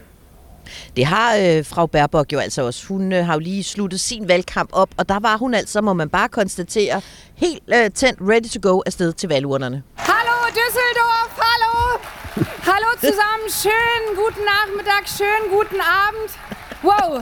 Det 0.97 1.07
har 1.07 1.37
øh, 1.37 1.65
Frau 1.65 1.87
Baerbock 1.87 2.33
jo 2.33 2.39
altså 2.39 2.63
også. 2.63 2.87
Hun 2.87 3.13
øh, 3.13 3.27
har 3.27 3.35
jo 3.35 3.41
lige 3.41 3.65
sluttet 3.65 4.01
sin 4.01 4.29
valgkamp 4.29 4.71
op, 4.73 4.89
og 4.97 5.09
der 5.09 5.19
var 5.21 5.37
hun 5.37 5.55
altså, 5.55 5.81
må 5.81 5.93
man 5.93 6.09
bare 6.09 6.29
konstatere, 6.29 7.01
helt 7.35 7.63
øh, 7.75 7.91
tændt, 7.91 8.21
ready 8.21 8.49
to 8.49 8.71
go 8.71 8.81
afsted 8.87 9.13
til 9.13 9.29
valgurnerne. 9.29 9.83
Hallo 10.49 10.61
Düsseldorf, 10.67 11.33
hallo! 11.37 12.01
Hallo 12.63 12.87
zusammen, 13.01 13.49
schönen 13.51 14.17
guten 14.17 14.45
Nachmittag, 14.45 15.07
schönen 15.07 15.51
guten 15.51 15.81
Abend. 15.81 16.31
Wow. 16.83 17.21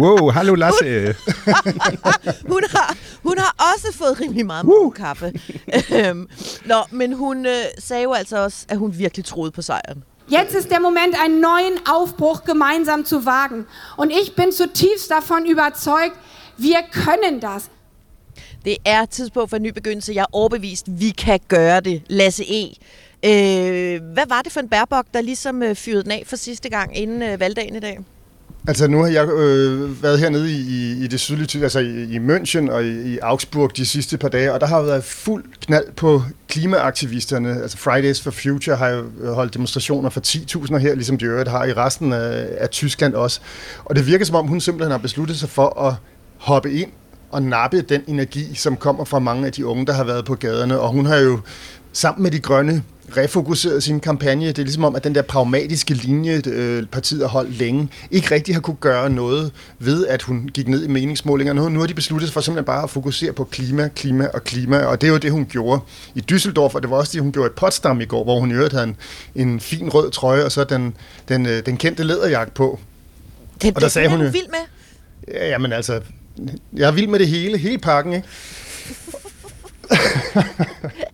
wow, 0.00 0.34
hallo 0.34 0.54
Lasse. 0.54 1.14
hun, 2.48 2.62
har, 2.72 2.96
hun 3.22 3.38
har 3.38 3.54
også 3.74 3.98
fået 3.98 4.20
rimelig 4.20 4.46
meget 4.46 4.64
uh. 4.64 4.92
kaffe. 4.92 5.32
Øhm, 5.94 6.28
nå, 6.64 6.74
men 6.90 7.12
hun 7.12 7.46
øh, 7.46 7.52
sagde 7.78 8.02
jo 8.02 8.12
altså 8.12 8.38
også, 8.38 8.66
at 8.68 8.78
hun 8.78 8.98
virkelig 8.98 9.24
troede 9.24 9.50
på 9.50 9.62
sejren. 9.62 10.04
Jetzt 10.28 10.54
ist 10.54 10.70
der 10.70 10.80
Moment, 10.80 11.14
einen 11.24 11.40
neuen 11.40 11.78
Aufbruch 11.86 12.44
gemeinsam 12.44 13.04
zu 13.04 13.26
wagen. 13.26 13.66
Und 13.96 14.10
ich 14.10 14.36
bin 14.36 14.52
zutiefst 14.52 15.10
davon 15.10 15.46
überzeugt, 15.46 16.16
wir 16.56 16.82
können 16.92 17.40
das. 17.40 17.70
Det 18.64 18.76
er 18.84 19.04
tidspunkt 19.06 19.50
for 19.50 19.56
en 19.56 19.62
ny 19.62 19.72
begyndelse. 19.72 20.12
Jeg 20.14 20.22
er 20.22 20.26
overbevist, 20.32 20.86
vi 20.88 21.10
kan 21.10 21.40
gøre 21.48 21.80
det. 21.80 22.02
Lasse 22.08 22.44
E. 22.48 22.74
Øh, 23.24 24.02
hvad 24.12 24.24
var 24.28 24.42
det 24.42 24.52
for 24.52 24.60
en 24.60 24.68
bærbok, 24.68 25.04
der 25.14 25.20
ligesom 25.20 25.62
øh, 25.62 25.74
fyrede 25.74 26.02
den 26.02 26.10
af 26.10 26.22
for 26.26 26.36
sidste 26.36 26.68
gang 26.68 26.96
inden 26.96 27.22
øh, 27.22 27.40
valgdagen 27.40 27.76
i 27.76 27.80
dag? 27.80 27.98
Altså 28.68 28.88
nu 28.88 29.02
har 29.02 29.08
jeg 29.08 29.28
øh, 29.28 30.02
været 30.02 30.18
hernede 30.18 30.52
i, 30.52 31.04
i 31.04 31.06
det 31.06 31.20
sydlige 31.20 31.62
altså 31.62 31.78
i, 31.78 32.02
i 32.02 32.18
München 32.18 32.70
og 32.70 32.84
i, 32.84 33.14
i 33.14 33.18
Augsburg 33.18 33.76
de 33.76 33.86
sidste 33.86 34.18
par 34.18 34.28
dage, 34.28 34.52
og 34.52 34.60
der 34.60 34.66
har 34.66 34.82
været 34.82 35.04
fuld 35.04 35.44
knald 35.60 35.92
på 35.96 36.22
klimaaktivisterne. 36.48 37.62
Altså 37.62 37.78
Fridays 37.78 38.20
for 38.20 38.30
Future 38.30 38.76
har 38.76 38.88
jo 38.88 39.34
holdt 39.34 39.54
demonstrationer 39.54 40.10
for 40.10 40.20
10.000 40.20 40.76
her, 40.76 40.94
ligesom 40.94 41.18
de 41.18 41.24
øvrigt 41.24 41.48
har 41.48 41.64
i 41.64 41.72
resten 41.72 42.12
af, 42.12 42.48
af 42.58 42.70
Tyskland 42.70 43.14
også. 43.14 43.40
Og 43.84 43.96
det 43.96 44.06
virker 44.06 44.24
som 44.24 44.36
om, 44.36 44.46
hun 44.46 44.60
simpelthen 44.60 44.90
har 44.90 44.98
besluttet 44.98 45.38
sig 45.38 45.48
for 45.48 45.80
at 45.86 45.94
hoppe 46.38 46.72
ind 46.72 46.90
og 47.30 47.42
nappe 47.42 47.82
den 47.82 48.02
energi, 48.06 48.54
som 48.54 48.76
kommer 48.76 49.04
fra 49.04 49.18
mange 49.18 49.46
af 49.46 49.52
de 49.52 49.66
unge, 49.66 49.86
der 49.86 49.92
har 49.92 50.04
været 50.04 50.24
på 50.24 50.34
gaderne. 50.34 50.80
Og 50.80 50.92
hun 50.92 51.06
har 51.06 51.16
jo 51.16 51.40
sammen 51.92 52.22
med 52.22 52.30
de 52.30 52.40
grønne 52.40 52.82
refokuseret 53.16 53.82
sin 53.82 54.00
kampagne. 54.00 54.46
Det 54.46 54.58
er 54.58 54.62
ligesom 54.62 54.84
om, 54.84 54.96
at 54.96 55.04
den 55.04 55.14
der 55.14 55.22
pragmatiske 55.22 55.94
linje, 55.94 56.42
øh, 56.46 56.86
partiet 56.86 57.20
har 57.20 57.28
holdt 57.28 57.58
længe, 57.58 57.88
ikke 58.10 58.34
rigtig 58.34 58.54
har 58.54 58.60
kunne 58.60 58.76
gøre 58.80 59.10
noget 59.10 59.52
ved, 59.78 60.06
at 60.06 60.22
hun 60.22 60.50
gik 60.54 60.68
ned 60.68 60.84
i 60.84 60.88
meningsmålingerne. 60.88 61.60
Nu, 61.60 61.68
nu 61.68 61.80
har 61.80 61.86
de 61.86 61.94
besluttet 61.94 62.28
sig 62.28 62.34
for 62.34 62.40
simpelthen 62.40 62.64
bare 62.64 62.82
at 62.82 62.90
fokusere 62.90 63.32
på 63.32 63.44
klima, 63.44 63.88
klima 63.88 64.28
og 64.34 64.44
klima, 64.44 64.78
og 64.78 65.00
det 65.00 65.06
er 65.06 65.12
jo 65.12 65.18
det, 65.18 65.32
hun 65.32 65.46
gjorde 65.46 65.80
i 66.14 66.24
Düsseldorf, 66.32 66.74
og 66.74 66.82
det 66.82 66.90
var 66.90 66.96
også 66.96 67.12
det, 67.12 67.22
hun 67.22 67.32
gjorde 67.32 67.46
i 67.46 67.56
Potsdam 67.56 68.00
i 68.00 68.04
går, 68.04 68.24
hvor 68.24 68.40
hun 68.40 68.50
i 68.50 68.54
øvrigt 68.54 68.72
havde 68.72 68.86
en, 68.86 68.96
en 69.34 69.60
fin 69.60 69.88
rød 69.88 70.10
trøje, 70.10 70.44
og 70.44 70.52
så 70.52 70.64
den, 70.64 70.94
den, 71.28 71.46
øh, 71.46 71.66
den 71.66 71.76
kendte 71.76 72.02
læderjakke 72.02 72.54
på. 72.54 72.78
Det, 73.62 73.74
og 73.74 73.80
der 73.80 73.86
det 73.86 73.92
sagde 73.92 74.08
hun 74.08 74.20
jo, 74.20 74.26
vild 74.26 74.48
med? 74.48 75.34
Ja, 75.34 75.48
jamen 75.48 75.72
altså, 75.72 76.00
jeg 76.76 76.88
er 76.88 76.92
vild 76.92 77.06
med 77.06 77.18
det 77.18 77.28
hele, 77.28 77.58
hele 77.58 77.78
pakken, 77.78 78.12
ikke? 78.12 78.28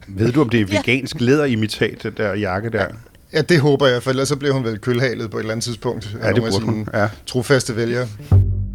Ved 0.08 0.32
du, 0.32 0.40
om 0.40 0.48
det 0.48 0.60
er 0.60 0.66
vegansk 0.66 1.20
læderimitat, 1.20 2.02
den 2.02 2.12
der 2.16 2.34
jakke 2.34 2.70
der? 2.70 2.86
Ja, 3.32 3.42
det 3.42 3.60
håber 3.60 3.86
jeg, 3.86 4.02
for 4.02 4.10
ellers 4.10 4.28
så 4.28 4.36
bliver 4.36 4.54
hun 4.54 4.64
vel 4.64 4.78
kølhalet 4.78 5.30
på 5.30 5.36
et 5.36 5.40
eller 5.40 5.52
andet 5.52 5.64
tidspunkt. 5.64 6.16
Ja, 6.22 6.32
det 6.32 6.42
burde 6.42 6.64
hun. 6.64 6.88
Ja. 6.94 7.08
Trofaste 7.26 7.76
vælgere. 7.76 8.08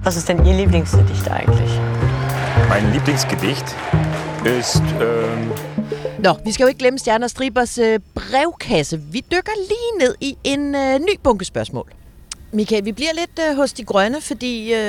Was 0.06 0.18
ist 0.18 0.28
denn 0.28 0.46
Ihr 0.46 0.54
Lieblingsgedicht 0.54 1.28
eigentlich? 1.28 1.72
Mein 2.70 2.92
Lieblingsgedicht 2.94 3.76
ist... 4.60 4.84
Ähm 5.02 5.52
Nå, 6.20 6.34
vi 6.46 6.52
skal 6.52 6.64
jo 6.64 6.68
ikke 6.68 6.78
glemme 6.80 7.00
Stjerner 7.00 7.28
Stribers 7.28 7.78
øh, 7.78 8.00
brevkasse. 8.16 9.00
Vi 9.12 9.24
dykker 9.32 9.52
lige 9.58 10.08
ned 10.08 10.16
i 10.22 10.36
en 10.44 10.76
øh, 10.76 11.00
ny 11.00 11.20
bunke 11.24 11.46
spørgsmål. 11.46 11.92
Michael, 12.54 12.86
vi 12.86 12.92
bliver 12.92 13.14
lidt 13.14 13.40
øh, 13.50 13.56
hos 13.56 13.74
de 13.74 13.84
grønne, 13.84 14.22
fordi 14.22 14.74
øh, 14.74 14.80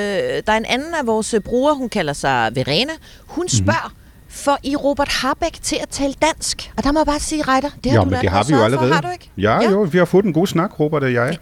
der 0.45 0.51
er 0.51 0.57
en 0.57 0.65
anden 0.65 0.93
af 0.93 1.07
vores 1.07 1.35
brugere, 1.45 1.75
hun 1.75 1.89
kalder 1.89 2.13
sig 2.13 2.51
Verena. 2.55 2.93
Hun 3.27 3.49
spørger, 3.49 3.87
mm-hmm 3.87 4.03
får 4.33 4.57
I 4.63 4.75
Robert 4.75 5.07
Harbeck 5.07 5.61
til 5.61 5.77
at 5.81 5.89
tale 5.89 6.13
dansk. 6.21 6.71
Og 6.77 6.83
der 6.83 6.91
må 6.91 6.99
jeg 6.99 7.05
bare 7.05 7.19
sige, 7.19 7.41
Reiter, 7.41 7.69
det 7.83 7.91
har 7.91 7.99
jo, 7.99 8.03
du 8.03 8.09
men 8.09 8.21
det 8.21 8.29
har 8.29 8.43
vi 8.43 8.53
jo 8.53 8.63
allerede. 8.63 8.87
For, 8.87 8.93
har 8.93 9.01
du 9.01 9.09
ikke? 9.09 9.29
Ja, 9.37 9.61
ja, 9.61 9.71
jo, 9.71 9.81
vi 9.81 9.97
har 9.97 10.05
fået 10.05 10.25
en 10.25 10.33
god 10.33 10.47
snak, 10.47 10.79
Robert 10.79 11.03
og 11.03 11.13
jeg. 11.13 11.37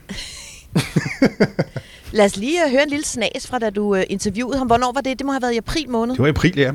Lad 2.12 2.26
os 2.26 2.38
lige 2.38 2.66
uh, 2.66 2.72
høre 2.72 2.84
en 2.84 2.90
lille 2.90 3.06
snas 3.06 3.48
fra, 3.48 3.60
da 3.60 3.70
du 3.70 3.96
uh, 3.96 4.02
interviewede 4.10 4.58
ham. 4.58 4.68
Hvornår 4.68 4.92
var 4.92 5.02
det? 5.02 5.20
Det 5.20 5.26
må 5.26 5.32
have 5.32 5.42
været 5.42 5.54
i 5.54 5.58
april 5.58 5.90
måned. 5.90 6.14
Det 6.14 6.22
var 6.22 6.28
i 6.28 6.30
april, 6.30 6.58
ja. 6.58 6.72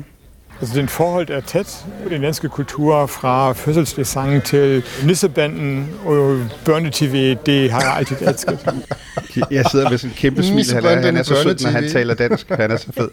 Altså, 0.61 0.79
den 0.79 0.89
forhold 0.89 1.29
er 1.29 1.39
tæt 1.39 1.85
på 2.03 2.09
den 2.09 2.21
danske 2.21 2.49
kultur 2.49 3.05
fra 3.05 3.53
fødselsdagssangen 3.53 4.41
til 4.41 4.83
nissebanden 5.05 5.89
og 6.05 6.45
børnetv. 6.65 7.35
Det 7.45 7.71
har 7.71 7.81
jeg 7.81 7.95
altid 7.97 8.15
elsket. 8.21 8.59
Jeg 9.51 9.65
sidder 9.71 9.89
med 9.89 9.97
sådan 9.97 10.11
en 10.11 10.15
kæmpe 10.17 10.43
smil. 10.43 10.73
Han 10.73 10.85
er, 10.85 11.01
han 11.01 11.17
er 11.17 11.23
så 11.23 11.35
sød, 11.43 11.55
når 11.63 11.69
han 11.69 11.89
taler 11.89 12.13
dansk. 12.13 12.49
Han 12.49 12.71
er 12.71 12.77
så 12.77 12.87
fed. 12.97 13.09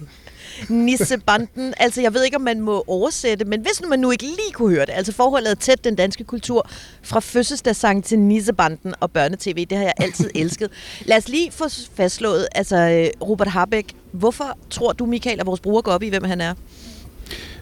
Nissebanden. 0.69 1.75
Altså, 1.77 2.01
jeg 2.01 2.15
ved 2.15 2.25
ikke, 2.25 2.37
om 2.37 2.43
man 2.43 2.61
må 2.61 2.85
oversætte, 2.87 3.45
men 3.45 3.61
hvis 3.61 3.83
nu 3.83 3.89
man 3.89 3.99
nu 3.99 4.11
ikke 4.11 4.25
lige 4.25 4.53
kunne 4.53 4.75
høre 4.75 4.87
det, 4.87 4.93
altså 4.93 5.13
forholdet 5.13 5.51
er 5.51 5.55
tæt 5.55 5.85
den 5.85 5.95
danske 5.95 6.25
kultur 6.25 6.69
fra 7.03 7.21
fødselsdagssang 7.21 8.05
til 8.05 8.19
Nissebanden 8.19 8.95
og 9.01 9.11
børnetv, 9.11 9.67
det 9.71 9.79
har 9.79 9.85
jeg 9.85 9.93
altid 9.97 10.31
elsket. 10.43 10.71
Lad 11.05 11.17
os 11.17 11.29
lige 11.29 11.53
få 11.53 11.65
fastslået, 11.95 12.49
altså 12.55 13.11
Robert 13.23 13.49
Harbeck, 13.49 13.93
hvorfor 14.13 14.59
tror 14.71 14.93
du, 14.93 15.07
Michael, 15.07 15.41
at 15.41 15.47
vores 15.47 15.61
bruger 15.61 15.83
går 15.83 15.93
op 15.93 16.03
i, 16.03 16.09
hvem 16.09 16.25
han 16.25 16.41
er? 16.41 16.55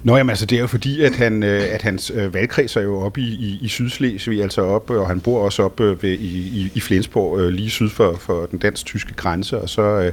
Nå, 0.04 0.16
jamen 0.16 0.30
altså, 0.30 0.46
det 0.46 0.56
er 0.56 0.60
jo 0.60 0.66
fordi, 0.66 1.02
at, 1.02 1.16
han, 1.16 1.42
øh, 1.42 1.64
at 1.70 1.82
hans 1.82 2.12
øh, 2.14 2.34
valgkreds 2.34 2.76
er 2.76 2.80
jo 2.80 3.00
oppe 3.00 3.20
i, 3.20 3.24
i, 3.24 3.58
i 3.62 3.68
Sydslesvig, 3.68 4.42
altså 4.42 4.62
op, 4.62 4.90
øh, 4.90 5.00
og 5.00 5.08
han 5.08 5.20
bor 5.20 5.44
også 5.44 5.62
oppe 5.62 6.02
ved, 6.02 6.10
i, 6.10 6.38
i, 6.38 6.72
i 6.74 6.80
Flensborg, 6.80 7.52
lige 7.52 7.70
syd 7.70 7.88
for, 7.88 8.16
for 8.20 8.46
den 8.46 8.58
dansk-tyske 8.58 9.14
grænse, 9.14 9.58
og 9.58 9.68
så 9.68 10.12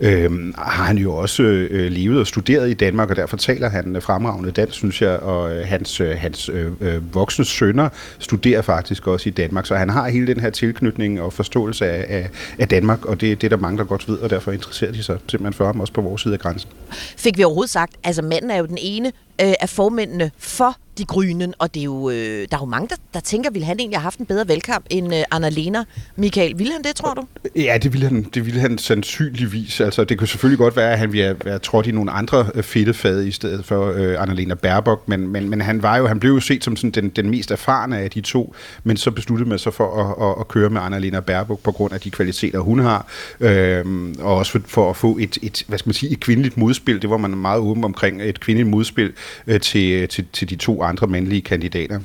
øh, 0.00 0.30
har 0.58 0.84
han 0.84 0.98
jo 0.98 1.14
også 1.14 1.42
øh, 1.42 1.92
levet 1.92 2.20
og 2.20 2.26
studeret 2.26 2.70
i 2.70 2.74
Danmark, 2.74 3.10
og 3.10 3.16
derfor 3.16 3.36
taler 3.36 3.68
han 3.68 3.96
fremragende 4.00 4.50
dansk, 4.50 4.74
synes 4.74 5.02
jeg, 5.02 5.18
og 5.18 5.66
hans, 5.66 6.02
hans 6.16 6.50
øh, 6.80 7.14
voksne 7.14 7.44
sønner 7.44 7.88
studerer 8.18 8.62
faktisk 8.62 9.06
også 9.06 9.28
i 9.28 9.32
Danmark, 9.32 9.66
så 9.66 9.74
han 9.74 9.90
har 9.90 10.08
hele 10.08 10.26
den 10.26 10.40
her 10.40 10.50
tilknytning 10.50 11.20
og 11.20 11.32
forståelse 11.32 11.86
af, 11.86 12.18
af, 12.18 12.30
af 12.58 12.68
Danmark, 12.68 13.04
og 13.04 13.20
det, 13.20 13.42
det 13.42 13.50
der 13.50 13.56
mange, 13.56 13.78
der 13.78 13.84
godt 13.84 14.08
ved, 14.08 14.18
og 14.18 14.30
derfor 14.30 14.52
interesserer 14.52 14.92
de 14.92 15.02
sig 15.02 15.18
simpelthen 15.28 15.52
for 15.52 15.66
ham 15.66 15.80
også 15.80 15.92
på 15.92 16.00
vores 16.00 16.22
side 16.22 16.34
af 16.34 16.40
grænsen. 16.40 16.70
Fik 17.16 17.38
vi 17.38 17.44
overhovedet 17.44 17.70
sagt, 17.70 17.92
altså 18.04 18.22
manden 18.22 18.50
er 18.50 18.56
jo 18.56 18.66
den 18.66 18.78
ene 18.80 19.12
øh, 19.42 19.54
af 19.60 19.68
formændene 19.68 20.30
for 20.38 20.76
de 21.00 21.04
grynen, 21.04 21.54
og 21.58 21.74
det 21.74 21.80
er 21.80 21.84
jo, 21.84 22.10
øh, 22.10 22.16
der 22.50 22.56
er 22.56 22.60
jo 22.60 22.64
mange, 22.64 22.88
der, 22.88 22.96
der 23.14 23.20
tænker, 23.20 23.50
ville 23.50 23.66
han 23.66 23.78
egentlig 23.78 23.98
have 23.98 24.02
haft 24.02 24.18
en 24.18 24.26
bedre 24.26 24.48
valgkamp 24.48 24.84
end 24.90 25.14
øh, 25.14 25.22
Anna-Lena. 25.34 25.84
Michael, 26.16 26.58
ville 26.58 26.72
han 26.72 26.82
det, 26.82 26.96
tror 26.96 27.14
du? 27.14 27.22
Ja, 27.56 27.78
det 27.82 27.92
ville 27.92 28.06
han, 28.06 28.26
det 28.34 28.46
ville 28.46 28.60
han 28.60 28.78
sandsynligvis. 28.78 29.80
Altså, 29.80 30.04
det 30.04 30.18
kunne 30.18 30.28
selvfølgelig 30.28 30.58
godt 30.58 30.76
være, 30.76 30.92
at 30.92 30.98
han 30.98 31.12
ville 31.12 31.36
have 31.46 31.58
trådt 31.58 31.86
i 31.86 31.90
nogle 31.90 32.10
andre 32.10 32.50
øh, 32.54 32.62
fedtefade 32.62 33.28
i 33.28 33.30
stedet 33.30 33.64
for 33.64 33.92
øh, 33.92 34.22
Anna-Lena 34.22 34.54
Baerbock, 34.54 35.08
men, 35.08 35.28
men, 35.28 35.50
men 35.50 35.60
han, 35.60 35.82
var 35.82 35.96
jo, 35.96 36.06
han 36.06 36.20
blev 36.20 36.32
jo 36.32 36.40
set 36.40 36.64
som 36.64 36.76
sådan 36.76 36.90
den, 36.90 37.08
den 37.08 37.30
mest 37.30 37.50
erfarne 37.50 37.98
af 37.98 38.10
de 38.10 38.20
to, 38.20 38.54
men 38.84 38.96
så 38.96 39.10
besluttede 39.10 39.48
man 39.48 39.58
sig 39.58 39.74
for 39.74 40.00
at, 40.00 40.28
at, 40.28 40.40
at 40.40 40.48
køre 40.48 40.70
med 40.70 40.80
Anna-Lena 40.80 41.20
Baerbock 41.20 41.60
på 41.60 41.72
grund 41.72 41.92
af 41.92 42.00
de 42.00 42.10
kvaliteter, 42.10 42.58
hun 42.58 42.78
har, 42.78 43.06
øh, 43.40 43.84
og 44.18 44.36
også 44.36 44.52
for, 44.52 44.60
for 44.66 44.90
at 44.90 44.96
få 44.96 45.18
et, 45.20 45.38
et, 45.42 45.64
hvad 45.68 45.78
skal 45.78 45.88
man 45.88 45.94
sige, 45.94 46.12
et 46.12 46.20
kvindeligt 46.20 46.56
modspil. 46.56 47.02
Det 47.02 47.10
var 47.10 47.16
man 47.16 47.30
meget 47.30 47.60
åben 47.60 47.84
omkring, 47.84 48.22
et 48.22 48.40
kvindeligt 48.40 48.70
modspil 48.70 49.12
øh, 49.46 49.60
til, 49.60 50.08
til, 50.08 50.26
til 50.32 50.50
de 50.50 50.56
to 50.56 50.82
andre 50.90 51.06
mandlige 51.06 51.42
kandidater. 51.42 52.00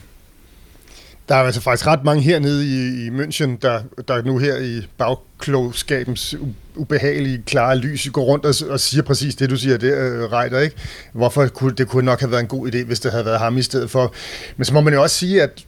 Der 1.30 1.36
er 1.36 1.40
altså 1.40 1.62
faktisk 1.62 1.88
ret 1.88 2.04
mange 2.04 2.22
hernede 2.22 2.66
i, 2.66 3.06
i 3.06 3.10
München, 3.10 3.58
der, 3.62 3.82
der 4.08 4.22
nu 4.22 4.38
her 4.38 4.58
i 4.58 4.88
bagklogskabens 4.98 6.36
ubehagelige, 6.76 7.44
klare 7.46 7.78
lys 7.78 8.10
går 8.14 8.24
rundt 8.24 8.46
og, 8.46 8.72
og 8.72 8.80
siger 8.80 9.04
præcis 9.04 9.36
det, 9.36 9.50
du 9.50 9.56
siger 9.56 9.78
der, 9.78 10.26
uh, 10.26 10.32
Reiter, 10.32 10.60
ikke? 10.60 10.76
Hvorfor 11.14 11.48
kunne 11.48 11.76
det 11.76 11.88
kunne 11.88 12.06
nok 12.06 12.20
have 12.20 12.32
været 12.32 12.42
en 12.42 12.48
god 12.48 12.68
idé, 12.68 12.84
hvis 12.84 13.00
det 13.00 13.12
havde 13.12 13.26
været 13.26 13.40
ham 13.40 13.58
i 13.58 13.62
stedet 13.62 13.90
for. 13.90 14.14
Men 14.58 14.66
så 14.66 14.74
må 14.74 14.82
man 14.82 14.94
jo 14.94 15.02
også 15.02 15.16
sige, 15.16 15.44
at 15.44 15.66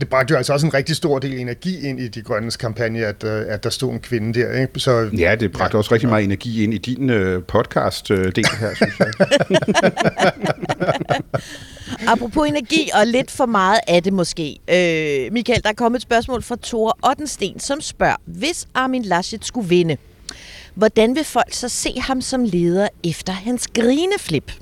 det 0.00 0.08
bragte 0.08 0.32
jo 0.32 0.36
altså 0.36 0.52
også 0.52 0.66
en 0.66 0.74
rigtig 0.74 0.96
stor 0.96 1.18
del 1.18 1.38
energi 1.38 1.88
ind 1.88 2.00
i 2.00 2.08
de 2.08 2.22
grønnes 2.22 2.56
kampagne, 2.56 3.06
at, 3.06 3.24
øh, 3.24 3.44
at 3.48 3.64
der 3.64 3.70
stod 3.70 3.92
en 3.92 4.00
kvinde 4.00 4.40
der. 4.40 4.60
Ikke? 4.60 4.80
Så, 4.80 5.10
ja, 5.18 5.34
det 5.34 5.52
bragte 5.52 5.74
ja, 5.74 5.78
også 5.78 5.94
rigtig 5.94 6.08
meget 6.08 6.24
energi 6.24 6.64
ind 6.64 6.74
i 6.74 6.78
din 6.78 7.10
uh, 7.10 7.42
podcast-del 7.42 8.46
her, 8.60 8.74
synes 8.74 8.98
jeg. 8.98 9.12
Apropos 12.12 12.48
energi, 12.48 12.90
og 12.94 13.06
lidt 13.06 13.30
for 13.30 13.46
meget 13.46 13.80
af 13.88 14.02
det 14.02 14.12
måske. 14.12 14.58
Øh, 14.68 15.32
Michael, 15.32 15.62
der 15.62 15.68
er 15.68 15.74
kommet 15.74 15.98
et 15.98 16.02
spørgsmål 16.02 16.42
fra 16.42 16.56
Thor 16.62 16.98
Ottensten, 17.02 17.60
som 17.60 17.80
spørger, 17.80 18.16
hvis 18.24 18.68
Armin 18.74 19.02
Laschet 19.02 19.44
skulle 19.44 19.68
vinde, 19.68 19.96
hvordan 20.74 21.14
vil 21.14 21.24
folk 21.24 21.52
så 21.52 21.68
se 21.68 22.00
ham 22.00 22.20
som 22.20 22.44
leder 22.44 22.88
efter 23.04 23.32
hans 23.32 23.68
grineflip? 23.74 24.52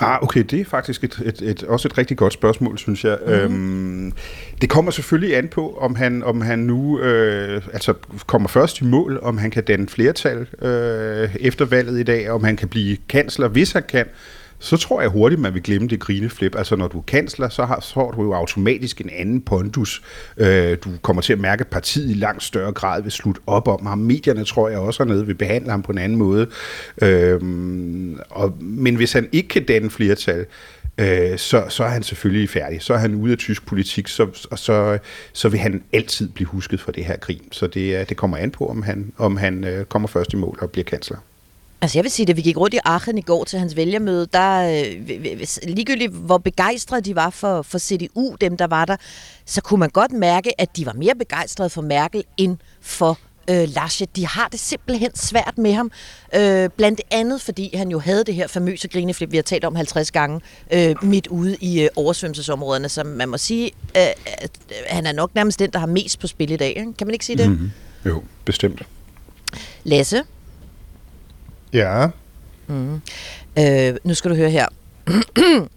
Ah, 0.00 0.22
okay, 0.22 0.40
det 0.40 0.60
er 0.60 0.64
faktisk 0.64 1.04
et, 1.04 1.22
et, 1.24 1.42
et, 1.42 1.62
også 1.62 1.88
et 1.88 1.98
rigtig 1.98 2.16
godt 2.16 2.32
spørgsmål, 2.32 2.78
synes 2.78 3.04
jeg. 3.04 3.18
Mm. 3.26 3.32
Øhm, 3.32 4.12
det 4.60 4.70
kommer 4.70 4.90
selvfølgelig 4.90 5.36
an 5.36 5.48
på, 5.48 5.78
om 5.80 5.94
han, 5.94 6.22
om 6.22 6.40
han 6.40 6.58
nu 6.58 7.00
øh, 7.00 7.62
altså 7.72 7.94
kommer 8.26 8.48
først 8.48 8.80
i 8.80 8.84
mål, 8.84 9.18
om 9.22 9.38
han 9.38 9.50
kan 9.50 9.64
danne 9.64 9.88
flertal 9.88 10.46
øh, 10.62 11.36
efter 11.40 11.64
valget 11.64 12.00
i 12.00 12.02
dag, 12.02 12.30
om 12.30 12.44
han 12.44 12.56
kan 12.56 12.68
blive 12.68 12.96
kansler, 13.08 13.48
hvis 13.48 13.72
han 13.72 13.82
kan 13.88 14.06
så 14.58 14.76
tror 14.76 15.00
jeg 15.00 15.10
hurtigt, 15.10 15.40
man 15.40 15.54
vil 15.54 15.62
glemme 15.62 15.88
det 15.88 16.00
grineflip. 16.00 16.56
Altså, 16.56 16.76
når 16.76 16.88
du 16.88 16.98
er 16.98 17.02
kansler, 17.02 17.48
så 17.48 17.64
har, 17.64 17.80
så 17.80 17.94
har 18.00 18.10
du 18.10 18.22
jo 18.22 18.34
automatisk 18.34 19.00
en 19.00 19.10
anden 19.10 19.40
pondus. 19.40 20.02
Øh, 20.36 20.78
du 20.84 20.90
kommer 21.02 21.22
til 21.22 21.32
at 21.32 21.38
mærke, 21.38 21.60
at 21.60 21.66
partiet 21.66 22.10
i 22.10 22.14
langt 22.14 22.42
større 22.42 22.72
grad 22.72 23.02
vil 23.02 23.12
slutte 23.12 23.40
op 23.46 23.68
om 23.68 23.86
ham. 23.86 23.98
Medierne, 23.98 24.44
tror 24.44 24.68
jeg, 24.68 24.78
også 24.78 25.04
hernede 25.04 25.26
vil 25.26 25.34
behandle 25.34 25.70
ham 25.70 25.82
på 25.82 25.92
en 25.92 25.98
anden 25.98 26.18
måde. 26.18 26.46
Øh, 27.02 27.40
og, 28.30 28.56
men 28.60 28.96
hvis 28.96 29.12
han 29.12 29.28
ikke 29.32 29.48
kan 29.48 29.64
danne 29.64 29.90
flertal, 29.90 30.46
øh, 30.98 31.38
så, 31.38 31.64
så 31.68 31.84
er 31.84 31.88
han 31.88 32.02
selvfølgelig 32.02 32.50
færdig. 32.50 32.82
Så 32.82 32.94
er 32.94 32.98
han 32.98 33.14
ude 33.14 33.32
af 33.32 33.38
tysk 33.38 33.66
politik, 33.66 34.08
så, 34.08 34.46
og 34.50 34.58
så, 34.58 34.98
så 35.32 35.48
vil 35.48 35.60
han 35.60 35.82
altid 35.92 36.28
blive 36.28 36.46
husket 36.46 36.80
for 36.80 36.92
det 36.92 37.04
her 37.04 37.16
krig. 37.16 37.40
Så 37.52 37.66
det, 37.66 38.08
det 38.08 38.16
kommer 38.16 38.36
an 38.36 38.50
på, 38.50 38.66
om 38.66 38.82
han, 38.82 39.12
om 39.18 39.36
han 39.36 39.64
øh, 39.64 39.84
kommer 39.84 40.08
først 40.08 40.32
i 40.32 40.36
mål 40.36 40.58
og 40.60 40.70
bliver 40.70 40.84
kansler. 40.84 41.18
Altså 41.80 41.98
jeg 41.98 42.04
vil 42.04 42.12
sige, 42.12 42.30
at 42.30 42.36
vi 42.36 42.42
gik 42.42 42.56
rundt 42.56 42.74
i 42.74 42.78
Aachen 42.84 43.18
i 43.18 43.20
går 43.20 43.44
til 43.44 43.58
hans 43.58 43.76
vælgermøde, 43.76 44.26
der 44.32 44.60
øh, 44.62 45.08
ligegyldigt 45.62 46.12
hvor 46.12 46.38
begejstrede 46.38 47.00
de 47.00 47.16
var 47.16 47.30
for, 47.30 47.62
for 47.62 47.78
CDU, 47.78 48.36
dem 48.40 48.56
der 48.56 48.66
var 48.66 48.84
der, 48.84 48.96
så 49.44 49.60
kunne 49.60 49.80
man 49.80 49.90
godt 49.90 50.12
mærke, 50.12 50.60
at 50.60 50.76
de 50.76 50.86
var 50.86 50.92
mere 50.92 51.14
begejstrede 51.14 51.70
for 51.70 51.82
Merkel 51.82 52.24
end 52.36 52.56
for 52.80 53.18
øh, 53.50 53.68
Laschet. 53.68 54.16
De 54.16 54.26
har 54.26 54.48
det 54.48 54.60
simpelthen 54.60 55.10
svært 55.14 55.58
med 55.58 55.72
ham. 55.72 55.90
Øh, 56.34 56.70
blandt 56.76 57.00
andet, 57.10 57.40
fordi 57.40 57.76
han 57.76 57.88
jo 57.88 57.98
havde 57.98 58.24
det 58.24 58.34
her 58.34 58.46
famøse 58.46 58.88
grineflip, 58.88 59.32
vi 59.32 59.36
har 59.36 59.42
talt 59.42 59.64
om 59.64 59.76
50 59.76 60.10
gange, 60.10 60.40
øh, 60.72 60.94
midt 61.02 61.26
ude 61.26 61.56
i 61.60 61.82
øh, 61.82 61.88
oversvømmelsesområderne, 61.96 62.88
som 62.88 63.06
man 63.06 63.28
må 63.28 63.38
sige, 63.38 63.66
øh, 63.96 64.02
at 64.26 64.50
han 64.86 65.06
er 65.06 65.12
nok 65.12 65.34
nærmest 65.34 65.58
den, 65.58 65.70
der 65.70 65.78
har 65.78 65.86
mest 65.86 66.18
på 66.18 66.26
spil 66.26 66.50
i 66.50 66.56
dag. 66.56 66.68
Ikke? 66.68 66.92
Kan 66.92 67.06
man 67.06 67.14
ikke 67.14 67.24
sige 67.24 67.38
det? 67.38 67.48
Mm-hmm. 67.50 67.70
Jo, 68.06 68.22
bestemt. 68.44 68.82
Lasse, 69.84 70.22
Ja. 71.76 72.06
Mm. 72.66 73.00
Øh, 73.58 73.96
nu 74.04 74.14
skal 74.14 74.30
du 74.30 74.36
høre 74.36 74.50
her. 74.50 74.66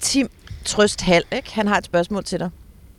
Tim 0.00 0.30
Trøst 0.64 1.00
Hal, 1.00 1.22
ikke? 1.32 1.54
han 1.54 1.66
har 1.66 1.78
et 1.78 1.84
spørgsmål 1.84 2.24
til 2.24 2.38
dig. 2.40 2.50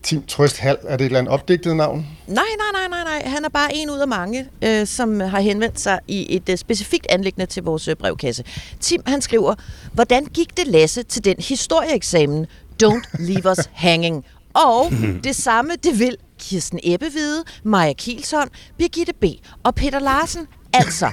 Tim 0.04 0.24
Trøst 0.28 0.60
Hal, 0.60 0.78
er 0.84 0.98
det 0.98 1.02
et 1.02 1.06
eller 1.06 1.20
andet 1.20 1.34
opdigtet 1.34 1.76
navn? 1.76 2.08
Nej, 2.28 2.44
nej, 2.58 2.88
nej, 2.88 3.04
nej, 3.04 3.20
nej. 3.20 3.30
Han 3.32 3.46
er 3.46 3.50
bare 3.50 3.76
en 3.76 3.90
ud 3.90 4.00
af 4.00 4.08
mange, 4.08 4.48
øh, 4.62 4.88
som 4.88 5.20
har 5.20 5.40
henvendt 5.40 5.80
sig 5.80 6.00
i 6.08 6.36
et 6.36 6.50
øh, 6.50 6.58
specifikt 6.58 7.08
anlæggende 7.10 7.46
til 7.46 7.64
vores 7.64 7.88
øh, 7.88 7.96
brevkasse. 7.96 8.44
Tim, 8.80 9.02
han 9.06 9.22
skriver, 9.22 9.56
hvordan 9.94 10.26
gik 10.26 10.58
det 10.58 10.68
Lasse 10.68 11.04
til 11.04 11.26
den 11.26 11.36
historieeksamen? 11.40 12.46
Don't 12.84 13.04
leave 13.20 13.52
us 13.52 13.70
hanging. 13.86 14.26
Og 14.54 14.92
det 15.24 15.36
samme, 15.36 15.72
det 15.84 16.00
vil 16.00 16.18
Kirsten 16.40 16.80
Ebbevide, 16.84 17.44
Maja 17.64 17.94
Kielson, 17.94 18.50
Birgitte 18.78 19.14
B. 19.14 19.24
og 19.64 19.76
Peter 19.76 20.00
Larsen. 20.00 20.48
Altså, 20.74 21.10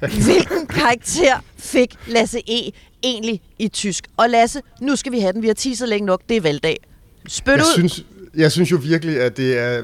hvilken 0.00 0.66
karakter 0.66 1.44
fik 1.58 1.94
Lasse 2.06 2.38
E. 2.38 2.72
egentlig 3.02 3.40
i 3.58 3.68
tysk? 3.68 4.04
Og 4.16 4.30
Lasse, 4.30 4.60
nu 4.80 4.96
skal 4.96 5.12
vi 5.12 5.20
have 5.20 5.32
den. 5.32 5.42
Vi 5.42 5.46
har 5.46 5.54
teaset 5.54 5.88
længe 5.88 6.06
nok. 6.06 6.20
Det 6.28 6.36
er 6.36 6.40
valgdag. 6.40 6.76
Spyt 7.28 7.52
jeg 7.52 7.60
ud. 7.60 7.72
Synes, 7.74 8.04
jeg 8.36 8.52
synes 8.52 8.70
jo 8.70 8.76
virkelig, 8.76 9.20
at 9.20 9.36
det 9.36 9.58
er 9.58 9.82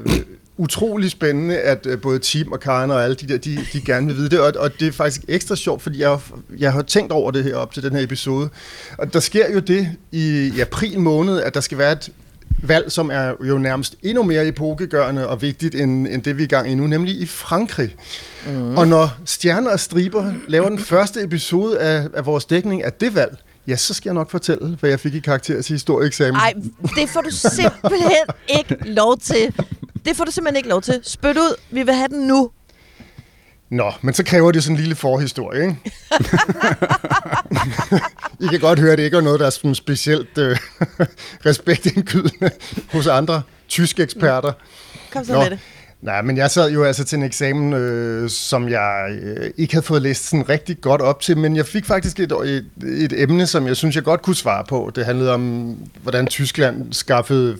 utrolig 0.57 1.11
spændende, 1.11 1.57
at 1.57 1.85
øh, 1.85 2.01
både 2.01 2.19
Tim 2.19 2.51
og 2.51 2.59
Karen 2.59 2.91
og 2.91 3.03
alle 3.03 3.15
de 3.15 3.27
der, 3.27 3.37
de, 3.37 3.65
de 3.73 3.81
gerne 3.81 4.07
vil 4.07 4.15
vide 4.15 4.29
det, 4.29 4.39
og, 4.39 4.53
og 4.57 4.79
det 4.79 4.87
er 4.87 4.91
faktisk 4.91 5.21
ekstra 5.27 5.55
sjovt, 5.55 5.81
fordi 5.81 6.01
jeg, 6.01 6.19
jeg 6.59 6.73
har 6.73 6.81
tænkt 6.81 7.11
over 7.11 7.31
det 7.31 7.43
her 7.43 7.55
op 7.55 7.73
til 7.73 7.83
den 7.83 7.95
her 7.95 8.03
episode. 8.03 8.49
Og 8.97 9.13
der 9.13 9.19
sker 9.19 9.53
jo 9.53 9.59
det 9.59 9.89
i, 10.11 10.51
i 10.57 10.59
april 10.59 10.99
måned, 10.99 11.39
at 11.41 11.53
der 11.53 11.61
skal 11.61 11.77
være 11.77 11.91
et 11.91 12.09
valg, 12.63 12.91
som 12.91 13.09
er 13.13 13.33
jo 13.47 13.57
nærmest 13.57 13.95
endnu 14.03 14.23
mere 14.23 14.47
epokegørende 14.47 15.27
og 15.27 15.41
vigtigt, 15.41 15.75
end, 15.75 16.07
end 16.07 16.23
det 16.23 16.37
vi 16.37 16.41
er 16.41 16.45
i 16.45 16.47
gang 16.47 16.71
i 16.71 16.75
nu, 16.75 16.87
nemlig 16.87 17.15
i 17.15 17.25
Frankrig. 17.25 17.95
Mm. 18.45 18.77
Og 18.77 18.87
når 18.87 19.09
Stjerner 19.25 19.71
og 19.71 19.79
Striber 19.79 20.33
laver 20.47 20.69
den 20.69 20.79
første 20.79 21.23
episode 21.23 21.79
af, 21.79 22.07
af 22.13 22.25
vores 22.25 22.45
dækning 22.45 22.83
af 22.83 22.93
det 22.93 23.15
valg, 23.15 23.37
ja, 23.67 23.75
så 23.75 23.93
skal 23.93 24.09
jeg 24.09 24.13
nok 24.13 24.31
fortælle, 24.31 24.77
hvad 24.79 24.89
jeg 24.89 24.99
fik 24.99 25.13
i 25.13 25.19
karakter 25.19 25.61
til 25.61 25.73
historieeksamen. 25.73 26.33
Nej, 26.33 26.53
det 26.95 27.09
får 27.09 27.21
du 27.21 27.29
simpelthen 27.31 28.11
ikke 28.49 28.75
lov 28.89 29.17
til. 29.17 29.53
Det 30.05 30.17
får 30.17 30.23
du 30.23 30.31
simpelthen 30.31 30.57
ikke 30.57 30.69
lov 30.69 30.81
til. 30.81 30.99
Spyt 31.03 31.37
ud, 31.37 31.55
vi 31.71 31.83
vil 31.83 31.93
have 31.93 32.07
den 32.07 32.27
nu. 32.27 32.49
Nå, 33.69 33.91
men 34.01 34.13
så 34.13 34.23
kræver 34.23 34.51
det 34.51 34.63
sådan 34.63 34.75
en 34.75 34.79
lille 34.81 34.95
forhistorie, 34.95 35.61
ikke? 35.61 35.77
I 38.45 38.47
kan 38.47 38.59
godt 38.59 38.79
høre, 38.79 38.91
at 38.91 38.97
det 38.97 39.03
ikke 39.03 39.17
er 39.17 39.21
noget, 39.21 39.39
der 39.39 39.45
er 39.45 39.49
sådan 39.49 39.75
specielt 39.75 40.37
øh, 40.37 40.57
respektindgydende 41.45 42.51
hos 42.91 43.07
andre 43.07 43.41
tyske 43.67 44.03
eksperter. 44.03 44.51
Kom 45.11 45.25
så 45.25 45.33
Nå. 45.33 45.39
med 45.39 45.49
det. 45.49 45.59
Nej, 46.05 46.21
men 46.21 46.37
jeg 46.37 46.51
sad 46.51 46.71
jo 46.71 46.83
altså 46.83 47.03
til 47.03 47.17
en 47.17 47.23
eksamen, 47.23 47.73
øh, 47.73 48.29
som 48.29 48.69
jeg 48.69 49.17
øh, 49.21 49.51
ikke 49.57 49.73
havde 49.73 49.85
fået 49.85 50.01
læst 50.01 50.29
sådan 50.29 50.49
rigtig 50.49 50.81
godt 50.81 51.01
op 51.01 51.21
til, 51.21 51.37
men 51.37 51.55
jeg 51.55 51.65
fik 51.65 51.85
faktisk 51.85 52.19
et, 52.19 52.31
et, 52.31 52.65
et 52.81 53.21
emne, 53.21 53.47
som 53.47 53.67
jeg 53.67 53.77
synes, 53.77 53.95
jeg 53.95 54.03
godt 54.03 54.21
kunne 54.21 54.35
svare 54.35 54.63
på. 54.69 54.91
Det 54.95 55.05
handlede 55.05 55.33
om, 55.33 55.75
hvordan 56.01 56.27
Tyskland 56.27 56.93
skaffede 56.93 57.57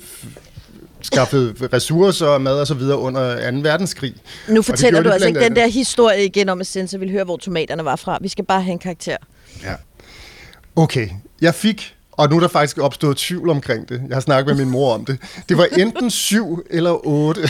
skaffede 1.01 1.67
ressourcer, 1.73 2.37
mad 2.37 2.59
og 2.59 2.67
så 2.67 2.73
videre 2.73 2.97
under 2.97 3.51
2. 3.51 3.57
verdenskrig. 3.57 4.15
Nu 4.49 4.61
fortæller 4.61 5.03
du 5.03 5.09
altså 5.09 5.27
ikke 5.27 5.39
den 5.39 5.55
der 5.55 5.67
historie 5.67 6.25
igen 6.25 6.49
om, 6.49 6.61
at 6.61 6.67
Sensor 6.67 6.97
ville 6.97 7.11
høre, 7.11 7.23
hvor 7.23 7.37
tomaterne 7.37 7.85
var 7.85 7.95
fra. 7.95 8.17
Vi 8.21 8.27
skal 8.27 8.45
bare 8.45 8.61
have 8.61 8.71
en 8.71 8.79
karakter. 8.79 9.17
Ja. 9.63 9.73
Okay, 10.75 11.09
jeg 11.41 11.55
fik, 11.55 11.95
og 12.18 12.30
nu 12.30 12.36
er 12.36 12.39
der 12.39 12.47
faktisk 12.47 12.78
opstået 12.78 13.18
tvivl 13.18 13.49
omkring 13.49 13.89
det. 13.89 14.01
Jeg 14.07 14.16
har 14.16 14.22
snakket 14.22 14.55
med 14.57 14.66
min 14.66 14.72
mor 14.72 14.93
om 14.93 15.05
det. 15.05 15.20
Det 15.49 15.57
var 15.57 15.68
enten 15.78 16.09
7 16.09 16.66
eller 16.70 17.07
8. 17.07 17.41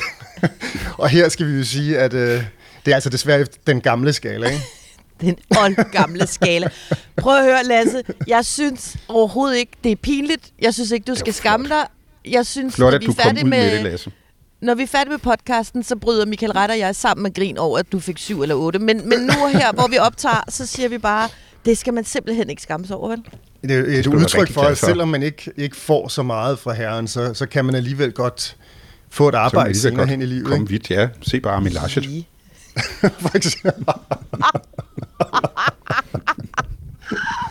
og 0.98 1.10
her 1.10 1.30
skal 1.30 1.48
vi 1.48 1.58
jo 1.58 1.64
sige, 1.64 2.00
at 2.00 2.14
øh, 2.14 2.44
det 2.86 2.92
er 2.92 2.96
altså 2.96 3.10
desværre 3.10 3.46
den 3.68 3.82
gamle 3.82 4.14
skala, 4.14 4.48
ikke? 4.48 4.62
Den 5.22 5.36
oldgamle 5.62 6.28
skala. 6.28 6.70
Prøv 7.18 7.38
at 7.38 7.44
høre, 7.44 7.64
Lasse. 7.64 8.04
Jeg 8.28 8.46
synes 8.46 8.98
overhovedet 9.08 9.58
ikke, 9.58 9.72
det 9.84 9.92
er 9.92 9.96
pinligt. 9.96 10.52
Jeg 10.62 10.74
synes 10.74 10.92
ikke, 10.92 11.04
du 11.04 11.16
skal 11.16 11.34
skamme 11.34 11.70
dig. 11.70 11.88
Jeg 12.26 12.46
synes, 12.46 12.76
Flot, 12.76 12.92
når 12.92 12.96
at 12.96 13.02
vi 13.02 13.06
er 13.06 13.24
færdige 13.24 13.44
med 13.44 13.58
med, 13.58 13.76
det, 13.76 13.84
Lasse. 13.84 14.12
når 14.62 14.76
vi 14.76 14.84
er 14.84 14.88
færdige 14.88 15.12
med 15.12 15.18
podcasten, 15.20 15.84
så 15.84 15.96
bryder 15.96 16.26
Michael 16.26 16.52
Ret 16.52 16.72
og 16.72 16.80
jeg 16.80 16.96
sammen 16.96 17.24
med 17.24 17.34
grin 17.34 17.58
over, 17.58 17.80
at 17.80 17.92
du 17.92 18.00
fik 18.00 18.18
syv 18.18 18.42
eller 18.42 18.56
otte. 18.56 18.80
Men, 18.80 19.10
men 19.10 19.20
nu 19.20 19.48
her, 19.48 19.74
hvor 19.74 19.88
vi 19.88 19.98
optager, 19.98 20.44
så 20.50 20.66
siger 20.66 20.90
vi 20.90 20.98
bare, 20.98 21.30
det 21.66 21.78
skal 21.78 21.94
man 21.94 22.04
simpelthen 22.06 22.50
ikke 22.50 22.62
skamme 22.62 22.88
sig 22.88 22.96
over, 22.96 23.10
vel? 23.10 23.24
Det 23.64 23.96
er 23.96 24.00
et 24.00 24.08
udtryk 24.08 24.52
for, 24.52 24.62
at 24.62 24.78
selvom 24.78 25.08
man 25.08 25.24
ikke, 25.24 25.52
ikke 25.58 25.76
får 25.76 26.08
så 26.08 26.24
meget 26.24 26.60
fra 26.60 26.74
herren, 26.74 27.08
så, 27.08 27.34
så 27.34 27.46
kan 27.46 27.66
man 27.66 27.76
alligevel 27.76 28.12
godt 28.12 28.58
få 29.10 29.30
et 29.30 29.36
arbejde 29.36 29.80
senere 29.80 29.98
godt 29.98 30.10
hen 30.10 30.22
i 30.22 30.26
livet. 30.26 30.46
Kom 30.46 30.62
Ikke? 30.62 30.70
vidt, 30.70 30.92
ja. 30.92 31.08
Se 31.22 31.40
bare 31.40 31.54
Armin 31.54 31.72
Laschet. 31.72 32.04
For 33.20 33.36
eksempel. 33.36 33.86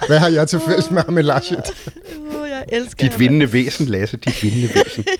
Hvad 0.07 0.19
har 0.19 0.29
jeg 0.29 0.49
til 0.49 0.61
fælles 0.69 0.91
med 0.91 1.03
Armin 1.09 1.25
Laschet? 1.25 1.63
Oh, 2.17 2.49
jeg 2.49 2.65
elsker 2.69 3.09
Dit 3.09 3.19
vindende 3.19 3.53
væsen, 3.53 3.87
Lasse. 3.87 4.17
Dit 4.17 4.43
vindende 4.43 4.69
væsen. 4.75 5.05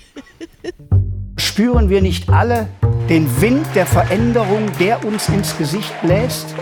Spüren 1.37 1.89
wir 1.89 2.01
nicht 2.01 2.29
alle 2.29 2.67
den 3.09 3.27
Wind 3.41 3.65
der 3.73 3.85
Veränderung, 3.85 4.79
der 4.79 5.05
uns 5.05 5.29
ins 5.29 5.57
Gesicht 5.57 5.93
bläst? 6.03 6.55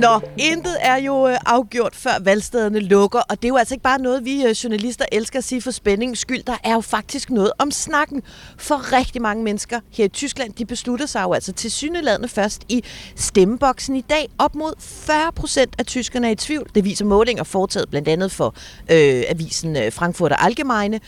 Nå, 0.00 0.20
intet 0.36 0.76
er 0.80 0.96
jo 0.96 1.28
øh, 1.28 1.36
afgjort, 1.46 1.94
før 1.94 2.10
valgstederne 2.20 2.80
lukker, 2.80 3.18
og 3.18 3.36
det 3.36 3.44
er 3.44 3.48
jo 3.48 3.56
altså 3.56 3.74
ikke 3.74 3.82
bare 3.82 3.98
noget, 3.98 4.24
vi 4.24 4.44
øh, 4.44 4.50
journalister 4.50 5.04
elsker 5.12 5.38
at 5.38 5.44
sige 5.44 5.62
for 5.62 5.70
spændingens 5.70 6.18
skyld. 6.18 6.42
Der 6.42 6.56
er 6.64 6.72
jo 6.72 6.80
faktisk 6.80 7.30
noget 7.30 7.52
om 7.58 7.70
snakken. 7.70 8.22
For 8.58 8.92
rigtig 8.92 9.22
mange 9.22 9.44
mennesker 9.44 9.80
her 9.92 10.04
i 10.04 10.08
Tyskland, 10.08 10.52
de 10.52 10.66
beslutter 10.66 11.06
sig 11.06 11.22
jo 11.22 11.32
altså 11.32 11.52
til 11.52 11.70
syneladende 11.70 12.28
først 12.28 12.62
i 12.68 12.84
stemmeboksen 13.16 13.96
i 13.96 14.00
dag. 14.00 14.28
Op 14.38 14.54
mod 14.54 14.72
40 14.78 15.32
procent 15.32 15.74
af 15.78 15.86
tyskerne 15.86 16.26
er 16.26 16.30
i 16.30 16.36
tvivl. 16.36 16.70
Det 16.74 16.84
viser 16.84 17.04
målinger 17.04 17.44
foretaget 17.44 17.90
blandt 17.90 18.08
andet 18.08 18.32
for 18.32 18.54
øh, 18.90 19.24
avisen 19.28 19.76
øh, 19.76 19.92
Frankfurter 19.92 20.36
Allgemeine. 20.36 21.00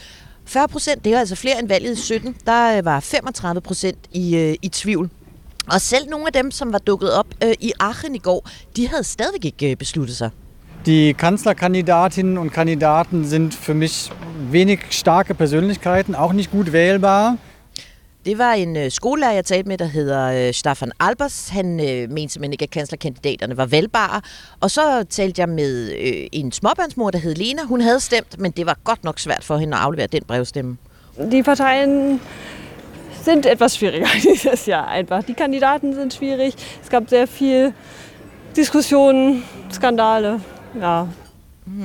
40 0.45 0.69
procent, 0.69 1.05
det 1.05 1.15
er 1.15 1.19
altså 1.19 1.37
flere 1.37 1.59
end 1.59 1.69
valget 1.69 1.99
i 1.99 2.01
17. 2.01 2.37
Der 2.47 2.83
var 2.83 3.01
35 3.01 3.61
procent 3.61 3.99
i, 4.13 4.37
øh, 4.37 4.55
i 4.63 4.69
tvivl. 4.69 5.11
Og 5.71 5.81
selv 5.81 6.09
nogle 6.09 6.27
af 6.27 6.33
dem, 6.33 6.51
som 6.51 6.73
var 6.73 6.79
dukket 6.79 7.13
op 7.13 7.27
øh, 7.45 7.53
i 7.61 7.73
Aachen 7.81 8.15
i 8.15 8.19
går, 8.19 8.49
de 8.77 8.89
havde 8.89 9.05
stadigvæk 9.05 9.45
ikke 9.45 9.71
øh, 9.71 9.77
besluttet 9.77 10.17
sig. 10.17 10.31
Die 10.87 11.15
Kanzlerkandidatinnen 11.15 12.39
und 12.39 12.51
Kandidaten 12.51 13.29
sind 13.29 13.53
für 13.53 13.75
mich 13.75 14.13
wenig 14.53 14.79
starke 14.91 15.35
Persönlichkeiten, 15.35 16.15
auch 16.15 16.33
nicht 16.33 16.51
gut 16.51 16.73
wählbar. 16.73 17.37
Det 18.25 18.39
var 18.39 18.53
en 18.53 18.77
øh, 18.77 18.91
skolelærer, 18.91 19.33
jeg 19.33 19.45
talte 19.45 19.69
med, 19.69 19.79
der 19.79 19.85
hedder 19.85 20.49
øh, 20.49 20.55
Staffan 20.55 20.93
Albers. 21.01 21.49
Han 21.49 21.81
øh, 21.81 22.11
mente 22.11 22.33
simpelthen 22.33 22.53
ikke, 22.53 22.63
at 22.63 22.71
kanslerkandidaterne 22.71 23.57
var 23.57 23.67
valgbare. 23.67 24.21
Og 24.61 24.71
så 24.71 25.05
talte 25.11 25.41
jeg 25.41 25.49
med 25.49 25.93
øh, 25.93 26.27
en 26.33 26.53
småbørnsmor, 26.53 27.11
der 27.11 27.19
hed 27.19 27.35
Lena. 27.35 27.63
Hun 27.65 27.81
havde 27.81 28.01
stemt, 28.01 28.39
men 28.39 28.51
det 28.51 28.67
var 28.67 28.79
godt 28.85 29.05
nok 29.05 29.19
svært 29.19 29.45
for 29.45 29.57
hende 29.57 29.77
at 29.77 29.83
aflevere 29.83 30.07
den 30.07 30.23
brevstemme. 30.27 30.77
Die 31.31 31.43
Parteien 31.43 32.21
sind 33.25 33.47
etwas 33.47 33.77
schwieriger 33.77 34.07
dieses 34.23 34.67
Jahr 34.67 34.89
einfach. 34.89 35.23
Die 35.23 35.35
Kandidaten 35.35 35.95
sind 35.95 36.15
schwierig. 36.15 36.55
Es 36.83 36.89
gab 36.89 37.09
sehr 37.09 37.27
viel 37.27 37.73
Diskussionen, 38.57 39.45
Skandale. 39.71 40.41
Ja, 40.81 41.07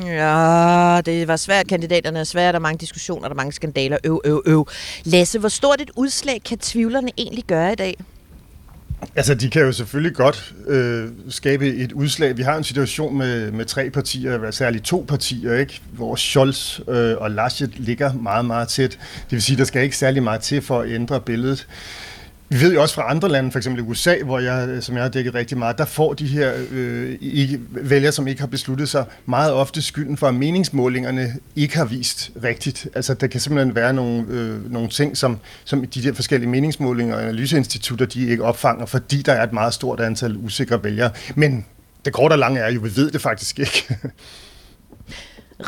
Ja, 0.06 1.02
det 1.06 1.28
var 1.28 1.36
svært. 1.36 1.68
Kandidaterne 1.68 2.20
er 2.20 2.24
svære. 2.24 2.48
Der 2.48 2.54
er 2.54 2.60
mange 2.60 2.78
diskussioner, 2.78 3.22
der 3.22 3.30
er 3.30 3.36
mange 3.36 3.52
skandaler. 3.52 3.98
Øv, 4.04 4.22
øv, 4.26 4.42
øv. 4.46 4.68
Lasse, 5.04 5.40
hvor 5.40 5.50
stort 5.50 5.82
et 5.82 5.92
udslag 5.96 6.42
kan 6.46 6.58
tvivlerne 6.58 7.12
egentlig 7.18 7.44
gøre 7.44 7.72
i 7.72 7.76
dag? 7.76 7.98
Altså, 9.16 9.34
de 9.34 9.50
kan 9.50 9.62
jo 9.62 9.72
selvfølgelig 9.72 10.16
godt 10.16 10.54
øh, 10.68 11.08
skabe 11.30 11.68
et 11.76 11.91
udslag. 11.91 12.38
Vi 12.38 12.43
har 12.43 12.58
en 12.58 12.64
situation 12.64 13.18
med, 13.18 13.52
med 13.52 13.66
tre 13.66 13.89
partier, 13.89 14.52
særligt 14.52 14.86
to 14.86 15.06
partier, 15.08 15.54
ikke? 15.54 15.82
hvor 15.91 16.16
Scholz 16.16 16.80
øh, 16.80 17.16
og 17.18 17.32
Laschet 17.32 17.80
ligger 17.80 18.14
meget, 18.14 18.46
meget 18.46 18.68
tæt. 18.68 18.91
Det 18.91 19.32
vil 19.32 19.41
sige, 19.41 19.58
der 19.58 19.64
skal 19.64 19.84
ikke 19.84 19.98
særlig 19.98 20.24
meget 20.24 20.41
til 20.41 20.62
for 20.62 20.82
at 20.82 20.91
ændre 20.91 21.22
billedet. 21.22 21.68
Vi 22.56 22.62
ved 22.62 22.74
jo 22.74 22.82
også 22.82 22.95
fra 22.95 23.10
andre 23.10 23.30
lande, 23.30 23.51
f.eks. 23.51 23.68
USA, 23.68 24.16
hvor 24.24 24.39
jeg, 24.39 24.84
som 24.84 24.95
jeg 24.95 25.03
har 25.03 25.10
dækket 25.10 25.34
rigtig 25.34 25.58
meget, 25.58 25.78
der 25.78 25.86
får 25.86 26.14
de 26.14 26.28
her 26.28 26.53
øh, 26.72 27.18
ikke, 27.22 27.60
vælgere, 27.70 28.12
som 28.12 28.28
ikke 28.28 28.41
har 28.41 28.47
besluttet 28.47 28.89
sig, 28.89 29.06
meget 29.26 29.53
ofte 29.53 29.82
skylden 29.82 30.18
for, 30.18 30.28
at 30.28 30.36
meningsmålingerne 30.36 31.34
ikke 31.56 31.78
har 31.78 31.86
vist 31.86 32.32
rigtigt. 32.43 32.88
Altså, 32.95 33.14
der 33.14 33.28
kan 33.28 33.39
simpelthen 33.39 33.76
være 33.76 33.93
nogle, 33.93 34.26
øh, 34.30 34.72
nogle 34.72 34.89
ting, 34.89 35.18
som, 35.18 35.39
som 35.66 35.88
de 35.88 36.03
der 36.03 36.14
forskellige 36.14 36.49
meningsmålinger 36.49 37.16
og 37.16 37.22
analyseinstitutter, 37.22 38.06
de 38.06 38.28
ikke 38.28 38.43
opfanger, 38.43 38.86
fordi 38.86 39.22
der 39.22 39.34
er 39.34 39.43
et 39.43 39.53
meget 39.53 39.74
stort 39.74 39.99
antal 39.99 40.38
usikre 40.38 40.84
vælgere. 40.84 41.12
Men 41.36 41.66
det 42.06 42.14
korte 42.14 42.34
og 42.34 42.39
lange 42.39 42.60
er 42.60 42.72
jo, 42.72 42.82
vi 42.82 42.95
ved 42.95 43.12
det 43.12 43.22
faktisk 43.22 43.60
ikke. 43.60 43.97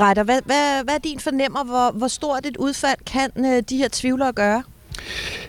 Reiter, 0.01 0.23
hvad, 0.23 0.39
hvad, 0.45 0.83
hvad 0.83 0.93
er 0.93 0.99
din 0.99 1.19
fornemmer? 1.19 1.63
Hvor, 1.63 1.91
hvor 1.91 2.07
stort 2.07 2.45
et 2.45 2.57
udfald 2.57 2.99
kan 3.05 3.31
øh, 3.45 3.63
de 3.69 3.77
her 3.77 3.87
tvivlere 3.91 4.33
gøre? 4.33 4.63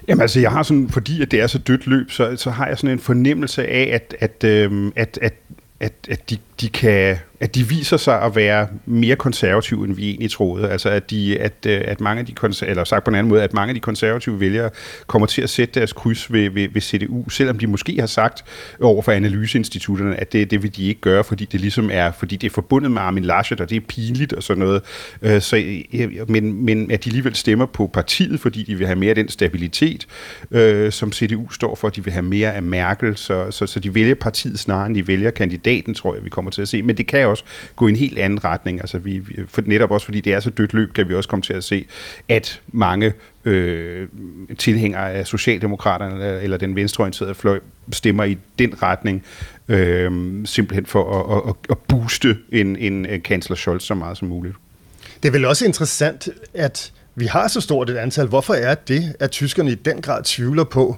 Jamen 0.08 0.22
altså, 0.22 0.40
jeg 0.40 0.50
har 0.50 0.62
sådan, 0.62 0.88
fordi 0.88 1.22
at 1.22 1.30
det 1.30 1.40
er 1.40 1.46
så 1.46 1.58
dødt 1.58 1.86
løb, 1.86 2.10
så, 2.10 2.36
så 2.36 2.50
har 2.50 2.66
jeg 2.66 2.78
sådan 2.78 2.90
en 2.90 2.98
fornemmelse 2.98 3.66
af, 3.66 3.90
at, 3.92 4.14
at, 4.20 4.44
øhm, 4.44 4.92
at, 4.96 5.18
at, 5.22 5.34
at, 5.80 5.92
at 6.10 6.30
de, 6.30 6.36
de 6.60 6.68
kan 6.68 7.16
at 7.40 7.54
de 7.54 7.68
viser 7.68 7.96
sig 7.96 8.22
at 8.22 8.36
være 8.36 8.68
mere 8.86 9.16
konservative, 9.16 9.84
end 9.84 9.94
vi 9.94 10.08
egentlig 10.08 10.30
troede. 10.30 10.70
Altså 10.70 10.88
at, 10.88 11.10
de, 11.10 11.38
at, 11.38 11.52
øh, 11.66 11.80
at 11.84 12.00
mange 12.00 12.20
af 12.20 12.26
de 12.26 12.32
konser- 12.32 12.66
eller 12.66 12.84
sagt 12.84 13.04
på 13.04 13.10
en 13.10 13.14
anden 13.14 13.28
måde, 13.28 13.42
at 13.42 13.52
mange 13.54 13.70
af 13.70 13.74
de 13.74 13.80
konservative 13.80 14.40
vælgere 14.40 14.70
kommer 15.06 15.26
til 15.26 15.42
at 15.42 15.50
sætte 15.50 15.80
deres 15.80 15.92
kryds 15.92 16.32
ved, 16.32 16.50
ved, 16.50 16.68
ved 16.72 16.80
CDU, 16.80 17.28
selvom 17.28 17.58
de 17.58 17.66
måske 17.66 17.96
har 18.00 18.06
sagt 18.06 18.44
over 18.80 19.02
for 19.02 19.12
analyseinstitutterne, 19.12 20.20
at 20.20 20.32
det, 20.32 20.50
det 20.50 20.62
vil 20.62 20.76
de 20.76 20.88
ikke 20.88 21.00
gøre, 21.00 21.24
fordi 21.24 21.44
det 21.44 21.60
ligesom 21.60 21.90
er, 21.92 22.12
fordi 22.12 22.36
det 22.36 22.46
er 22.46 22.54
forbundet 22.54 22.90
med 22.90 23.02
Armin 23.02 23.24
Laschet, 23.24 23.60
og 23.60 23.70
det 23.70 23.76
er 23.76 23.80
pinligt 23.88 24.32
og 24.32 24.42
sådan 24.42 24.58
noget. 24.64 24.82
Øh, 25.22 25.42
Så, 25.42 25.56
øh, 25.94 26.30
men, 26.30 26.64
men 26.64 26.90
at 26.90 27.04
de 27.04 27.08
alligevel 27.10 27.34
stemmer 27.34 27.66
på 27.66 27.86
partiet, 27.86 28.40
fordi 28.40 28.62
de 28.62 28.74
vil 28.74 28.86
have 28.86 28.98
mere 28.98 29.08
af 29.08 29.14
den 29.14 29.28
stabilitet, 29.28 30.06
øh, 30.50 30.92
som 30.92 31.12
CDU 31.12 31.50
står 31.50 31.74
for. 31.74 31.88
De 31.88 32.04
vil 32.04 32.12
have 32.12 32.22
mere 32.22 32.54
af 32.54 32.62
Merkel, 32.62 33.16
så, 33.16 33.50
så, 33.50 33.66
så 33.66 33.80
de 33.80 33.94
vælger 33.94 34.14
partiet 34.14 34.58
snarere, 34.58 34.86
end 34.86 34.94
de 34.94 35.08
vælger 35.08 35.30
kandidaten, 35.30 35.94
tror 35.94 36.14
jeg, 36.14 36.24
vi 36.24 36.30
kommer 36.30 36.50
til 36.50 36.62
at 36.62 36.68
se. 36.68 36.82
Men 36.82 36.96
det 36.96 37.06
kan 37.06 37.27
også 37.28 37.44
gå 37.76 37.86
i 37.86 37.90
en 37.90 37.96
helt 37.96 38.18
anden 38.18 38.44
retning. 38.44 38.80
Altså 38.80 38.98
vi, 38.98 39.22
for 39.48 39.62
netop 39.66 39.90
også 39.90 40.04
fordi 40.04 40.20
det 40.20 40.32
er 40.32 40.40
så 40.40 40.50
dødt 40.50 40.74
løb, 40.74 40.92
kan 40.92 41.08
vi 41.08 41.14
også 41.14 41.28
komme 41.28 41.42
til 41.42 41.52
at 41.52 41.64
se, 41.64 41.86
at 42.28 42.60
mange 42.72 43.12
øh, 43.44 44.08
tilhængere 44.58 45.12
af 45.12 45.26
Socialdemokraterne 45.26 46.40
eller- 46.42 46.56
den 46.56 46.76
venstreorienterede 46.76 47.34
fløj 47.34 47.60
stemmer 47.92 48.24
i 48.24 48.38
den 48.58 48.82
retning, 48.82 49.24
øh, 49.68 50.10
simpelthen 50.44 50.86
for 50.86 51.36
at, 51.36 51.48
at, 51.48 51.54
at 51.70 51.78
booste 51.78 52.36
en, 52.52 52.76
en, 52.76 53.20
kansler 53.20 53.56
Scholz 53.56 53.82
så 53.82 53.94
meget 53.94 54.18
som 54.18 54.28
muligt. 54.28 54.54
Det 55.22 55.28
er 55.28 55.32
vel 55.32 55.44
også 55.44 55.64
interessant, 55.66 56.28
at 56.54 56.92
vi 57.14 57.26
har 57.26 57.48
så 57.48 57.60
stort 57.60 57.90
et 57.90 57.96
antal. 57.96 58.26
Hvorfor 58.26 58.54
er 58.54 58.74
det, 58.74 59.14
at 59.20 59.30
tyskerne 59.30 59.70
i 59.70 59.74
den 59.74 60.00
grad 60.02 60.22
tvivler 60.24 60.64
på, 60.64 60.96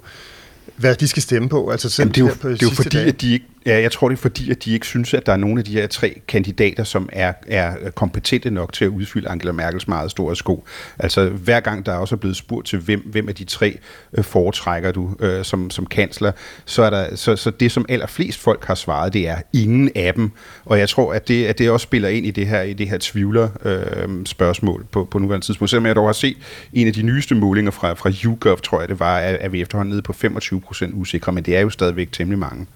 hvad 0.76 0.94
de 0.94 1.08
skal 1.08 1.22
stemme 1.22 1.48
på? 1.48 1.70
Altså 1.70 1.90
selv 1.90 2.04
Jamen, 2.04 2.14
det 2.14 2.44
er 2.44 2.48
jo, 2.48 2.52
det 2.54 2.62
er 2.62 2.66
jo 2.66 2.74
fordi, 2.74 2.96
dag. 2.96 3.06
at 3.06 3.20
de 3.20 3.32
ikke, 3.32 3.46
ja, 3.66 3.80
jeg 3.80 3.92
tror, 3.92 4.08
det 4.08 4.16
er 4.16 4.20
fordi, 4.20 4.50
at 4.50 4.64
de 4.64 4.72
ikke 4.72 4.86
synes, 4.86 5.14
at 5.14 5.26
der 5.26 5.32
er 5.32 5.36
nogen 5.36 5.58
af 5.58 5.64
de 5.64 5.72
her 5.72 5.86
tre 5.86 6.20
kandidater, 6.28 6.84
som 6.84 7.08
er, 7.12 7.32
er 7.46 7.90
kompetente 7.90 8.50
nok 8.50 8.72
til 8.72 8.84
at 8.84 8.88
udfylde 8.88 9.28
Angela 9.28 9.52
Merkels 9.52 9.88
meget 9.88 10.10
store 10.10 10.36
sko. 10.36 10.64
Altså 10.98 11.28
hver 11.28 11.60
gang 11.60 11.86
der 11.86 11.92
er 11.92 11.96
også 11.96 12.14
er 12.14 12.18
blevet 12.18 12.36
spurgt 12.36 12.66
til, 12.66 12.78
hvem, 12.78 13.00
hvem 13.00 13.28
af 13.28 13.34
de 13.34 13.44
tre 13.44 13.78
øh, 14.12 14.24
foretrækker 14.24 14.92
du 14.92 15.16
øh, 15.20 15.44
som, 15.44 15.70
som 15.70 15.86
kansler, 15.86 16.32
så 16.64 16.82
er 16.82 16.90
der, 16.90 17.16
så, 17.16 17.36
så 17.36 17.50
det, 17.50 17.72
som 17.72 17.86
allerflest 17.88 18.38
folk 18.38 18.64
har 18.64 18.74
svaret, 18.74 19.12
det 19.12 19.28
er 19.28 19.36
ingen 19.52 19.90
af 19.94 20.14
dem. 20.14 20.30
Og 20.64 20.78
jeg 20.78 20.88
tror, 20.88 21.12
at 21.12 21.28
det, 21.28 21.46
at 21.46 21.58
det 21.58 21.70
også 21.70 21.84
spiller 21.84 22.08
ind 22.08 22.26
i 22.26 22.30
det 22.30 22.46
her, 22.46 22.62
i 22.62 22.72
det 22.72 22.88
her 22.88 22.98
tvivler 23.00 23.48
øh, 23.64 24.26
spørgsmål 24.26 24.86
på, 24.92 25.04
på 25.04 25.18
nuværende 25.18 25.46
tidspunkt. 25.46 25.70
Selvom 25.70 25.86
jeg 25.86 25.96
dog 25.96 26.06
har 26.06 26.12
set 26.12 26.36
en 26.72 26.86
af 26.86 26.92
de 26.92 27.02
nyeste 27.02 27.34
målinger 27.34 27.70
fra, 27.70 27.92
fra 27.92 28.10
YouGov, 28.24 28.60
tror 28.60 28.80
jeg 28.80 28.88
det 28.88 29.00
var, 29.00 29.18
at, 29.18 29.34
at 29.34 29.52
vi 29.52 29.60
efterhånden 29.60 29.90
nede 29.90 30.02
på 30.02 30.12
25 30.12 30.60
procent 30.60 30.94
usikre, 30.94 31.32
men 31.32 31.44
det 31.44 31.56
er 31.56 31.60
jo 31.60 31.70
stadigvæk 31.70 32.12
temmelig 32.12 32.38
mange. 32.38 32.66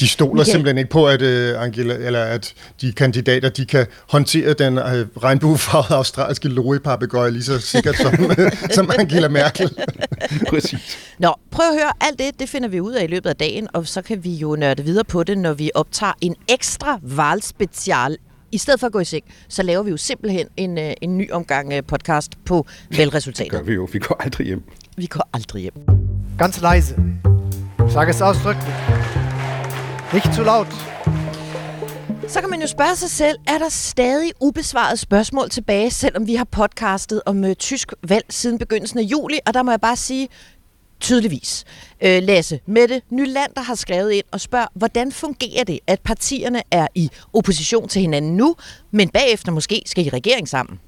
De 0.00 0.08
stoler 0.08 0.34
Michael. 0.34 0.52
simpelthen 0.52 0.78
ikke 0.78 0.90
på, 0.90 1.08
at, 1.08 1.22
uh, 1.22 1.62
Angela, 1.62 1.94
eller 1.94 2.20
at 2.20 2.54
de 2.80 2.92
kandidater 2.92 3.48
de 3.48 3.66
kan 3.66 3.86
håndtere 4.08 4.52
den 4.52 4.78
uh, 4.78 4.84
regnbuefarvede 5.22 5.94
australske 5.94 6.48
loripapegøje 6.48 7.30
lige 7.30 7.42
så 7.42 7.58
sikkert 7.58 7.96
som, 7.96 8.12
som 8.76 8.90
Angela 8.98 9.28
Merkel. 9.28 9.70
Præcis. 10.50 10.98
Nå, 11.18 11.34
prøv 11.50 11.66
at 11.66 11.74
høre, 11.74 11.92
alt 12.00 12.18
det, 12.18 12.40
det 12.40 12.48
finder 12.48 12.68
vi 12.68 12.80
ud 12.80 12.92
af 12.92 13.04
i 13.04 13.06
løbet 13.06 13.30
af 13.30 13.36
dagen, 13.36 13.68
og 13.72 13.86
så 13.86 14.02
kan 14.02 14.24
vi 14.24 14.34
jo 14.34 14.56
nørde 14.56 14.84
videre 14.84 15.04
på 15.04 15.24
det, 15.24 15.38
når 15.38 15.52
vi 15.52 15.70
optager 15.74 16.12
en 16.20 16.34
ekstra 16.48 16.98
valgspecial. 17.02 18.16
I 18.52 18.58
stedet 18.58 18.80
for 18.80 18.86
at 18.86 18.92
gå 18.92 18.98
i 19.00 19.04
seng, 19.04 19.24
så 19.48 19.62
laver 19.62 19.82
vi 19.82 19.90
jo 19.90 19.96
simpelthen 19.96 20.46
en, 20.56 20.78
øh, 20.78 20.92
en 21.02 21.18
ny 21.18 21.30
omgang 21.30 21.72
øh, 21.72 21.82
podcast 21.88 22.32
på 22.44 22.66
valgresultatet. 22.96 23.52
Gør 23.52 23.62
vi 23.62 23.72
jo. 23.72 23.88
Vi 23.92 23.98
går 23.98 24.16
aldrig 24.20 24.46
hjem. 24.46 24.62
Vi 24.96 25.06
går 25.06 25.28
aldrig 25.32 25.62
hjem. 25.62 25.74
Ganz 26.38 26.60
leise. 26.60 26.96
Sage 27.88 28.10
es 28.10 28.20
ausdrücklich. 28.20 29.21
Nicht 30.12 30.34
zu 30.34 30.42
laut. 30.42 30.66
Så 32.28 32.40
kan 32.40 32.50
man 32.50 32.60
jo 32.60 32.66
spørge 32.66 32.96
sig 32.96 33.10
selv, 33.10 33.36
er 33.48 33.58
der 33.58 33.68
stadig 33.68 34.32
ubesvarede 34.40 34.96
spørgsmål 34.96 35.50
tilbage, 35.50 35.90
selvom 35.90 36.26
vi 36.26 36.34
har 36.34 36.44
podcastet 36.44 37.22
om 37.26 37.44
øh, 37.44 37.54
tysk 37.54 37.92
valg 38.08 38.24
siden 38.30 38.58
begyndelsen 38.58 38.98
af 38.98 39.02
juli, 39.02 39.38
og 39.46 39.54
der 39.54 39.62
må 39.62 39.70
jeg 39.70 39.80
bare 39.80 39.96
sige, 39.96 40.28
tydeligvis. 41.00 41.64
Øh, 42.00 42.22
Lasse 42.22 42.60
Mette 42.66 43.02
Nylander 43.10 43.62
har 43.62 43.74
skrevet 43.74 44.12
ind 44.12 44.24
og 44.32 44.40
spørger, 44.40 44.66
hvordan 44.74 45.12
fungerer 45.12 45.64
det, 45.64 45.78
at 45.86 46.00
partierne 46.00 46.62
er 46.70 46.86
i 46.94 47.10
opposition 47.32 47.88
til 47.88 48.00
hinanden 48.00 48.36
nu, 48.36 48.56
men 48.90 49.08
bagefter 49.08 49.52
måske 49.52 49.82
skal 49.86 50.06
i 50.06 50.08
regering 50.08 50.48
sammen? 50.48 50.80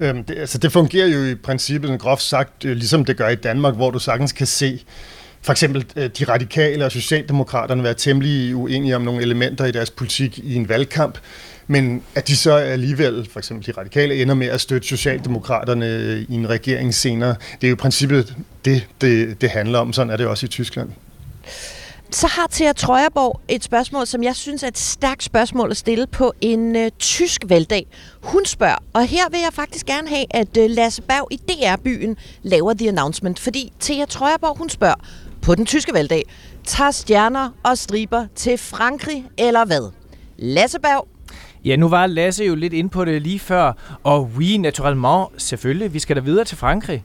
Øhm, 0.00 0.24
det, 0.24 0.38
altså, 0.38 0.58
det 0.58 0.72
fungerer 0.72 1.06
jo 1.06 1.24
i 1.24 1.34
princippet, 1.34 2.00
groft 2.00 2.22
sagt, 2.22 2.64
øh, 2.64 2.76
ligesom 2.76 3.04
det 3.04 3.16
gør 3.16 3.28
i 3.28 3.34
Danmark, 3.34 3.74
hvor 3.74 3.90
du 3.90 3.98
sagtens 3.98 4.32
kan 4.32 4.46
se 4.46 4.84
for 5.44 5.52
eksempel 5.52 5.84
øh, 5.96 6.10
de 6.18 6.24
radikale 6.24 6.84
og 6.84 6.92
socialdemokraterne 6.92 7.82
være 7.82 7.94
temmelig 7.94 8.56
uenige 8.56 8.96
om 8.96 9.02
nogle 9.02 9.22
elementer 9.22 9.64
i 9.64 9.72
deres 9.72 9.90
politik 9.90 10.38
i 10.38 10.54
en 10.54 10.68
valgkamp, 10.68 11.18
men 11.66 12.02
at 12.14 12.28
de 12.28 12.36
så 12.36 12.56
alligevel, 12.56 13.28
for 13.32 13.40
eksempel 13.40 13.66
de 13.66 13.80
radikale, 13.80 14.22
ender 14.22 14.34
med 14.34 14.46
at 14.46 14.60
støtte 14.60 14.88
socialdemokraterne 14.88 15.86
øh, 15.86 16.20
i 16.28 16.34
en 16.34 16.50
regering 16.50 16.94
senere, 16.94 17.34
det 17.60 17.66
er 17.66 17.68
jo 17.68 17.74
i 17.74 17.76
princippet 17.76 18.36
det, 18.64 18.86
det, 19.00 19.40
det 19.40 19.50
handler 19.50 19.78
om. 19.78 19.92
Sådan 19.92 20.10
er 20.10 20.16
det 20.16 20.26
også 20.26 20.46
i 20.46 20.48
Tyskland. 20.48 20.90
Så 22.10 22.26
har 22.26 22.46
Thea 22.52 22.72
Trøjerborg 22.72 23.40
et 23.48 23.64
spørgsmål, 23.64 24.06
som 24.06 24.22
jeg 24.22 24.36
synes 24.36 24.62
er 24.62 24.68
et 24.68 24.78
stærkt 24.78 25.22
spørgsmål 25.22 25.70
at 25.70 25.76
stille 25.76 26.06
på 26.06 26.32
en 26.40 26.76
øh, 26.76 26.90
tysk 26.98 27.42
valgdag. 27.48 27.86
Hun 28.22 28.44
spørger, 28.44 28.76
og 28.92 29.06
her 29.06 29.30
vil 29.30 29.40
jeg 29.40 29.52
faktisk 29.52 29.86
gerne 29.86 30.08
have, 30.08 30.24
at 30.30 30.56
øh, 30.56 30.70
Lasse 30.70 31.02
Berg 31.02 31.28
i 31.30 31.36
DR-byen 31.36 32.16
laver 32.42 32.74
the 32.74 32.88
announcement, 32.88 33.38
fordi 33.38 33.72
Thea 33.80 34.04
Trøjerborg, 34.04 34.58
hun 34.58 34.68
spørger, 34.68 34.94
på 35.44 35.54
den 35.54 35.66
tyske 35.66 35.92
valgdag, 35.94 36.22
tager 36.64 36.90
stjerner 36.90 37.50
og 37.62 37.78
striber 37.78 38.26
til 38.34 38.58
Frankrig 38.58 39.24
eller 39.38 39.64
hvad? 39.64 39.90
Lasse 40.36 40.80
Berg, 40.80 41.08
Ja, 41.64 41.76
nu 41.76 41.88
var 41.88 42.06
Lasse 42.06 42.44
jo 42.44 42.54
lidt 42.54 42.72
ind 42.72 42.90
på 42.90 43.04
det 43.04 43.22
lige 43.22 43.38
før, 43.38 43.72
og 44.02 44.30
oui, 44.36 44.56
naturellement, 44.56 45.28
selvfølgelig, 45.36 45.94
vi 45.94 45.98
skal 45.98 46.16
da 46.16 46.20
videre 46.20 46.44
til 46.44 46.56
Frankrig. 46.56 47.04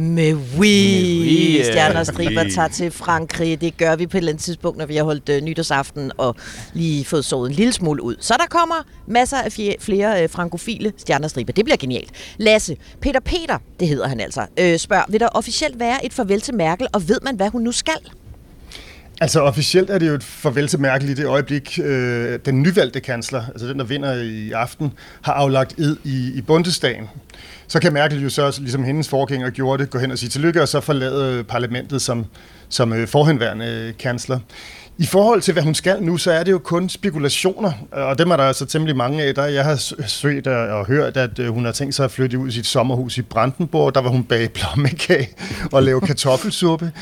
Med 0.00 0.34
oui, 0.34 0.42
oui, 0.58 1.64
stjerner 1.64 1.98
og 2.00 2.06
striber 2.06 2.42
oui. 2.44 2.50
tager 2.50 2.68
til 2.68 2.90
Frankrig. 2.90 3.60
Det 3.60 3.76
gør 3.76 3.96
vi 3.96 4.06
på 4.06 4.16
et 4.16 4.18
eller 4.18 4.32
andet 4.32 4.44
tidspunkt, 4.44 4.78
når 4.78 4.86
vi 4.86 4.96
har 4.96 5.04
holdt 5.04 5.28
øh, 5.28 5.42
nytårsaften 5.42 6.12
og 6.18 6.36
lige 6.72 7.04
fået 7.04 7.24
sovet 7.24 7.50
en 7.50 7.56
lille 7.56 7.72
smule 7.72 8.02
ud. 8.02 8.16
Så 8.20 8.34
der 8.38 8.46
kommer 8.50 8.74
masser 9.06 9.36
af 9.36 9.58
fje- 9.58 9.76
flere 9.80 10.22
øh, 10.22 10.30
frankofile 10.30 10.92
stjerner 10.98 11.24
og 11.24 11.30
striber. 11.30 11.52
Det 11.52 11.64
bliver 11.64 11.76
genialt. 11.76 12.10
Lasse, 12.38 12.76
Peter 13.00 13.20
Peter, 13.20 13.58
det 13.80 13.88
hedder 13.88 14.08
han 14.08 14.20
altså, 14.20 14.46
øh, 14.60 14.78
spørger, 14.78 15.04
vil 15.08 15.20
der 15.20 15.28
officielt 15.28 15.78
være 15.78 16.06
et 16.06 16.12
farvel 16.12 16.40
til 16.40 16.54
Merkel, 16.54 16.86
og 16.92 17.08
ved 17.08 17.18
man, 17.22 17.36
hvad 17.36 17.48
hun 17.48 17.62
nu 17.62 17.72
skal? 17.72 17.98
Altså 19.20 19.40
officielt 19.40 19.90
er 19.90 19.98
det 19.98 20.08
jo 20.08 20.14
et 20.14 20.22
farvel 20.24 20.68
til 20.68 20.80
Merkel 20.80 21.08
i 21.08 21.14
det 21.14 21.26
øjeblik, 21.26 21.78
øh, 21.82 22.38
den 22.44 22.62
nyvalgte 22.62 23.00
kansler, 23.00 23.44
altså 23.48 23.66
den, 23.66 23.78
der 23.78 23.84
vinder 23.84 24.14
i 24.22 24.50
aften, 24.52 24.92
har 25.22 25.32
aflagt 25.32 25.78
ed 25.78 25.96
i, 26.04 26.32
i 26.34 26.40
Bundestagen. 26.40 27.08
Så 27.70 27.80
kan 27.80 27.92
Merkel 27.92 28.22
jo 28.22 28.30
så, 28.30 28.58
ligesom 28.60 28.84
hendes 28.84 29.08
forgænger 29.08 29.50
gjorde 29.50 29.82
det, 29.82 29.90
gå 29.90 29.98
hen 29.98 30.10
og 30.10 30.18
sige 30.18 30.30
tillykke, 30.30 30.62
og 30.62 30.68
så 30.68 30.80
forlade 30.80 31.34
øh, 31.38 31.44
parlamentet 31.44 32.02
som, 32.02 32.26
som 32.68 32.92
øh, 32.92 33.08
forhenværende 33.08 33.66
øh, 33.66 33.94
kansler. 33.98 34.38
I 34.98 35.06
forhold 35.06 35.42
til, 35.42 35.52
hvad 35.52 35.62
hun 35.62 35.74
skal 35.74 36.02
nu, 36.02 36.16
så 36.16 36.32
er 36.32 36.44
det 36.44 36.52
jo 36.52 36.58
kun 36.58 36.88
spekulationer, 36.88 37.72
og 37.92 38.18
dem 38.18 38.30
er 38.30 38.36
der 38.36 38.44
altså 38.44 38.66
temmelig 38.66 38.96
mange 38.96 39.22
af. 39.22 39.34
Der 39.34 39.44
jeg 39.44 39.64
har 39.64 40.06
søgt 40.06 40.46
og 40.46 40.86
hørt, 40.86 41.16
at 41.16 41.48
hun 41.48 41.64
har 41.64 41.72
tænkt 41.72 41.94
sig 41.94 42.04
at 42.04 42.10
flytte 42.10 42.38
ud 42.38 42.48
i 42.48 42.52
sit 42.52 42.66
sommerhus 42.66 43.18
i 43.18 43.22
Brandenburg. 43.22 43.94
Der 43.94 44.00
var 44.00 44.10
hun 44.10 44.24
bag 44.24 44.52
blommekage 44.52 45.28
og 45.72 45.82
lave 45.82 46.00
kartoffelsuppe. 46.00 46.92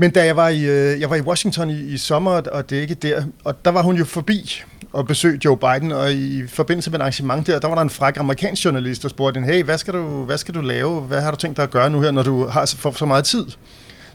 Men 0.00 0.10
da 0.10 0.24
jeg 0.24 0.36
var 0.36 0.48
i, 0.48 0.64
øh, 0.64 1.00
jeg 1.00 1.10
var 1.10 1.16
i 1.16 1.20
Washington 1.20 1.70
i, 1.70 1.80
i 1.80 1.98
sommer, 1.98 2.30
og 2.30 2.70
det 2.70 2.78
er 2.78 2.82
ikke 2.82 2.94
der, 2.94 3.22
og 3.44 3.64
der 3.64 3.70
var 3.70 3.82
hun 3.82 3.96
jo 3.96 4.04
forbi 4.04 4.62
og 4.92 5.06
besøgte 5.06 5.40
Joe 5.44 5.56
Biden, 5.56 5.92
og 5.92 6.12
i 6.12 6.46
forbindelse 6.46 6.90
med 6.90 6.98
et 6.98 7.02
arrangement 7.02 7.46
der, 7.46 7.58
der 7.58 7.68
var 7.68 7.74
der 7.74 7.82
en 7.82 7.90
fræk 7.90 8.16
amerikansk 8.16 8.64
journalist, 8.64 9.02
der 9.02 9.08
spurgte 9.08 9.40
hende, 9.40 9.54
hey, 9.54 9.64
hvad 9.64 9.78
skal, 9.78 9.94
du, 9.94 10.24
hvad 10.24 10.38
skal 10.38 10.54
du 10.54 10.60
lave? 10.60 11.00
Hvad 11.00 11.20
har 11.20 11.30
du 11.30 11.36
tænkt 11.36 11.56
dig 11.56 11.62
at 11.62 11.70
gøre 11.70 11.90
nu 11.90 12.00
her, 12.00 12.10
når 12.10 12.22
du 12.22 12.46
har 12.46 12.64
så, 12.64 12.76
for 12.76 12.90
så 12.90 13.06
meget 13.06 13.24
tid? 13.24 13.44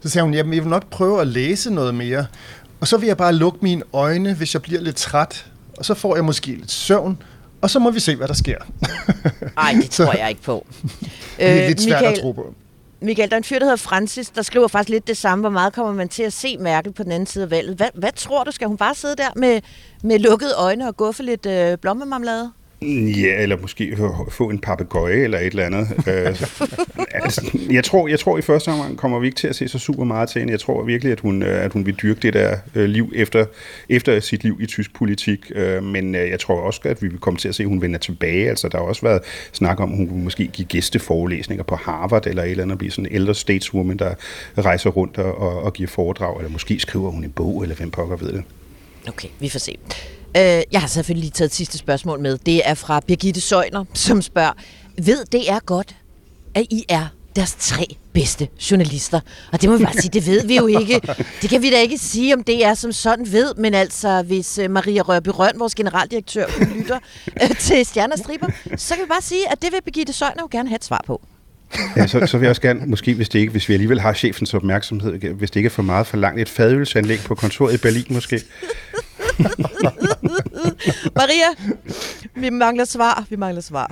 Så 0.04 0.10
sagde 0.10 0.24
hun, 0.24 0.34
jamen 0.34 0.54
jeg 0.54 0.64
vil 0.64 0.70
nok 0.70 0.90
prøve 0.90 1.22
at 1.22 1.28
læse 1.28 1.74
noget 1.74 1.96
mere, 1.96 2.26
og 2.80 2.88
så 2.88 2.98
vil 2.98 3.08
jeg 3.08 3.18
bare 3.18 3.34
lukke 3.34 3.58
mine 3.62 3.82
øjne, 3.94 4.34
hvis 4.34 4.54
jeg 4.54 4.62
bliver 4.62 4.82
lidt 4.82 4.96
træt, 4.96 5.46
og 5.78 5.86
så 5.86 5.94
får 5.94 6.16
jeg 6.16 6.26
måske 6.26 6.48
lidt 6.48 6.72
søvn, 6.72 7.18
og 7.62 7.70
så 7.70 7.80
må 7.80 7.92
vi 7.92 8.00
se, 8.00 8.16
hvad 8.16 8.28
der 8.28 8.34
sker. 8.34 8.58
Nej, 9.56 9.76
det 9.82 9.90
tror 10.06 10.14
jeg 10.18 10.30
ikke 10.30 10.42
på. 10.42 10.66
Det 10.82 10.90
er 11.38 11.62
Øh, 11.62 11.68
lidt 11.68 11.82
svært 11.82 12.04
at 12.04 12.12
Michael- 12.14 12.22
tro 12.22 12.32
på. 12.32 12.54
Michael, 13.02 13.30
der 13.30 13.36
er 13.36 13.38
en 13.38 13.44
fyr, 13.44 13.60
der 13.60 13.66
hedder 13.66 13.76
Francis, 13.76 14.30
der 14.30 14.42
skriver 14.42 14.68
faktisk 14.68 14.90
lidt 14.90 15.08
det 15.08 15.18
samme. 15.18 15.42
Hvor 15.42 15.50
meget 15.50 15.74
kommer 15.74 15.94
man 15.94 16.10
til 16.10 16.24
at 16.24 16.34
se 16.34 16.58
Merkel 16.58 16.94
på 16.94 17.04
den 17.04 17.12
anden 17.12 17.28
side 17.28 17.44
af 17.44 17.52
valget? 17.52 17.78
Hvad, 17.78 17.90
hvad 17.94 18.12
tror 18.12 18.44
du? 18.44 18.52
Skal 18.52 18.68
hun 18.68 18.78
bare 18.78 18.96
sidde 18.96 19.16
der 19.16 19.30
med, 19.36 19.62
med 20.04 20.20
lukkede 20.20 20.54
øjne 20.58 20.88
og 20.88 20.98
guffe 20.98 21.24
lidt 21.24 21.46
øh, 21.46 21.78
blommemarmelade? 21.78 22.52
Ja, 22.82 23.42
eller 23.42 23.58
måske 23.62 23.98
få- 24.32 24.50
en 24.50 24.60
papegøje 24.60 25.16
eller 25.16 25.38
et 25.40 25.46
eller 25.46 25.66
andet. 25.66 25.88
Øh, 26.08 26.36
altså, 27.12 27.58
jeg, 27.72 27.84
tror, 27.84 28.08
jeg 28.08 28.20
tror 28.20 28.38
i 28.38 28.42
første 28.42 28.70
omgang 28.70 28.98
kommer 28.98 29.20
vi 29.20 29.28
ikke 29.28 29.38
til 29.38 29.48
at 29.48 29.56
se 29.56 29.68
så 29.68 29.80
super 29.80 30.04
meget 30.04 30.30
til 30.30 30.40
hende. 30.40 30.52
Jeg 30.52 30.60
tror 30.60 30.84
virkelig, 30.84 31.12
at 31.12 31.20
hun, 31.20 31.44
øh, 31.44 31.64
at 31.66 31.74
hun 31.74 31.86
vil 31.86 31.96
dyrke 31.96 32.20
det 32.20 32.34
der 32.34 32.58
øh, 32.76 32.86
liv 32.86 33.12
efter, 33.16 33.46
efter 33.90 34.20
sit 34.20 34.44
liv 34.44 34.58
i 34.62 34.66
tysk 34.66 34.94
politik. 34.96 35.52
Men 35.82 36.16
jeg 36.16 36.40
tror 36.40 36.62
også, 36.62 36.82
at 36.84 37.02
vi 37.02 37.08
vil 37.08 37.20
komme 37.20 37.38
til 37.38 37.48
at 37.50 37.56
se, 37.56 37.64
at 37.64 37.70
hun 37.70 37.82
vender 37.82 38.00
tilbage. 38.00 38.50
Altså, 38.50 38.68
der 38.68 38.78
har 38.78 38.86
også 38.86 39.02
været 39.02 39.22
snak 39.52 39.80
om, 39.80 39.92
at 39.92 39.98
hun 39.98 40.24
måske 40.24 40.48
give 40.48 40.68
gæsteforelæsninger 40.68 41.64
på 41.64 41.76
Harvard 41.76 42.28
eller 42.28 42.44
et 42.44 42.52
eller 42.52 42.64
andet, 42.64 42.74
og 42.76 42.80
blive 42.80 42.92
sådan 42.92 43.06
en 43.06 43.16
ældre 43.16 43.36
stateswoman, 43.36 43.98
der 43.98 44.16
rejser 44.58 44.90
rundt 44.90 45.18
og, 45.18 45.38
og, 45.38 45.62
og 45.64 45.74
giver 45.74 45.90
foredrag. 45.90 46.38
Eller 46.38 46.52
måske 46.52 46.80
skriver 46.80 47.12
hun 47.12 47.24
en 47.24 47.32
bog, 47.32 47.62
eller 47.64 47.76
hvem 47.76 47.92
pokker 47.92 48.16
ved 48.16 48.34
det. 48.34 48.44
Okay, 49.08 49.28
vi 49.40 49.50
får 49.50 49.60
se. 49.60 49.78
Øh, 50.36 50.62
jeg 50.72 50.82
har 50.82 50.88
selvfølgelig 50.88 51.24
lige 51.24 51.32
taget 51.32 51.50
et 51.50 51.56
sidste 51.56 51.78
spørgsmål 51.78 52.20
med. 52.20 52.38
Det 52.38 52.70
er 52.70 52.74
fra 52.74 53.00
Birgitte 53.00 53.42
Søjner, 53.42 53.86
som 53.94 54.22
spørger, 54.22 54.54
ved 54.98 55.26
det 55.32 55.50
er 55.50 55.60
godt, 55.60 55.96
at 56.56 56.66
I 56.70 56.86
er 56.90 57.08
deres 57.36 57.56
tre 57.60 57.96
bedste 58.14 58.48
journalister. 58.72 59.20
Og 59.52 59.62
det 59.62 59.70
må 59.70 59.78
vi 59.78 59.84
bare 59.84 59.94
sige, 59.94 60.10
det 60.10 60.28
ved 60.28 60.48
vi 60.48 60.56
jo 60.56 60.68
ikke. 60.68 61.02
Det 61.42 61.50
kan 61.50 61.62
vi 61.62 61.72
da 61.72 61.82
ikke 61.82 61.98
sige, 61.98 62.34
om 62.34 62.44
det 62.44 62.66
er 62.66 62.74
som 62.74 62.92
sådan 62.92 63.32
ved, 63.32 63.54
men 63.58 63.74
altså, 63.74 64.22
hvis 64.22 64.58
øh, 64.58 64.72
Maria 64.72 65.02
Rørby 65.02 65.30
Røn, 65.34 65.54
vores 65.60 65.76
generaldirektør, 65.76 66.46
lytter 66.76 67.00
øh, 67.44 67.56
til 67.56 67.86
Stjernestriber, 67.86 68.48
så 68.76 68.96
kan 68.96 69.04
vi 69.04 69.08
bare 69.08 69.22
sige, 69.22 69.52
at 69.52 69.62
det 69.62 69.72
vil 69.72 69.80
Birgitte 69.86 70.14
Søjner 70.14 70.42
jo 70.42 70.48
gerne 70.52 70.70
have 70.70 70.76
et 70.76 70.86
svar 70.86 71.04
på. 71.08 71.22
Ja, 71.98 72.08
så, 72.08 72.28
så 72.28 72.38
vil 72.38 72.46
jeg 72.46 72.50
også 72.50 72.62
gerne, 72.62 72.86
måske 72.86 73.14
hvis, 73.14 73.30
det 73.30 73.40
ikke, 73.40 73.52
hvis 73.52 73.70
vi 73.70 73.74
alligevel 73.74 74.00
har 74.00 74.14
chefens 74.14 74.54
opmærksomhed, 74.54 75.34
hvis 75.34 75.52
det 75.52 75.60
ikke 75.60 75.68
er 75.68 75.72
for 75.72 75.84
meget 75.84 76.08
forlangt, 76.08 76.42
et 76.42 76.50
fadølsanlæg 76.50 77.20
på 77.20 77.36
kontoret 77.36 77.74
i 77.74 77.78
Berlin 77.78 78.06
måske. 78.10 78.42
Maria, 81.20 81.50
vi 82.36 82.50
mangler 82.50 82.86
svar. 82.86 83.26
Vi 83.30 83.36
mangler 83.36 83.62
svar. 83.62 83.92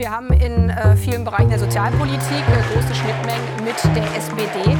Wir 0.00 0.10
haben 0.10 0.32
in 0.32 0.70
äh, 0.70 0.96
vielen 0.96 1.24
Bereichen 1.24 1.50
der 1.50 1.58
Sozialpolitik 1.58 2.44
äh, 2.48 2.72
große 2.72 2.94
Schnittmengen 2.94 3.64
mit 3.64 3.96
der 3.96 4.16
SPD. 4.16 4.76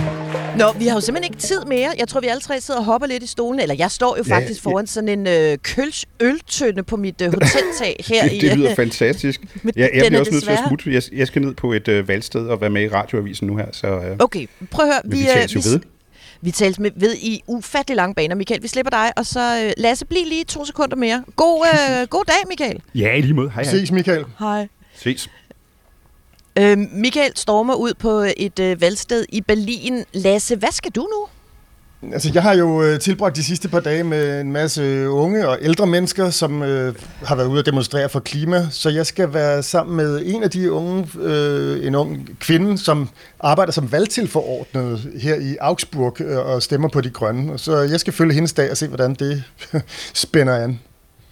Nå, 0.58 0.72
vi 0.78 0.86
har 0.86 0.94
jo 0.94 1.00
simpelthen 1.00 1.32
ikke 1.32 1.42
tid 1.42 1.64
mere. 1.66 1.90
Jeg 1.98 2.08
tror, 2.08 2.20
vi 2.20 2.26
alle 2.26 2.40
tre 2.40 2.60
sidder 2.60 2.80
og 2.80 2.86
hopper 2.86 3.06
lidt 3.06 3.22
i 3.22 3.26
stolen. 3.26 3.60
Eller 3.60 3.74
jeg 3.74 3.90
står 3.90 4.16
jo 4.16 4.24
Ja, 4.28 4.34
faktisk 4.36 4.62
foran 4.62 4.86
sådan 4.86 5.08
en 5.08 5.26
øh, 5.26 5.58
køls 5.62 6.06
øltønde 6.20 6.82
på 6.82 6.96
mit 6.96 7.20
øh, 7.20 7.26
hoteltag 7.26 8.04
her 8.08 8.22
det, 8.22 8.32
i... 8.32 8.38
det 8.38 8.50
øh, 8.50 8.58
lyder 8.58 8.74
fantastisk. 8.74 9.40
Men 9.62 9.72
Jeg, 9.76 9.90
bliver 9.92 10.10
er 10.10 10.20
også 10.20 10.32
nødt 10.32 10.44
til 10.44 10.50
at 10.50 10.58
smutte. 10.66 10.92
Jeg, 10.92 11.02
jeg 11.12 11.26
skal 11.26 11.42
ned 11.42 11.54
på 11.54 11.72
et 11.72 11.88
øh, 11.88 12.08
valgsted 12.08 12.46
og 12.46 12.60
være 12.60 12.70
med 12.70 12.82
i 12.82 12.88
radioavisen 12.88 13.46
nu 13.46 13.56
her. 13.56 13.66
Så, 13.72 13.86
øh, 13.86 14.16
Okay, 14.18 14.46
prøv 14.70 14.86
at 14.86 14.92
høre. 14.92 15.00
Men 15.04 15.12
vi 15.12 15.20
øh, 15.20 15.64
ved. 15.64 15.80
Vi 16.42 16.50
tales 16.50 16.78
med, 16.78 16.90
ved 16.96 17.16
i 17.16 17.42
ufattelig 17.46 17.96
lange 17.96 18.14
baner. 18.14 18.34
Michael, 18.34 18.62
vi 18.62 18.68
slipper 18.68 18.90
dig, 18.90 19.12
og 19.16 19.26
så 19.26 19.64
øh, 19.64 19.72
Lasse, 19.76 20.06
bliv 20.06 20.26
lige 20.26 20.44
to 20.44 20.64
sekunder 20.64 20.96
mere. 20.96 21.24
God, 21.36 21.66
øh, 21.66 22.06
god 22.16 22.24
dag, 22.24 22.48
Michael. 22.48 22.82
Ja, 22.94 23.14
i 23.14 23.20
lige 23.20 23.34
måde. 23.34 23.50
Hej, 23.50 23.62
hej. 23.62 23.72
Ses, 23.72 23.92
Michael. 23.92 24.24
Hej. 24.38 24.68
Ses. 24.94 25.30
Øh, 26.58 26.78
Michael 26.78 27.32
stormer 27.36 27.74
ud 27.74 27.94
på 27.94 28.24
et 28.36 28.58
øh, 28.58 28.80
valgsted 28.80 29.26
i 29.28 29.40
Berlin. 29.40 30.04
Lasse, 30.12 30.56
hvad 30.56 30.72
skal 30.72 30.90
du 30.92 31.00
nu? 31.00 31.26
Altså, 32.02 32.30
jeg 32.34 32.42
har 32.42 32.54
jo 32.54 32.82
øh, 32.82 33.00
tilbragt 33.00 33.36
de 33.36 33.44
sidste 33.44 33.68
par 33.68 33.80
dage 33.80 34.04
med 34.04 34.40
en 34.40 34.52
masse 34.52 34.82
øh, 34.82 35.14
unge 35.14 35.48
og 35.48 35.58
ældre 35.60 35.86
mennesker, 35.86 36.30
som 36.30 36.62
øh, 36.62 36.94
har 37.24 37.34
været 37.34 37.46
ude 37.46 37.58
at 37.58 37.66
demonstrere 37.66 38.08
for 38.08 38.20
klima, 38.20 38.66
så 38.70 38.90
jeg 38.90 39.06
skal 39.06 39.34
være 39.34 39.62
sammen 39.62 39.96
med 39.96 40.22
en 40.24 40.42
af 40.42 40.50
de 40.50 40.72
unge, 40.72 41.08
øh, 41.18 41.86
en 41.86 41.94
ung 41.94 42.28
kvinde, 42.40 42.78
som 42.78 43.08
arbejder 43.40 43.72
som 43.72 43.92
valgtilforordnet 43.92 45.12
her 45.20 45.34
i 45.34 45.56
Augsburg 45.60 46.20
øh, 46.20 46.38
og 46.38 46.62
stemmer 46.62 46.88
på 46.88 47.00
de 47.00 47.10
grønne. 47.10 47.58
Så 47.58 47.76
jeg 47.76 48.00
skal 48.00 48.12
følge 48.12 48.34
hendes 48.34 48.52
dag 48.52 48.70
og 48.70 48.76
se, 48.76 48.88
hvordan 48.88 49.14
det 49.14 49.44
spænder 50.14 50.56
an. 50.56 50.80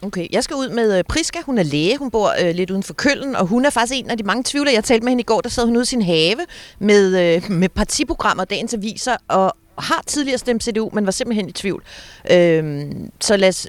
Okay, 0.02 0.26
jeg 0.30 0.44
skal 0.44 0.56
ud 0.56 0.68
med 0.68 0.98
øh, 0.98 1.04
Priska. 1.08 1.38
Hun 1.46 1.58
er 1.58 1.62
læge. 1.62 1.98
Hun 1.98 2.10
bor 2.10 2.32
øh, 2.42 2.54
lidt 2.54 2.70
uden 2.70 2.82
for 2.82 2.94
Køllen, 2.94 3.36
og 3.36 3.46
hun 3.46 3.64
er 3.64 3.70
faktisk 3.70 3.98
en 3.98 4.10
af 4.10 4.16
de 4.16 4.22
mange 4.22 4.42
tvivlere. 4.46 4.74
Jeg 4.74 4.84
talte 4.84 5.04
med 5.04 5.10
hende 5.10 5.20
i 5.20 5.24
går, 5.24 5.40
der 5.40 5.48
sad 5.48 5.64
hun 5.64 5.76
ude 5.76 5.82
i 5.82 5.86
sin 5.86 6.02
have 6.02 6.36
med, 6.78 7.36
øh, 7.36 7.50
med 7.50 7.68
partiprogrammer 7.68 8.42
og 8.42 8.50
dagens 8.50 8.74
aviser, 8.74 9.16
og 9.28 9.56
har 9.78 10.02
tidligere 10.06 10.38
stemt 10.38 10.64
CDU, 10.64 10.90
men 10.92 11.06
var 11.06 11.12
simpelthen 11.12 11.48
i 11.48 11.52
tvivl. 11.52 11.82
Øhm, 12.30 13.10
så 13.20 13.36
Lasse, 13.36 13.68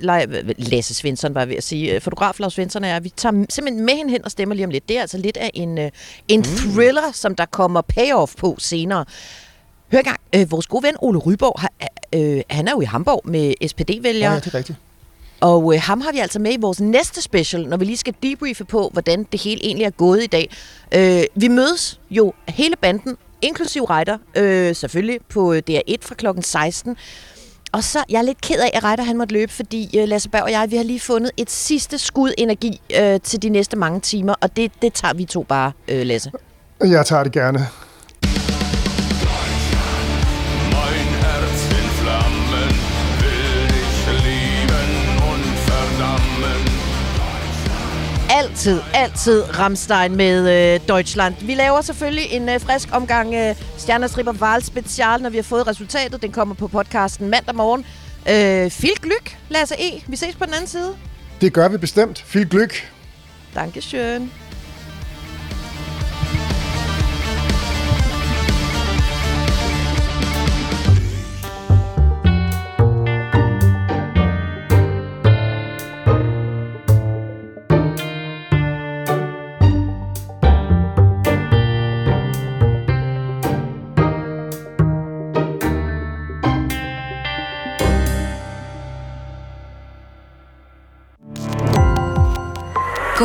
Lasse 0.58 0.94
Svensson 0.94 1.36
var 1.36 1.46
ved 1.46 1.56
at 1.56 1.64
sige, 1.64 1.96
øh, 1.96 2.02
fotograf 2.02 2.40
Lars 2.40 2.54
Svensson 2.54 2.84
er, 2.84 3.00
vi 3.00 3.10
tager 3.10 3.46
simpelthen 3.50 3.86
med 3.86 3.94
hende 3.94 4.12
hen 4.12 4.26
og 4.26 4.32
stemmer 4.32 4.56
lige 4.56 4.66
om 4.66 4.72
lidt. 4.72 4.90
Det 4.90 4.98
er 4.98 5.02
altså 5.02 5.18
lidt 5.18 5.38
af 5.38 5.52
en, 5.54 5.78
øh, 5.78 5.92
en 6.28 6.40
mm. 6.40 6.46
thriller, 6.46 7.12
som 7.14 7.36
der 7.36 7.46
kommer 7.46 7.82
payoff 7.82 8.36
på 8.36 8.56
senere. 8.60 9.06
Hør 9.92 10.02
gang, 10.02 10.20
øh, 10.36 10.52
vores 10.52 10.68
gode 10.68 10.84
ven 10.84 10.96
Ole 11.00 11.20
Ryborg, 11.20 11.60
har, 11.60 11.72
øh, 12.16 12.42
han 12.50 12.68
er 12.68 12.72
jo 12.72 12.82
i 12.82 12.86
Hamburg 12.86 13.22
med 13.26 13.54
SPD-vælgere. 13.68 14.34
Ja, 14.34 14.40
det 14.40 14.48
er 14.48 14.56
rigtigt. 14.56 14.78
Og 15.42 15.74
øh, 15.74 15.82
ham 15.82 16.02
har 16.02 16.12
vi 16.12 16.18
altså 16.18 16.40
med 16.40 16.54
i 16.54 16.58
vores 16.62 16.82
næste 16.82 17.22
special, 17.22 17.68
når 17.68 17.78
vi 17.78 17.86
lige 17.86 17.98
skal 17.98 18.16
debriefe 18.24 18.66
på, 18.66 18.90
hvordan 18.94 19.24
det 19.32 19.42
hele 19.42 19.66
egentlig 19.66 19.86
er 19.86 19.90
gået 19.90 20.24
i 20.24 20.28
dag. 20.28 20.50
Øh, 20.92 21.24
vi 21.36 21.48
mødes 21.48 22.00
jo 22.10 22.34
hele 22.48 22.76
banden, 22.76 23.18
inklusiv 23.42 23.84
Reiter, 23.84 24.18
øh, 24.36 24.76
selvfølgelig 24.76 25.20
på 25.30 25.54
øh, 25.54 25.62
DR1 25.70 25.96
fra 26.02 26.16
klokken 26.16 26.44
16. 26.44 26.98
Og 27.72 27.84
så, 27.84 28.04
jeg 28.10 28.18
er 28.18 28.22
lidt 28.22 28.42
ked 28.42 28.60
af, 28.60 28.70
at 28.74 28.84
Reiter 28.84 29.04
han 29.04 29.18
måtte 29.18 29.34
løbe, 29.34 29.52
fordi 29.52 30.00
øh, 30.00 30.08
Lasse 30.08 30.30
Berg 30.30 30.44
og 30.44 30.52
jeg, 30.52 30.72
vi 30.72 30.76
har 30.76 30.84
lige 30.84 31.00
fundet 31.00 31.32
et 31.38 31.52
sidste 31.52 31.98
skud 31.98 32.34
energi 32.38 32.82
øh, 33.00 33.20
til 33.22 33.42
de 33.42 33.50
næste 33.50 33.78
mange 33.78 34.00
timer, 34.00 34.36
og 34.42 34.56
det, 34.56 34.72
det 34.82 34.94
tager 34.94 35.14
vi 35.14 35.26
to 35.26 35.44
bare, 35.44 35.72
øh, 35.88 36.06
Lasse. 36.06 36.32
Jeg 36.82 37.06
tager 37.06 37.24
det 37.24 37.32
gerne. 37.32 37.68
Altid, 48.60 48.82
altid 48.94 49.60
Ramstein 49.60 50.16
med 50.16 50.74
øh, 50.76 50.80
Deutschland. 50.88 51.36
Vi 51.42 51.56
laver 51.56 51.82
selvfølgelig 51.82 52.32
en 52.32 52.50
øh, 52.50 52.62
frisk 52.62 52.90
omgang 52.92 53.36
øh, 53.36 53.56
Stjernestriber 53.78 54.34
Wahl 54.34 54.64
special, 54.64 55.22
når 55.22 55.30
vi 55.30 55.38
har 55.38 55.44
fået 55.44 55.68
resultatet. 55.68 56.22
Den 56.22 56.32
kommer 56.32 56.56
på 56.56 56.68
podcasten 56.68 57.30
mandag 57.30 57.56
morgen. 57.56 57.86
Øh, 58.30 58.72
Fil 58.72 58.96
Glück, 59.06 59.36
Lasse 59.50 59.76
E. 59.80 60.04
Vi 60.08 60.16
ses 60.16 60.36
på 60.36 60.46
den 60.46 60.54
anden 60.54 60.68
side. 60.68 60.96
Det 61.42 61.54
gør 61.54 61.68
vi 61.68 61.78
bestemt. 61.78 62.24
Fil 62.28 62.48
Glück. 62.54 62.84
Dankeschön. 63.56 64.49